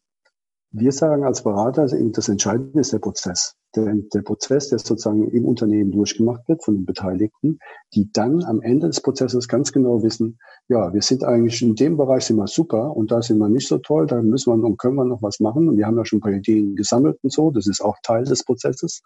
wir 0.70 0.92
sagen 0.92 1.24
als 1.24 1.42
Berater, 1.42 1.86
das 1.86 2.28
Entscheidende 2.28 2.80
ist 2.80 2.92
der 2.92 2.98
Prozess 2.98 3.56
der, 3.76 3.94
der 4.12 4.22
Prozess, 4.22 4.68
der 4.68 4.78
sozusagen 4.78 5.28
im 5.28 5.44
Unternehmen 5.44 5.90
durchgemacht 5.90 6.48
wird 6.48 6.64
von 6.64 6.76
den 6.76 6.86
Beteiligten, 6.86 7.58
die 7.94 8.10
dann 8.12 8.44
am 8.44 8.60
Ende 8.60 8.88
des 8.88 9.00
Prozesses 9.00 9.48
ganz 9.48 9.72
genau 9.72 10.02
wissen, 10.02 10.38
ja, 10.68 10.92
wir 10.92 11.02
sind 11.02 11.24
eigentlich 11.24 11.60
in 11.62 11.74
dem 11.74 11.96
Bereich 11.96 12.24
sind 12.24 12.36
wir 12.36 12.46
super 12.46 12.96
und 12.96 13.10
da 13.10 13.20
sind 13.20 13.38
wir 13.38 13.48
nicht 13.48 13.68
so 13.68 13.78
toll, 13.78 14.06
da 14.06 14.22
müssen 14.22 14.50
wir 14.50 14.64
und 14.64 14.78
können 14.78 14.96
wir 14.96 15.04
noch 15.04 15.22
was 15.22 15.40
machen. 15.40 15.68
Und 15.68 15.76
wir 15.76 15.86
haben 15.86 15.96
ja 15.96 16.04
schon 16.04 16.18
ein 16.18 16.22
paar 16.22 16.32
Ideen 16.32 16.76
gesammelt 16.76 17.18
und 17.22 17.32
so, 17.32 17.50
das 17.50 17.66
ist 17.66 17.80
auch 17.80 17.96
Teil 18.02 18.24
des 18.24 18.44
Prozesses, 18.44 19.02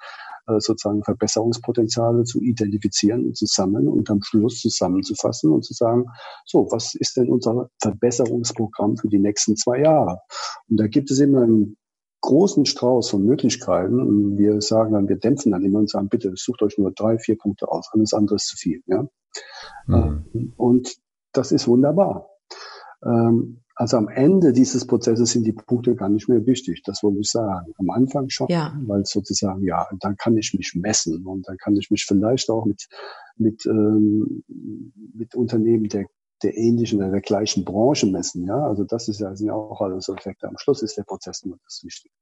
äh, 0.47 0.61
sozusagen 0.61 1.03
Verbesserungspotenziale 1.03 2.25
zu 2.25 2.41
identifizieren 2.41 3.27
und 3.27 3.37
zu 3.37 3.47
sammeln 3.47 3.89
und 3.89 4.11
am 4.11 4.23
Schluss 4.23 4.61
zusammenzufassen 4.61 5.51
und 5.51 5.65
zu 5.65 5.75
sagen, 5.75 6.07
so, 6.45 6.69
was 6.71 6.95
ist 6.95 7.17
denn 7.17 7.31
unser 7.31 7.69
Verbesserungsprogramm 7.81 8.97
für 8.97 9.09
die 9.09 9.19
nächsten 9.19 9.57
zwei 9.57 9.81
Jahre? 9.81 10.21
Und 10.69 10.79
da 10.79 10.87
gibt 10.87 11.11
es 11.11 11.21
immer 11.21 11.43
ein 11.43 11.77
großen 12.27 12.67
Strauß 12.67 13.11
von 13.11 13.25
Möglichkeiten. 13.25 14.01
Und 14.01 14.39
wir 14.39 14.61
sagen 14.61 14.93
dann, 14.93 15.09
wir 15.09 15.17
dämpfen 15.17 15.53
dann 15.53 15.65
immer 15.65 15.79
und 15.79 15.91
sagen, 15.91 16.09
bitte 16.09 16.33
sucht 16.37 16.63
euch 16.63 16.77
nur 16.77 16.93
drei, 16.93 17.19
vier 17.19 17.39
Punkte 17.39 17.69
aus, 17.69 17.89
alles 17.93 18.13
andere 18.13 18.37
ist 18.37 18.49
zu 18.49 18.57
viel. 18.57 18.83
Ja? 18.87 19.09
Mhm. 19.87 20.25
Ähm, 20.35 20.53
und 20.57 20.97
das 21.33 21.53
ist 21.53 21.67
wunderbar. 21.67 22.29
Ähm, 23.05 23.63
also 23.79 23.99
am 23.99 24.09
Ende 24.09 24.55
dieses 24.55 24.87
Prozesses 24.87 25.31
sind 25.33 25.45
die 25.45 25.53
Punkte 25.53 25.95
gar 25.95 26.09
nicht 26.09 26.31
mehr 26.31 26.47
wichtig, 26.47 26.83
das 26.83 27.03
wollte 27.03 27.21
ich 27.21 27.31
sagen. 27.31 27.73
Am 27.79 27.91
Anfang 27.91 28.31
schon, 28.31 28.49
ja. 28.49 28.75
weil 28.87 29.05
sozusagen, 29.05 29.63
ja, 29.65 29.87
dann 30.01 30.17
kann 30.17 30.37
ich 30.39 30.55
mich 30.55 30.75
messen 30.75 31.27
und 31.27 31.47
dann 31.47 31.59
kann 31.59 31.77
ich 31.77 31.91
mich 31.91 32.07
vielleicht 32.07 32.49
auch 32.49 32.65
mit, 32.65 32.89
mit, 33.37 33.67
ähm, 33.67 34.43
mit 35.15 35.35
Unternehmen 35.35 35.89
der 35.89 36.07
der 36.43 36.57
ähnlichen 36.57 36.99
oder 36.99 37.11
der 37.11 37.21
gleichen 37.21 37.65
Branche 37.65 38.07
messen. 38.07 38.47
Ja, 38.47 38.67
also 38.67 38.85
das 38.85 39.09
ist 39.09 39.21
ja, 39.21 39.35
sind 39.35 39.49
ja 39.49 39.55
auch 39.55 39.81
alles 39.81 40.09
Effekte. 40.09 40.49
Am 40.49 40.59
Schluss 40.59 40.83
ist 40.83 40.97
der 40.97 41.05
Prozess 41.05 41.45
nur 41.45 41.59
das 41.65 41.83
Wichtige. 41.83 42.15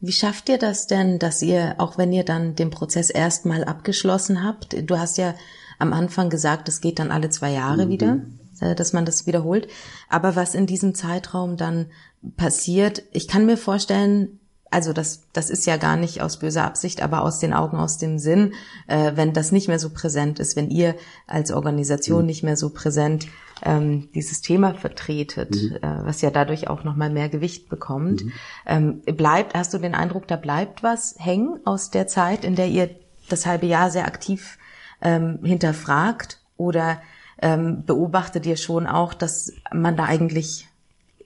Wie 0.00 0.12
schafft 0.12 0.48
ihr 0.48 0.58
das 0.58 0.86
denn, 0.86 1.18
dass 1.18 1.42
ihr, 1.42 1.74
auch 1.78 1.98
wenn 1.98 2.12
ihr 2.12 2.24
dann 2.24 2.54
den 2.54 2.70
Prozess 2.70 3.10
erstmal 3.10 3.64
abgeschlossen 3.64 4.42
habt, 4.42 4.74
du 4.88 4.98
hast 4.98 5.18
ja 5.18 5.34
am 5.78 5.92
Anfang 5.92 6.30
gesagt, 6.30 6.68
es 6.68 6.80
geht 6.80 6.98
dann 6.98 7.10
alle 7.10 7.28
zwei 7.28 7.52
Jahre 7.52 7.86
mhm. 7.86 7.90
wieder, 7.90 8.22
äh, 8.60 8.74
dass 8.74 8.92
man 8.92 9.04
das 9.04 9.26
wiederholt. 9.26 9.68
Aber 10.08 10.36
was 10.36 10.54
in 10.54 10.66
diesem 10.66 10.94
Zeitraum 10.94 11.56
dann 11.56 11.86
passiert, 12.36 13.02
ich 13.12 13.28
kann 13.28 13.46
mir 13.46 13.58
vorstellen, 13.58 14.39
also 14.70 14.92
das, 14.92 15.24
das 15.32 15.50
ist 15.50 15.66
ja 15.66 15.76
gar 15.76 15.96
nicht 15.96 16.22
aus 16.22 16.38
böser 16.38 16.64
Absicht, 16.64 17.02
aber 17.02 17.22
aus 17.22 17.40
den 17.40 17.52
Augen, 17.52 17.76
aus 17.76 17.98
dem 17.98 18.18
Sinn, 18.18 18.54
äh, 18.86 19.12
wenn 19.16 19.32
das 19.32 19.50
nicht 19.50 19.66
mehr 19.66 19.80
so 19.80 19.90
präsent 19.90 20.38
ist, 20.38 20.54
wenn 20.54 20.70
ihr 20.70 20.94
als 21.26 21.50
Organisation 21.50 22.20
mhm. 22.20 22.26
nicht 22.26 22.42
mehr 22.44 22.56
so 22.56 22.70
präsent 22.70 23.26
ähm, 23.62 24.08
dieses 24.14 24.42
Thema 24.42 24.74
vertretet, 24.74 25.50
mhm. 25.50 25.76
äh, 25.82 26.04
was 26.04 26.20
ja 26.22 26.30
dadurch 26.30 26.68
auch 26.68 26.84
nochmal 26.84 27.10
mehr 27.10 27.28
Gewicht 27.28 27.68
bekommt, 27.68 28.24
mhm. 28.24 28.32
ähm, 28.66 29.00
bleibt, 29.16 29.54
hast 29.54 29.74
du 29.74 29.78
den 29.78 29.94
Eindruck, 29.94 30.28
da 30.28 30.36
bleibt 30.36 30.82
was 30.82 31.16
hängen 31.18 31.58
aus 31.64 31.90
der 31.90 32.06
Zeit, 32.06 32.44
in 32.44 32.54
der 32.54 32.68
ihr 32.68 32.90
das 33.28 33.46
halbe 33.46 33.66
Jahr 33.66 33.90
sehr 33.90 34.06
aktiv 34.06 34.56
ähm, 35.02 35.40
hinterfragt 35.42 36.38
oder 36.56 37.00
ähm, 37.42 37.84
beobachtet 37.86 38.46
ihr 38.46 38.56
schon 38.56 38.86
auch, 38.86 39.14
dass 39.14 39.52
man 39.72 39.96
da 39.96 40.04
eigentlich 40.04 40.68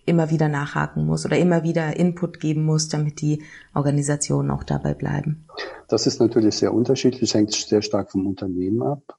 immer 0.06 0.30
wieder 0.30 0.48
nachhaken 0.48 1.06
muss 1.06 1.24
oder 1.24 1.38
immer 1.38 1.62
wieder 1.62 1.96
Input 1.96 2.40
geben 2.40 2.64
muss, 2.64 2.88
damit 2.88 3.20
die 3.20 3.42
Organisationen 3.74 4.50
auch 4.50 4.64
dabei 4.64 4.94
bleiben? 4.94 5.46
Das 5.88 6.06
ist 6.06 6.20
natürlich 6.20 6.56
sehr 6.56 6.72
unterschiedlich, 6.72 7.34
hängt 7.34 7.52
sehr 7.52 7.82
stark 7.82 8.10
vom 8.10 8.26
Unternehmen 8.26 8.82
ab. 8.82 9.16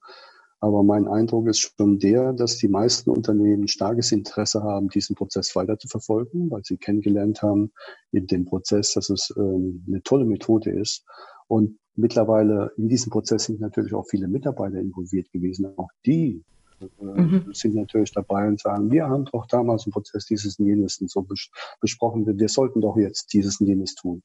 Aber 0.60 0.84
mein 0.84 1.08
Eindruck 1.08 1.48
ist 1.48 1.60
schon 1.60 2.00
der, 2.00 2.34
dass 2.34 2.58
die 2.58 2.68
meisten 2.68 3.10
Unternehmen 3.10 3.68
starkes 3.68 4.12
Interesse 4.12 4.64
haben, 4.64 4.90
diesen 4.90 5.16
Prozess 5.16 5.56
weiter 5.56 5.78
zu 5.78 5.88
verfolgen, 5.88 6.50
weil 6.50 6.64
sie 6.64 6.78
kennengelernt 6.78 7.42
haben 7.42 7.72
in 8.12 8.26
dem 8.26 8.46
Prozess, 8.46 8.94
dass 8.94 9.10
es 9.10 9.34
ähm, 9.38 9.84
eine 9.88 10.02
tolle 10.02 10.26
Methode 10.26 10.72
ist. 10.72 11.06
Und 11.48 11.78
mittlerweile 11.96 12.72
in 12.78 12.88
diesem 12.88 13.12
Prozess 13.12 13.44
sind 13.44 13.60
natürlich 13.60 13.94
auch 13.94 14.08
viele 14.10 14.28
Mitarbeiter 14.28 14.80
involviert 14.80 15.32
gewesen. 15.32 15.68
Auch 15.78 15.90
die 16.06 16.44
mhm. 16.80 17.50
sind 17.54 17.76
natürlich 17.76 18.12
dabei 18.12 18.48
und 18.48 18.60
sagen, 18.60 18.92
wir 18.92 19.08
haben 19.08 19.26
doch 19.26 19.46
damals 19.48 19.86
im 19.86 19.92
Prozess 19.92 20.26
dieses 20.26 20.60
und 20.60 20.66
jenes 20.66 21.00
und 21.00 21.10
so 21.10 21.22
bes 21.22 21.50
besprochen, 21.82 22.26
wir 22.26 22.50
sollten 22.50 22.82
doch 22.82 22.98
jetzt 22.98 23.34
dieses 23.34 23.60
und 23.60 23.68
jenes 23.68 23.96
tun. 23.96 24.22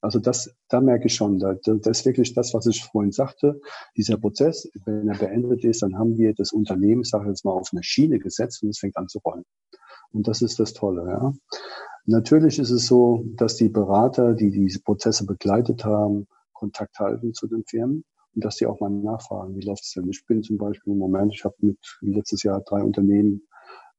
Also 0.00 0.18
das, 0.18 0.54
da 0.68 0.80
merke 0.80 1.06
ich 1.06 1.14
schon, 1.14 1.38
da, 1.38 1.54
das 1.54 2.00
ist 2.00 2.06
wirklich 2.06 2.34
das, 2.34 2.52
was 2.54 2.66
ich 2.66 2.84
vorhin 2.84 3.12
sagte. 3.12 3.60
Dieser 3.96 4.18
Prozess, 4.18 4.70
wenn 4.84 5.08
er 5.08 5.18
beendet 5.18 5.64
ist, 5.64 5.82
dann 5.82 5.98
haben 5.98 6.16
wir 6.16 6.34
das 6.34 6.52
Unternehmen, 6.52 7.04
sage 7.04 7.24
ich 7.24 7.28
jetzt 7.30 7.44
mal, 7.44 7.52
auf 7.52 7.70
eine 7.72 7.82
Schiene 7.82 8.18
gesetzt 8.18 8.62
und 8.62 8.70
es 8.70 8.78
fängt 8.78 8.96
an 8.96 9.08
zu 9.08 9.18
rollen. 9.20 9.44
Und 10.12 10.28
das 10.28 10.42
ist 10.42 10.58
das 10.58 10.72
Tolle, 10.74 11.08
ja. 11.08 11.32
Natürlich 12.06 12.58
ist 12.58 12.70
es 12.70 12.86
so, 12.86 13.24
dass 13.36 13.56
die 13.56 13.68
Berater, 13.68 14.34
die 14.34 14.50
diese 14.50 14.80
Prozesse 14.80 15.26
begleitet 15.26 15.84
haben, 15.84 16.26
Kontakt 16.52 16.98
halten 16.98 17.34
zu 17.34 17.46
den 17.46 17.64
Firmen 17.64 18.04
und 18.34 18.44
dass 18.44 18.56
die 18.56 18.66
auch 18.66 18.80
mal 18.80 18.90
nachfragen, 18.90 19.56
wie 19.56 19.64
läuft 19.64 19.84
es 19.84 19.92
denn? 19.92 20.08
Ich 20.08 20.24
bin 20.26 20.42
zum 20.42 20.58
Beispiel 20.58 20.92
im 20.92 20.98
Moment, 20.98 21.34
ich 21.34 21.44
habe 21.44 21.54
mit 21.60 21.78
letztes 22.00 22.42
Jahr 22.42 22.60
drei 22.60 22.82
Unternehmen 22.82 23.42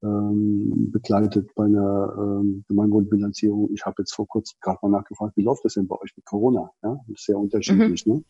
ähm, 0.04 0.90
begleitet 0.92 1.54
bei 1.56 1.66
einer 1.66 2.14
ähm, 2.18 2.64
Gemeinwohlbilanzierung. 2.68 3.70
Ich 3.74 3.86
habe 3.86 3.96
jetzt 4.00 4.14
vor 4.14 4.28
kurzem 4.28 4.58
gerade 4.62 4.80
mal 4.82 4.90
nachgefragt, 4.90 5.38
wie 5.38 5.44
läuft 5.44 5.66
das 5.66 5.76
denn 5.76 5.88
bei 5.88 5.96
euch 5.98 6.16
mit 6.16 6.26
Corona? 6.26 6.72
Ja, 6.84 7.00
das 7.08 7.20
ist 7.20 7.26
sehr 7.26 7.38
unterschiedlich. 7.38 8.06
Mhm. 8.06 8.14
Ne? 8.14 8.24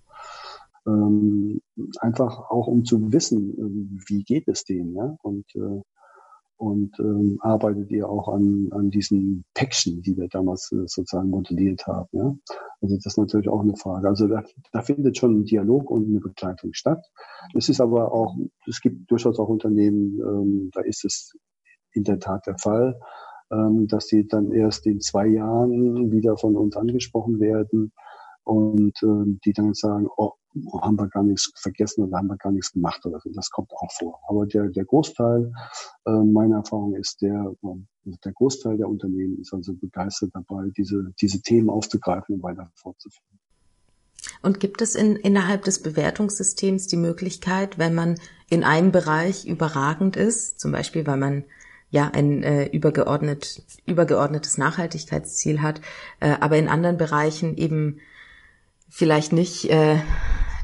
Ähm, 0.88 1.62
einfach 1.99 2.49
auch 2.49 2.68
um 2.68 2.84
zu 2.84 3.14
wissen, 3.14 3.52
äh, 3.52 4.10
wie 4.10 4.24
geht 4.24 4.47
es 4.47 4.64
denen, 4.64 4.95
ja? 4.95 5.16
Und 5.22 5.45
äh, 5.56 5.82
und 6.62 6.99
ähm, 6.99 7.39
arbeitet 7.41 7.89
ihr 7.89 8.07
auch 8.07 8.28
an, 8.28 8.68
an 8.70 8.91
diesen 8.91 9.43
Päckchen, 9.55 10.03
die 10.03 10.16
wir 10.16 10.28
damals 10.28 10.72
äh, 10.72 10.86
sozusagen 10.86 11.32
modelliert 11.32 11.88
haben. 11.88 12.07
Ja? 12.12 12.36
Also 12.82 12.95
das 12.97 13.07
ist 13.07 13.18
natürlich 13.18 13.49
auch 13.49 13.62
eine 13.62 13.76
Frage. 13.76 14.07
Also 14.07 14.28
da, 14.28 14.43
da 14.72 14.82
findet 14.84 15.18
schon 15.18 15.39
ein 15.39 15.45
Dialog 15.45 15.89
und 15.89 16.07
eine 16.07 16.20
Begleitung 16.20 16.74
statt. 16.74 17.03
Es 17.55 17.68
ist 17.68 17.82
aber 17.82 18.14
auch, 18.14 18.36
es 18.68 18.80
gibt 18.80 19.09
durchaus 19.09 19.39
auch 19.39 19.49
Unternehmen, 19.49 20.20
ähm, 20.20 20.70
da 20.72 20.82
ist 20.82 21.03
es 21.03 21.36
in 21.93 22.03
der 22.03 22.20
Tat 22.20 22.45
der 22.45 22.59
Fall, 22.59 22.99
ähm, 23.51 23.88
dass 23.88 24.05
die 24.05 24.28
dann 24.28 24.51
erst 24.51 24.86
in 24.86 25.01
zwei 25.01 25.26
Jahren 25.26 26.12
wieder 26.12 26.38
von 26.38 26.55
uns 26.55 26.78
angesprochen 26.78 27.39
werden 27.39 27.91
und 28.44 29.02
äh, 29.04 29.39
die 29.46 29.54
dann 29.54 29.74
sagen, 29.74 30.08
oh, 30.18 30.34
haben 30.82 30.98
wir 30.98 31.08
gar 31.08 31.24
nichts 31.24 31.52
vergessen 31.56 32.04
oder 32.04 32.18
haben 32.18 32.28
wir 32.28 32.38
gar 32.38 32.52
nichts 32.52 32.74
gemacht 32.74 33.06
oder 33.06 33.20
so. 33.20 33.30
Das 33.34 33.50
kommt 33.50 33.72
auch 33.74 33.92
vor. 33.92 34.20
Aber 34.28 34.46
der, 34.46 34.68
der 34.68 34.86
Großteil 34.86 35.52
äh, 36.06 36.12
meiner 36.12 36.58
Erfahrung 36.58 36.96
ist, 36.96 37.22
der, 37.22 37.54
äh, 37.64 38.12
der 38.26 38.34
Großteil 38.34 38.78
der 38.78 38.89
Unternehmen 38.89 39.39
ist 39.39 39.54
also 39.54 39.74
begeistert 39.74 40.32
dabei, 40.34 40.70
diese, 40.78 41.14
diese 41.22 41.42
Themen 41.42 41.70
aufzugreifen 41.70 42.36
und 42.36 42.44
weiter 42.44 42.70
fortzuführen. 42.76 43.39
Und 44.42 44.60
gibt 44.60 44.82
es 44.82 44.96
in, 44.96 45.16
innerhalb 45.16 45.64
des 45.64 45.82
Bewertungssystems 45.82 46.88
die 46.88 46.98
Möglichkeit, 46.98 47.78
wenn 47.78 47.94
man 47.94 48.20
in 48.50 48.64
einem 48.64 48.92
Bereich 48.92 49.48
überragend 49.48 50.16
ist, 50.16 50.60
zum 50.60 50.72
Beispiel 50.72 51.08
weil 51.08 51.18
man 51.18 51.44
ja 51.89 52.10
ein 52.14 52.42
äh, 52.44 52.66
übergeordnet, 52.68 53.64
übergeordnetes 53.86 54.58
Nachhaltigkeitsziel 54.58 55.62
hat, 55.62 55.82
äh, 56.20 56.36
aber 56.39 56.58
in 56.58 56.70
anderen 56.70 56.98
Bereichen 56.98 57.58
eben 57.58 58.00
vielleicht 58.92 59.32
nicht, 59.32 59.70
äh, 59.70 60.00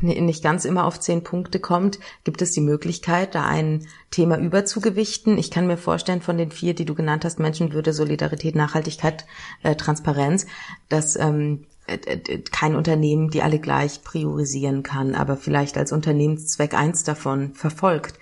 nicht 0.02 0.44
ganz 0.44 0.66
immer 0.66 0.86
auf 0.86 1.00
zehn 1.00 1.24
Punkte 1.24 1.60
kommt, 1.60 1.98
gibt 2.24 2.44
es 2.44 2.52
die 2.52 2.62
Möglichkeit, 2.62 3.34
da 3.34 3.46
ein 3.46 3.88
Thema 4.12 4.38
überzugewichten. 4.38 5.40
Ich 5.40 5.50
kann 5.50 5.66
mir 5.66 5.78
vorstellen, 5.78 6.22
von 6.22 6.38
den 6.38 6.52
vier, 6.52 6.76
die 6.76 6.86
du 6.86 6.94
genannt 6.94 7.26
hast, 7.26 7.40
Menschenwürde, 7.40 7.94
Solidarität, 7.94 8.56
Nachhaltigkeit, 8.56 9.26
äh, 9.64 9.76
Transparenz, 9.76 10.46
dass 10.90 11.16
ähm, 11.16 11.66
kein 12.52 12.76
Unternehmen 12.76 13.30
die 13.30 13.42
alle 13.42 13.60
gleich 13.60 14.04
priorisieren 14.04 14.84
kann, 14.84 15.16
aber 15.16 15.38
vielleicht 15.38 15.78
als 15.78 15.94
Unternehmenszweck 15.94 16.74
eins 16.74 17.04
davon 17.04 17.54
verfolgt. 17.54 18.20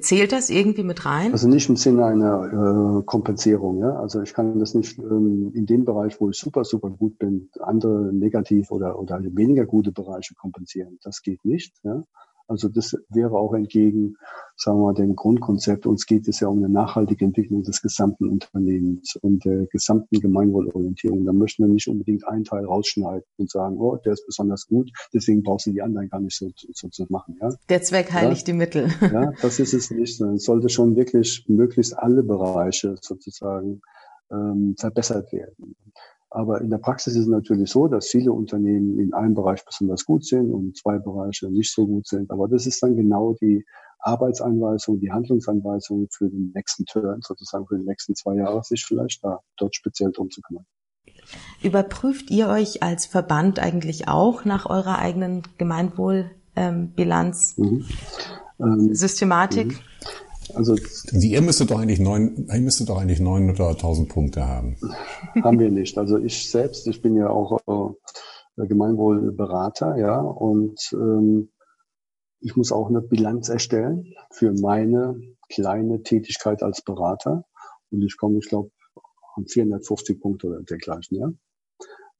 Zählt 0.00 0.32
das 0.32 0.48
irgendwie 0.48 0.84
mit 0.84 1.04
rein? 1.04 1.32
Also 1.32 1.48
nicht 1.48 1.68
im 1.68 1.76
Sinne 1.76 2.06
einer 2.06 3.00
äh, 3.00 3.02
Kompensierung. 3.04 3.80
Ja? 3.80 3.96
Also 3.96 4.22
ich 4.22 4.32
kann 4.32 4.58
das 4.58 4.74
nicht 4.74 4.98
ähm, 4.98 5.52
in 5.54 5.66
dem 5.66 5.84
Bereich, 5.84 6.20
wo 6.20 6.30
ich 6.30 6.38
super, 6.38 6.64
super 6.64 6.90
gut 6.90 7.18
bin, 7.18 7.50
andere 7.60 8.12
negativ 8.12 8.70
oder, 8.70 8.98
oder 8.98 9.20
weniger 9.22 9.66
gute 9.66 9.92
Bereiche 9.92 10.34
kompensieren. 10.34 10.98
Das 11.02 11.22
geht 11.22 11.44
nicht. 11.44 11.74
Ja? 11.82 12.04
Also 12.52 12.68
das 12.68 12.94
wäre 13.08 13.32
auch 13.32 13.54
entgegen, 13.54 14.16
sagen 14.56 14.78
wir 14.78 14.88
mal, 14.88 14.94
dem 14.94 15.16
Grundkonzept. 15.16 15.86
Uns 15.86 16.04
geht 16.04 16.28
es 16.28 16.40
ja 16.40 16.48
um 16.48 16.58
eine 16.58 16.68
nachhaltige 16.68 17.24
Entwicklung 17.24 17.62
des 17.62 17.80
gesamten 17.80 18.28
Unternehmens 18.28 19.16
und 19.22 19.44
der 19.46 19.66
gesamten 19.68 20.20
Gemeinwohlorientierung. 20.20 21.24
Da 21.24 21.32
möchten 21.32 21.64
wir 21.64 21.72
nicht 21.72 21.88
unbedingt 21.88 22.28
einen 22.28 22.44
Teil 22.44 22.66
rausschneiden 22.66 23.24
und 23.38 23.50
sagen, 23.50 23.78
oh, 23.78 23.96
der 23.96 24.12
ist 24.12 24.26
besonders 24.26 24.66
gut, 24.66 24.90
deswegen 25.14 25.42
brauchst 25.42 25.66
du 25.66 25.72
die 25.72 25.80
anderen 25.80 26.10
gar 26.10 26.20
nicht 26.20 26.36
so, 26.36 26.50
so 26.54 26.88
zu 26.88 27.06
machen. 27.08 27.38
Ja? 27.40 27.48
Der 27.70 27.80
Zweck 27.80 28.12
heiligt 28.12 28.46
ja? 28.46 28.52
die 28.52 28.58
Mittel. 28.58 28.88
Ja, 29.00 29.32
das 29.40 29.58
ist 29.58 29.72
es 29.72 29.90
nicht. 29.90 30.20
Es 30.20 30.44
sollte 30.44 30.68
schon 30.68 30.94
wirklich 30.94 31.46
möglichst 31.48 31.98
alle 31.98 32.22
Bereiche 32.22 32.96
sozusagen 33.00 33.80
ähm, 34.30 34.74
verbessert 34.78 35.32
werden. 35.32 35.74
Aber 36.34 36.62
in 36.62 36.70
der 36.70 36.78
Praxis 36.78 37.14
ist 37.14 37.22
es 37.22 37.28
natürlich 37.28 37.70
so, 37.70 37.88
dass 37.88 38.08
viele 38.08 38.32
Unternehmen 38.32 38.98
in 38.98 39.12
einem 39.12 39.34
Bereich 39.34 39.64
besonders 39.64 40.06
gut 40.06 40.24
sind 40.24 40.50
und 40.50 40.76
zwei 40.76 40.98
Bereiche 40.98 41.50
nicht 41.50 41.72
so 41.72 41.86
gut 41.86 42.06
sind. 42.06 42.30
Aber 42.30 42.48
das 42.48 42.66
ist 42.66 42.82
dann 42.82 42.96
genau 42.96 43.34
die 43.40 43.66
Arbeitsanweisung, 43.98 44.98
die 44.98 45.12
Handlungsanweisung 45.12 46.08
für 46.10 46.30
den 46.30 46.52
nächsten 46.54 46.86
Turn, 46.86 47.20
sozusagen 47.20 47.66
für 47.66 47.78
die 47.78 47.84
nächsten 47.84 48.14
zwei 48.14 48.36
Jahre, 48.36 48.62
sich 48.64 48.84
vielleicht 48.84 49.22
da 49.22 49.40
dort 49.58 49.76
speziell 49.76 50.10
drum 50.10 50.30
zu 50.30 50.40
kümmern. 50.40 50.64
Überprüft 51.62 52.30
ihr 52.30 52.48
euch 52.48 52.82
als 52.82 53.04
Verband 53.06 53.58
eigentlich 53.58 54.08
auch 54.08 54.44
nach 54.46 54.64
eurer 54.66 54.98
eigenen 54.98 55.42
Gemeinwohlbilanz? 55.58 57.56
Ähm, 57.58 57.84
mhm. 58.58 58.94
Systematik? 58.94 59.68
Mhm. 59.68 59.78
Also 60.54 60.76
ihr 61.12 61.42
müsstet 61.42 61.70
doch 61.70 61.80
eigentlich 61.80 62.00
neun, 62.00 62.46
ihr 62.52 62.60
müsstet 62.60 62.88
doch 62.88 63.00
eigentlich 63.00 63.20
900.000 63.20 64.08
Punkte 64.08 64.46
haben. 64.46 64.76
Haben 65.42 65.58
wir 65.58 65.70
nicht. 65.70 65.98
Also 65.98 66.18
ich 66.18 66.50
selbst, 66.50 66.86
ich 66.86 67.02
bin 67.02 67.16
ja 67.16 67.30
auch 67.30 67.96
äh, 68.56 68.66
Gemeinwohlberater, 68.66 69.96
ja, 69.96 70.20
und 70.20 70.78
ähm, 70.92 71.50
ich 72.40 72.56
muss 72.56 72.72
auch 72.72 72.88
eine 72.88 73.00
Bilanz 73.00 73.48
erstellen 73.48 74.14
für 74.30 74.52
meine 74.52 75.20
kleine 75.48 76.02
Tätigkeit 76.02 76.62
als 76.62 76.82
Berater. 76.82 77.44
Und 77.90 78.02
ich 78.02 78.16
komme, 78.16 78.38
ich 78.38 78.48
glaube, 78.48 78.70
an 79.36 79.46
450 79.46 80.20
Punkte 80.20 80.48
oder 80.48 80.62
dergleichen, 80.62 81.18
ja. 81.18 81.32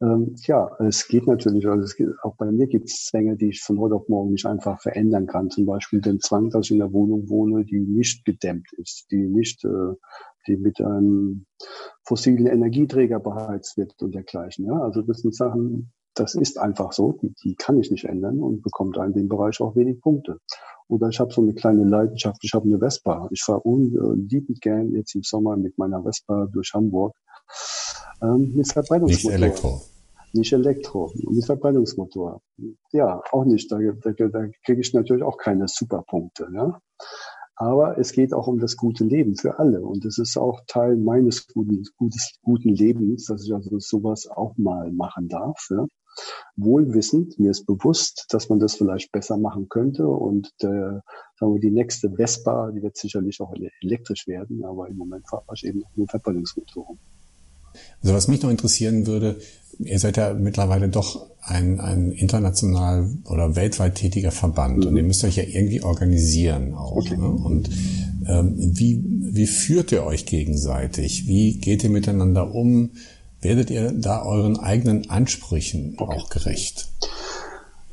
Ähm, 0.03 0.35
ja, 0.47 0.69
es 0.81 1.07
geht 1.07 1.29
natürlich, 1.29 1.69
also 1.69 1.85
es 1.85 1.95
geht, 1.95 2.09
auch 2.23 2.35
bei 2.35 2.51
mir 2.51 2.67
gibt 2.67 2.89
es 2.89 3.05
Zwänge, 3.05 3.37
die 3.37 3.51
ich 3.51 3.61
von 3.61 3.79
heute 3.79 3.95
auf 3.95 4.09
morgen 4.09 4.33
nicht 4.33 4.47
einfach 4.47 4.81
verändern 4.81 5.27
kann. 5.27 5.49
Zum 5.49 5.65
Beispiel 5.65 6.01
den 6.01 6.19
Zwang, 6.19 6.51
dass 6.51 6.67
ich 6.67 6.73
in 6.73 6.79
der 6.79 6.93
Wohnung 6.93 7.29
wohne, 7.29 7.65
die 7.65 7.79
nicht 7.79 8.25
gedämmt 8.25 8.67
ist, 8.79 9.07
die 9.13 9.29
nicht, 9.29 9.65
äh, 9.65 9.95
die 10.49 10.57
mit 10.57 10.81
einem 10.81 11.47
fossilen 12.03 12.49
Energieträger 12.49 13.21
beheizt 13.21 13.77
wird 13.77 13.95
und 14.03 14.13
dergleichen. 14.13 14.67
Ja, 14.67 14.81
also 14.81 15.03
das 15.03 15.19
sind 15.19 15.37
Sachen, 15.37 15.93
das 16.15 16.35
ist 16.35 16.59
einfach 16.59 16.93
so, 16.93 17.13
die, 17.23 17.33
die 17.45 17.55
kann 17.55 17.79
ich 17.79 17.93
nicht 17.93 18.05
ändern 18.05 18.41
und 18.41 18.63
bekommt 18.63 18.97
in 18.97 19.13
dem 19.13 19.29
Bereich 19.29 19.61
auch 19.61 19.77
wenig 19.77 20.01
Punkte. 20.01 20.39
Oder 20.89 21.11
ich 21.11 21.21
habe 21.21 21.33
so 21.33 21.43
eine 21.43 21.55
kleine 21.55 21.85
Leidenschaft, 21.85 22.41
ich 22.43 22.53
habe 22.55 22.67
eine 22.67 22.81
Vespa. 22.81 23.29
Ich 23.31 23.43
fahre 23.43 23.61
unliebend 23.61 24.61
gern 24.61 24.93
jetzt 24.95 25.15
im 25.15 25.23
Sommer 25.23 25.57
mit 25.57 25.79
meiner 25.79 26.03
Vespa 26.03 26.49
durch 26.53 26.75
Hamburg 26.75 27.15
ähm, 28.21 28.53
mit 28.57 28.71
Verbrennungsmotor. 28.71 29.31
Nicht 29.31 29.43
Elektro 29.43 29.92
nicht 30.35 30.53
Elektro, 30.53 31.13
mit 31.15 31.45
Verbrennungsmotor. 31.45 32.41
Ja, 32.93 33.23
auch 33.33 33.45
nicht. 33.45 33.71
Da, 33.71 33.79
da, 33.79 34.13
da 34.13 34.47
kriege 34.65 34.81
ich 34.81 34.93
natürlich 34.95 35.23
auch 35.23 35.37
keine 35.37 35.69
Superpunkte. 35.69 36.49
Ja? 36.55 36.81
Aber 37.57 37.99
es 37.99 38.13
geht 38.13 38.33
auch 38.33 38.47
um 38.47 38.59
das 38.59 38.77
gute 38.77 39.05
Leben 39.05 39.37
für 39.37 39.59
alle. 39.59 39.83
Und 39.83 40.05
es 40.05 40.19
ist 40.19 40.37
auch 40.37 40.63
Teil 40.67 40.97
meines 40.97 41.47
guten, 41.47 41.85
gutes, 41.97 42.39
guten 42.43 42.71
Lebens, 42.71 43.27
dass 43.27 43.45
ich 43.45 43.53
also 43.53 43.79
sowas 43.79 44.27
auch 44.27 44.57
mal 44.57 44.91
machen 44.91 45.29
darf. 45.29 45.67
Ja? 45.71 45.87
Wohlwissend, 46.57 47.39
mir 47.39 47.51
ist 47.51 47.67
bewusst, 47.67 48.27
dass 48.31 48.49
man 48.49 48.59
das 48.59 48.75
vielleicht 48.75 49.13
besser 49.13 49.37
machen 49.37 49.69
könnte. 49.69 50.07
Und 50.07 50.51
der, 50.63 51.03
sagen 51.39 51.55
wir, 51.55 51.61
die 51.61 51.71
nächste 51.71 52.11
Vespa, 52.11 52.71
die 52.71 52.83
wird 52.83 52.97
sicherlich 52.97 53.41
auch 53.41 53.53
elektrisch 53.83 54.27
werden. 54.27 54.65
Aber 54.65 54.89
im 54.89 54.97
Moment 54.97 55.29
fahre 55.29 55.45
ich 55.55 55.65
eben 55.65 55.85
nur 55.95 56.09
Verbrennungsmotor. 56.09 56.97
Also 58.03 58.15
was 58.15 58.29
mich 58.29 58.43
noch 58.43 58.51
interessieren 58.51 59.07
würde, 59.07 59.41
ihr 59.85 59.99
seid 59.99 60.17
ja 60.17 60.35
mittlerweile 60.35 60.89
doch 60.89 61.27
ein, 61.41 61.81
ein 61.81 62.13
international 62.13 63.11
oder 63.25 63.57
weltweit 63.57 63.97
tätiger 63.97 64.31
Verband 64.31 64.79
mhm. 64.79 64.87
und 64.87 64.97
ihr 64.97 65.03
müsst 65.03 65.25
euch 65.25 65.37
ja 65.37 65.45
irgendwie 65.45 65.83
organisieren 65.83 66.75
auch. 66.75 66.97
Okay. 66.97 67.17
Ne? 67.17 67.29
Und 67.29 67.71
ähm, 68.27 68.55
wie, 68.57 69.03
wie 69.05 69.47
führt 69.47 69.93
ihr 69.93 70.05
euch 70.05 70.27
gegenseitig? 70.27 71.27
Wie 71.27 71.59
geht 71.59 71.83
ihr 71.83 71.91
miteinander 71.91 72.55
um? 72.55 72.91
Werdet 73.41 73.71
ihr 73.71 73.91
da 73.91 74.23
euren 74.25 74.59
eigenen 74.59 75.11
Ansprüchen 75.11 75.97
okay. 75.99 76.17
auch 76.17 76.31
gerecht? 76.31 76.93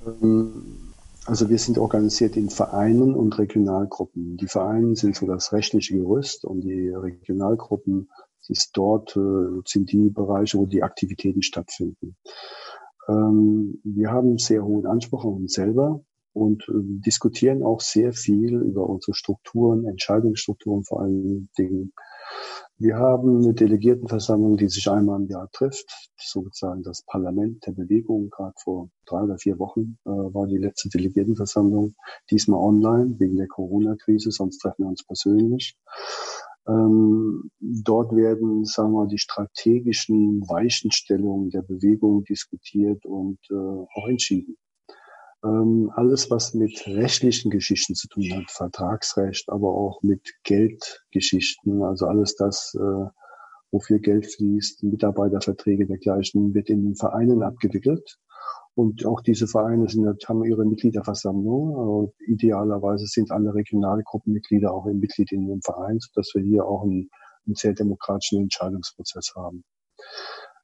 Ähm, 0.05 0.91
also 1.25 1.49
wir 1.49 1.57
sind 1.57 1.77
organisiert 1.77 2.37
in 2.37 2.49
Vereinen 2.49 3.13
und 3.13 3.37
Regionalgruppen. 3.37 4.37
Die 4.37 4.47
Vereine 4.47 4.95
sind 4.95 5.15
so 5.15 5.25
das 5.25 5.53
rechtliche 5.53 5.95
Gerüst 5.95 6.45
und 6.45 6.61
die 6.61 6.89
Regionalgruppen 6.89 8.09
ist 8.49 8.71
dort, 8.73 9.15
äh, 9.15 9.61
sind 9.65 9.91
die 9.91 10.09
Bereiche, 10.09 10.57
wo 10.57 10.65
die 10.65 10.83
Aktivitäten 10.83 11.41
stattfinden. 11.41 12.17
Ähm, 13.07 13.79
wir 13.83 14.11
haben 14.11 14.37
sehr 14.37 14.63
hohen 14.63 14.85
Anspruch 14.85 15.25
an 15.25 15.33
uns 15.33 15.53
selber 15.53 16.01
und 16.33 16.63
äh, 16.69 16.73
diskutieren 17.05 17.63
auch 17.63 17.81
sehr 17.81 18.13
viel 18.13 18.55
über 18.55 18.87
unsere 18.87 19.15
Strukturen, 19.15 19.85
Entscheidungsstrukturen 19.85 20.83
vor 20.83 21.01
allen 21.01 21.49
Dingen. 21.57 21.93
Wir 22.77 22.95
haben 22.95 23.43
eine 23.43 23.53
Delegiertenversammlung, 23.53 24.55
die 24.55 24.69
sich 24.69 24.89
einmal 24.89 25.19
im 25.19 25.27
Jahr 25.27 25.49
trifft, 25.51 26.11
sozusagen 26.17 26.81
das 26.83 27.03
Parlament 27.05 27.65
der 27.65 27.73
Bewegung. 27.73 28.29
Gerade 28.29 28.53
vor 28.63 28.89
drei 29.05 29.23
oder 29.23 29.37
vier 29.37 29.59
Wochen 29.59 29.97
äh, 30.05 30.09
war 30.09 30.47
die 30.47 30.57
letzte 30.57 30.87
Delegiertenversammlung, 30.89 31.95
diesmal 32.31 32.59
online 32.59 33.19
wegen 33.19 33.35
der 33.35 33.47
Corona-Krise, 33.47 34.31
sonst 34.31 34.59
treffen 34.59 34.83
wir 34.83 34.89
uns 34.89 35.03
persönlich. 35.05 35.75
Ähm, 36.67 37.49
dort 37.59 38.15
werden, 38.15 38.65
sagen 38.65 38.91
wir 38.91 39.03
mal, 39.03 39.07
die 39.07 39.17
strategischen 39.17 40.41
Weichenstellungen 40.41 41.49
der 41.49 41.61
Bewegung 41.61 42.23
diskutiert 42.25 43.05
und 43.05 43.39
äh, 43.49 43.55
auch 43.55 44.07
entschieden. 44.07 44.57
Ähm, 45.43 45.89
alles, 45.95 46.29
was 46.29 46.53
mit 46.53 46.85
rechtlichen 46.85 47.49
Geschichten 47.49 47.95
zu 47.95 48.07
tun 48.09 48.25
hat, 48.35 48.51
Vertragsrecht, 48.51 49.49
aber 49.49 49.69
auch 49.69 50.01
mit 50.01 50.33
Geldgeschichten, 50.43 51.81
also 51.81 52.07
alles 52.07 52.35
das, 52.35 52.75
äh, 52.75 53.09
wofür 53.71 53.99
Geld 53.99 54.25
fließt, 54.27 54.83
Mitarbeiterverträge 54.83 55.85
dergleichen, 55.87 56.53
wird 56.53 56.69
in 56.69 56.83
den 56.83 56.95
Vereinen 56.95 57.41
abgewickelt. 57.43 58.17
Und 58.79 59.05
auch 59.05 59.19
diese 59.19 59.45
Vereine 59.45 59.89
sind, 59.89 60.07
haben 60.29 60.45
ihre 60.45 60.63
Mitgliederversammlung. 60.63 62.13
idealerweise 62.25 63.07
sind 63.07 63.29
alle 63.29 63.53
Regionalgruppenmitglieder 63.53 64.73
auch 64.73 64.85
Mitglied 64.85 65.33
in 65.33 65.47
dem 65.47 65.61
Verein, 65.61 65.99
sodass 65.99 66.31
wir 66.33 66.41
hier 66.41 66.63
auch 66.63 66.83
einen, 66.83 67.09
einen 67.45 67.55
sehr 67.55 67.73
demokratischen 67.73 68.43
Entscheidungsprozess 68.43 69.33
haben. 69.35 69.65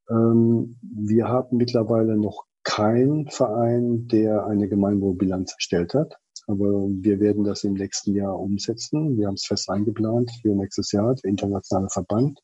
Ähm, 0.09 0.79
wir 0.81 1.27
haben 1.27 1.57
mittlerweile 1.57 2.15
noch 2.15 2.45
keinen 2.63 3.27
Verein, 3.27 4.07
der 4.07 4.45
eine 4.45 4.69
Gemeinwohlbilanz 4.69 5.51
erstellt 5.51 5.93
hat. 5.93 6.15
Aber 6.47 6.87
wir 6.87 7.19
werden 7.19 7.43
das 7.43 7.65
im 7.65 7.73
nächsten 7.73 8.15
Jahr 8.15 8.39
umsetzen. 8.39 9.17
Wir 9.17 9.27
haben 9.27 9.33
es 9.33 9.45
fest 9.45 9.69
eingeplant 9.69 10.31
für 10.41 10.55
nächstes 10.55 10.93
Jahr, 10.93 11.15
der 11.15 11.29
internationale 11.29 11.89
Verband. 11.89 12.39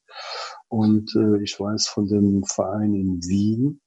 Und 0.67 1.15
äh, 1.15 1.41
ich 1.41 1.57
weiß 1.57 1.87
von 1.87 2.07
dem 2.07 2.43
Verein 2.43 2.93
in 2.93 3.21
Wien, 3.23 3.79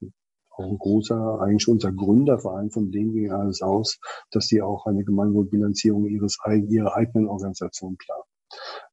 auch 0.56 0.64
ein 0.64 0.78
großer, 0.78 1.40
eigentlich 1.40 1.68
unser 1.68 1.92
Gründerverein, 1.92 2.70
von 2.70 2.90
dem 2.90 3.12
ging 3.12 3.30
alles 3.30 3.62
aus, 3.62 3.98
dass 4.30 4.46
sie 4.46 4.62
auch 4.62 4.86
eine 4.86 5.04
Gemeinwohlbilanzierung 5.04 6.06
ihres, 6.06 6.38
ihrer 6.68 6.94
eigenen 6.96 7.28
Organisation 7.28 7.96
planen. 7.96 8.22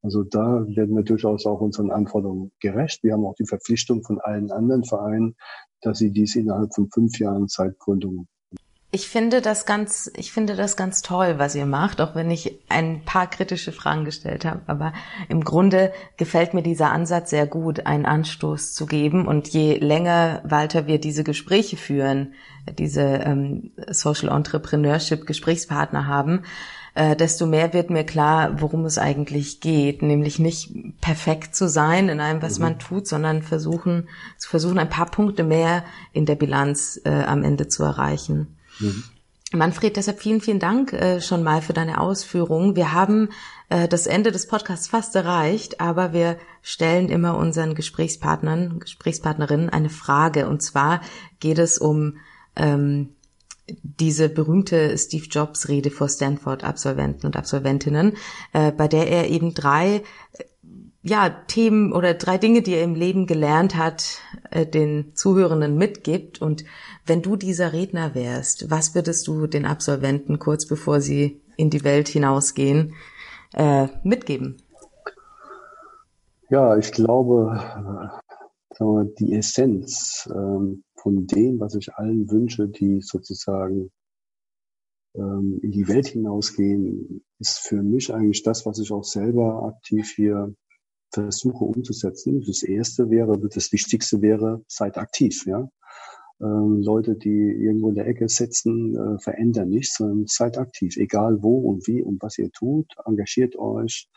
Also 0.02 0.24
da 0.24 0.66
werden 0.68 0.96
wir 0.96 1.04
durchaus 1.04 1.46
auch 1.46 1.62
unseren 1.62 1.92
Anforderungen 1.92 2.52
gerecht. 2.60 3.04
Wir 3.04 3.14
haben 3.14 3.26
auch 3.26 3.36
die 3.36 3.46
Verpflichtung 3.46 4.04
von 4.04 4.20
allen 4.20 4.52
anderen 4.52 4.84
Vereinen, 4.84 5.36
dass 5.82 6.00
sie 6.00 6.12
dies 6.12 6.36
innerhalb 6.36 6.74
von 6.74 6.90
fünf 6.90 7.20
Jahren 7.20 7.48
seit 7.48 7.78
Gründung 7.78 8.28
ich 8.94 9.08
finde 9.08 9.42
das 9.42 9.66
ganz, 9.66 10.12
ich 10.18 10.34
finde 10.34 10.58
das 10.58 10.76
ganz 10.76 11.02
toll, 11.02 11.36
was 11.38 11.56
ihr 11.56 11.66
macht, 11.66 12.02
auch 12.02 12.14
wenn 12.14 12.30
ich 12.30 12.60
ein 12.68 13.06
paar 13.06 13.30
kritische 13.30 13.72
Fragen 13.72 14.04
gestellt 14.04 14.44
habe. 14.44 14.60
Aber 14.68 14.92
im 15.30 15.46
Grunde 15.46 15.94
gefällt 16.18 16.54
mir 16.54 16.62
dieser 16.62 16.92
Ansatz 16.92 17.30
sehr 17.30 17.48
gut, 17.48 17.86
einen 17.86 18.06
Anstoß 18.06 18.74
zu 18.74 18.86
geben. 18.86 19.28
Und 19.28 19.48
je 19.48 19.78
länger, 19.78 20.42
Walter, 20.44 20.88
wir 20.88 21.00
diese 21.00 21.24
Gespräche 21.24 21.78
führen, 21.78 22.34
diese 22.78 23.02
ähm, 23.02 23.72
Social 23.90 24.28
Entrepreneurship 24.28 25.26
Gesprächspartner 25.26 26.08
haben, 26.08 26.44
äh, 26.94 27.16
desto 27.16 27.46
mehr 27.46 27.72
wird 27.72 27.92
mir 27.92 28.04
klar, 28.04 28.60
worum 28.60 28.84
es 28.84 28.98
eigentlich 28.98 29.62
geht. 29.62 30.02
Nämlich 30.02 30.38
nicht 30.38 31.00
perfekt 31.00 31.56
zu 31.56 31.70
sein 31.70 32.10
in 32.10 32.20
allem, 32.20 32.42
was 32.42 32.60
mhm. 32.60 32.66
man 32.66 32.80
tut, 32.80 33.08
sondern 33.08 33.42
versuchen, 33.42 34.10
zu 34.38 34.50
versuchen, 34.50 34.80
ein 34.80 34.90
paar 34.90 35.10
Punkte 35.10 35.46
mehr 35.46 35.86
in 36.12 36.26
der 36.26 36.36
Bilanz 36.36 37.00
äh, 37.06 37.24
am 37.24 37.44
Ende 37.44 37.70
zu 37.70 37.84
erreichen. 37.84 38.58
Mhm. 38.82 39.04
Manfred, 39.54 39.98
deshalb 39.98 40.22
vielen, 40.22 40.40
vielen 40.40 40.60
Dank 40.60 40.94
äh, 40.94 41.20
schon 41.20 41.44
mal 41.44 41.62
für 41.62 41.74
deine 41.74 42.00
Ausführungen. 42.00 42.78
Wir 42.78 42.94
haben 42.94 43.30
äh, 43.70 43.88
das 43.88 44.08
Ende 44.08 44.32
des 44.32 44.48
Podcasts 44.48 44.88
fast 44.88 45.14
erreicht, 45.16 45.82
aber 45.82 46.14
wir 46.14 46.38
stellen 46.62 47.10
immer 47.10 47.36
unseren 47.36 47.76
Gesprächspartnern, 47.76 48.80
Gesprächspartnerinnen 48.80 49.70
eine 49.70 49.90
Frage. 49.90 50.48
Und 50.48 50.62
zwar 50.62 51.02
geht 51.42 51.60
es 51.60 51.78
um 51.78 52.18
ähm, 52.56 53.10
diese 53.68 54.30
berühmte 54.30 54.98
Steve 54.98 55.26
Jobs 55.26 55.68
Rede 55.68 55.92
vor 55.92 56.08
Stanford 56.08 56.64
Absolventen 56.64 57.26
und 57.26 57.36
Absolventinnen, 57.36 58.14
äh, 58.54 58.72
bei 58.72 58.88
der 58.88 59.10
er 59.10 59.30
eben 59.30 59.54
drei 59.54 60.02
ja, 61.04 61.30
Themen 61.30 61.94
oder 61.94 62.14
drei 62.14 62.38
Dinge, 62.38 62.62
die 62.62 62.76
er 62.76 62.84
im 62.84 62.96
Leben 62.96 63.26
gelernt 63.26 63.76
hat, 63.76 64.20
äh, 64.52 64.66
den 64.66 65.16
Zuhörenden 65.16 65.78
mitgibt. 65.78 66.42
Und 66.42 66.64
wenn 67.06 67.22
du 67.22 67.36
dieser 67.36 67.74
Redner 67.74 68.16
wärst, 68.16 68.70
was 68.70 68.96
würdest 68.96 69.28
du 69.28 69.48
den 69.48 69.66
Absolventen 69.66 70.40
kurz 70.40 70.68
bevor 70.68 71.02
sie 71.02 71.42
in 71.58 71.70
die 71.70 71.84
Welt 71.84 72.08
hinausgehen 72.08 72.94
äh, 73.54 73.88
mitgeben? 74.04 74.58
Ja, 76.50 76.78
ich 76.78 76.92
glaube, 76.92 78.12
äh, 78.80 79.06
die 79.20 79.34
Essenz 79.34 80.30
ähm, 80.34 80.84
von 80.96 81.26
dem, 81.28 81.60
was 81.60 81.76
ich 81.76 81.94
allen 81.96 82.30
wünsche, 82.30 82.68
die 82.68 83.02
sozusagen 83.02 83.92
ähm, 85.16 85.60
in 85.62 85.72
die 85.72 85.88
Welt 85.88 86.08
hinausgehen, 86.08 87.24
ist 87.40 87.60
für 87.60 87.82
mich 87.82 88.14
eigentlich 88.14 88.44
das, 88.44 88.66
was 88.66 88.80
ich 88.80 88.92
auch 88.92 89.04
selber 89.04 89.64
aktiv 89.64 90.12
hier 90.16 90.54
versuche 91.12 91.64
umzusetzen. 91.66 92.44
Das 92.46 92.64
erste 92.64 93.10
wäre, 93.10 93.38
das 93.40 93.72
wichtigste 93.72 94.22
wäre, 94.22 94.64
seid 94.68 94.98
aktiv, 94.98 95.46
ja. 95.46 95.70
Ähm, 96.42 96.82
Leute, 96.82 97.16
die 97.16 97.30
irgendwo 97.30 97.90
in 97.90 97.96
der 97.96 98.08
Ecke 98.08 98.28
sitzen, 98.28 98.96
äh, 98.96 99.20
verändern 99.20 99.70
nichts, 99.70 99.98
sondern 99.98 100.26
seid 100.26 100.58
aktiv, 100.58 100.98
egal 100.98 101.44
wo 101.44 101.60
und 101.60 101.88
wie 101.88 102.02
und 102.02 102.22
was 102.22 102.38
ihr 102.40 102.52
tut, 102.52 102.88
engagiert 103.06 103.56
euch, 103.58 104.10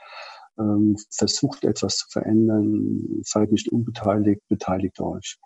ähm, 0.58 0.96
versucht 1.10 1.64
etwas 1.64 1.98
zu 1.98 2.06
verändern, 2.08 3.20
seid 3.22 3.52
nicht 3.52 3.70
unbeteiligt, 3.70 4.40
beteiligt 4.48 5.00
euch. 5.00 5.38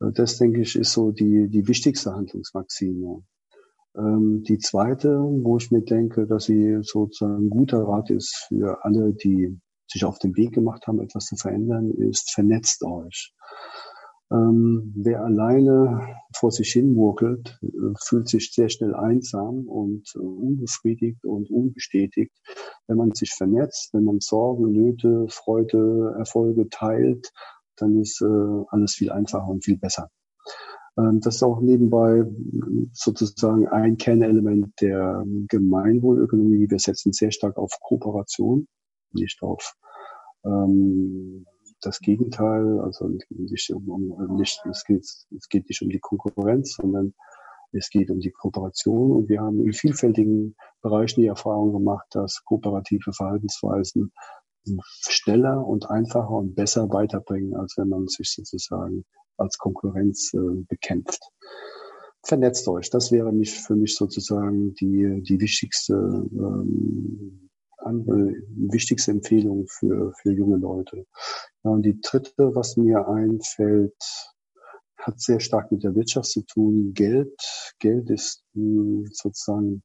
Äh, 0.00 0.12
das, 0.12 0.38
denke 0.38 0.60
ich, 0.60 0.76
ist 0.76 0.92
so 0.92 1.10
die, 1.10 1.48
die 1.48 1.66
wichtigste 1.66 2.14
Handlungsmaxime. 2.14 3.24
Ähm, 3.96 4.44
die 4.44 4.58
zweite, 4.58 5.18
wo 5.18 5.56
ich 5.56 5.72
mir 5.72 5.82
denke, 5.82 6.26
dass 6.26 6.44
sie 6.44 6.78
sozusagen 6.82 7.46
ein 7.46 7.50
guter 7.50 7.82
Rat 7.82 8.10
ist 8.10 8.46
für 8.48 8.84
alle, 8.84 9.12
die 9.14 9.58
sich 9.90 10.04
auf 10.04 10.20
den 10.20 10.36
Weg 10.36 10.52
gemacht 10.52 10.86
haben, 10.86 11.00
etwas 11.00 11.24
zu 11.24 11.34
verändern, 11.34 11.90
ist 11.90 12.30
vernetzt 12.30 12.84
euch. 12.84 13.32
Ähm, 14.32 14.92
wer 14.96 15.24
alleine 15.24 16.16
vor 16.34 16.52
sich 16.52 16.70
hin 16.72 16.94
wurkelt, 16.94 17.58
äh, 17.62 17.68
fühlt 18.00 18.28
sich 18.28 18.52
sehr 18.52 18.68
schnell 18.68 18.94
einsam 18.94 19.66
und 19.68 20.12
äh, 20.14 20.18
unbefriedigt 20.18 21.24
und 21.24 21.50
unbestätigt. 21.50 22.32
Wenn 22.86 22.96
man 22.96 23.12
sich 23.12 23.32
vernetzt, 23.34 23.92
wenn 23.92 24.04
man 24.04 24.20
Sorgen, 24.20 24.70
Nöte, 24.70 25.26
Freude, 25.28 26.14
Erfolge 26.16 26.68
teilt, 26.68 27.32
dann 27.76 27.98
ist 27.98 28.20
äh, 28.20 28.64
alles 28.68 28.94
viel 28.94 29.10
einfacher 29.10 29.48
und 29.48 29.64
viel 29.64 29.78
besser. 29.78 30.10
Ähm, 30.96 31.20
das 31.20 31.36
ist 31.36 31.42
auch 31.42 31.60
nebenbei 31.60 32.24
sozusagen 32.92 33.66
ein 33.66 33.96
Kernelement 33.96 34.72
der 34.80 35.24
Gemeinwohlökonomie. 35.48 36.70
Wir 36.70 36.78
setzen 36.78 37.12
sehr 37.12 37.32
stark 37.32 37.56
auf 37.56 37.72
Kooperation 37.80 38.68
nicht 39.12 39.42
auf 39.42 39.74
ähm, 40.44 41.46
das 41.80 42.00
Gegenteil, 42.00 42.80
also 42.80 43.08
nicht 43.08 43.70
um, 43.70 44.36
nicht, 44.36 44.60
es, 44.70 44.84
geht, 44.84 45.04
es 45.04 45.48
geht 45.48 45.68
nicht 45.68 45.82
um 45.82 45.88
die 45.88 46.00
Konkurrenz, 46.00 46.74
sondern 46.74 47.14
es 47.72 47.88
geht 47.90 48.10
um 48.10 48.20
die 48.20 48.32
Kooperation 48.32 49.12
und 49.12 49.28
wir 49.28 49.40
haben 49.40 49.64
in 49.64 49.72
vielfältigen 49.72 50.56
Bereichen 50.82 51.20
die 51.20 51.28
Erfahrung 51.28 51.72
gemacht, 51.72 52.06
dass 52.10 52.42
kooperative 52.44 53.12
Verhaltensweisen 53.12 54.12
schneller 55.08 55.66
und 55.66 55.88
einfacher 55.88 56.30
und 56.30 56.54
besser 56.54 56.88
weiterbringen, 56.90 57.54
als 57.56 57.74
wenn 57.76 57.88
man 57.88 58.08
sich 58.08 58.32
sozusagen 58.32 59.04
als 59.36 59.56
Konkurrenz 59.58 60.34
äh, 60.34 60.64
bekämpft. 60.68 61.22
Vernetzt 62.22 62.68
euch, 62.68 62.90
das 62.90 63.10
wäre 63.10 63.32
mich 63.32 63.58
für 63.58 63.74
mich 63.74 63.96
sozusagen 63.96 64.74
die, 64.74 65.22
die 65.22 65.40
wichtigste 65.40 65.94
ähm, 65.94 67.49
andere 67.90 68.34
wichtigste 68.48 69.10
Empfehlung 69.10 69.66
für, 69.68 70.12
für 70.20 70.32
junge 70.32 70.56
Leute. 70.56 71.06
Ja, 71.64 71.70
und 71.70 71.82
die 71.82 72.00
dritte, 72.00 72.54
was 72.54 72.76
mir 72.76 73.06
einfällt, 73.06 74.02
hat 74.96 75.20
sehr 75.20 75.40
stark 75.40 75.70
mit 75.72 75.82
der 75.82 75.94
Wirtschaft 75.94 76.30
zu 76.30 76.42
tun. 76.42 76.92
Geld, 76.94 77.40
Geld 77.78 78.10
ist 78.10 78.42
hm, 78.54 79.06
sozusagen 79.12 79.82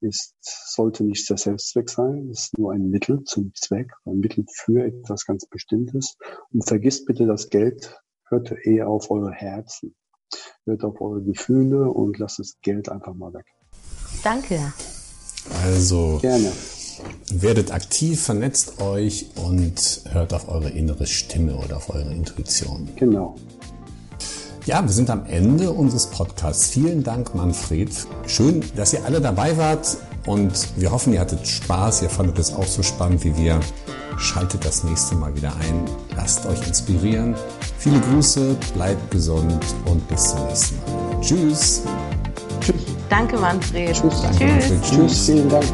ist, 0.00 0.34
sollte 0.40 1.04
nicht 1.04 1.28
der 1.30 1.38
Selbstzweck 1.38 1.88
sein, 1.88 2.28
ist 2.30 2.56
nur 2.58 2.72
ein 2.72 2.90
Mittel 2.90 3.22
zum 3.24 3.52
Zweck, 3.54 3.92
ein 4.04 4.18
Mittel 4.18 4.44
für 4.52 4.84
etwas 4.84 5.24
ganz 5.24 5.46
Bestimmtes. 5.46 6.16
Und 6.52 6.66
vergisst 6.66 7.06
bitte 7.06 7.26
das 7.26 7.48
Geld, 7.48 7.98
hört 8.28 8.52
eher 8.64 8.88
auf 8.88 9.10
eure 9.10 9.32
Herzen, 9.32 9.94
hört 10.64 10.84
auf 10.84 11.00
eure 11.00 11.22
Gefühle 11.22 11.90
und 11.90 12.18
lasst 12.18 12.38
das 12.38 12.56
Geld 12.62 12.88
einfach 12.88 13.14
mal 13.14 13.32
weg. 13.32 13.46
Danke. 14.22 14.72
Also, 15.64 16.18
Gerne. 16.20 16.52
Werdet 17.30 17.72
aktiv, 17.72 18.22
vernetzt 18.22 18.80
euch 18.80 19.26
und 19.36 20.02
hört 20.10 20.32
auf 20.32 20.48
eure 20.48 20.70
innere 20.70 21.06
Stimme 21.06 21.56
oder 21.56 21.76
auf 21.76 21.90
eure 21.90 22.12
Intuition. 22.12 22.88
Genau. 22.96 23.36
Ja, 24.66 24.82
wir 24.82 24.92
sind 24.92 25.10
am 25.10 25.26
Ende 25.26 25.70
unseres 25.70 26.06
Podcasts. 26.06 26.70
Vielen 26.70 27.04
Dank, 27.04 27.34
Manfred. 27.34 27.90
Schön, 28.26 28.64
dass 28.74 28.92
ihr 28.92 29.04
alle 29.04 29.20
dabei 29.20 29.56
wart 29.56 29.96
und 30.26 30.52
wir 30.76 30.90
hoffen, 30.90 31.12
ihr 31.12 31.20
hattet 31.20 31.46
Spaß. 31.46 32.02
Ihr 32.02 32.10
fandet 32.10 32.38
es 32.38 32.52
auch 32.52 32.66
so 32.66 32.82
spannend 32.82 33.24
wie 33.24 33.36
wir. 33.36 33.60
Schaltet 34.18 34.64
das 34.64 34.82
nächste 34.82 35.14
Mal 35.14 35.34
wieder 35.36 35.52
ein. 35.56 35.84
Lasst 36.16 36.46
euch 36.46 36.66
inspirieren. 36.66 37.36
Viele 37.78 38.00
Grüße, 38.00 38.56
bleibt 38.74 39.10
gesund 39.10 39.64
und 39.84 40.08
bis 40.08 40.30
zum 40.30 40.46
nächsten 40.46 40.76
Mal. 40.76 41.20
Tschüss. 41.20 41.82
Tschüss. 42.60 42.74
Danke, 43.08 43.38
Manfred. 43.38 43.94
Tschüss. 43.94 44.22
Danke, 44.22 44.38
Tschüss. 44.38 44.70
Manfred. 44.70 44.82
Tschüss. 44.82 45.26
Vielen 45.26 45.48
Dank. 45.48 45.66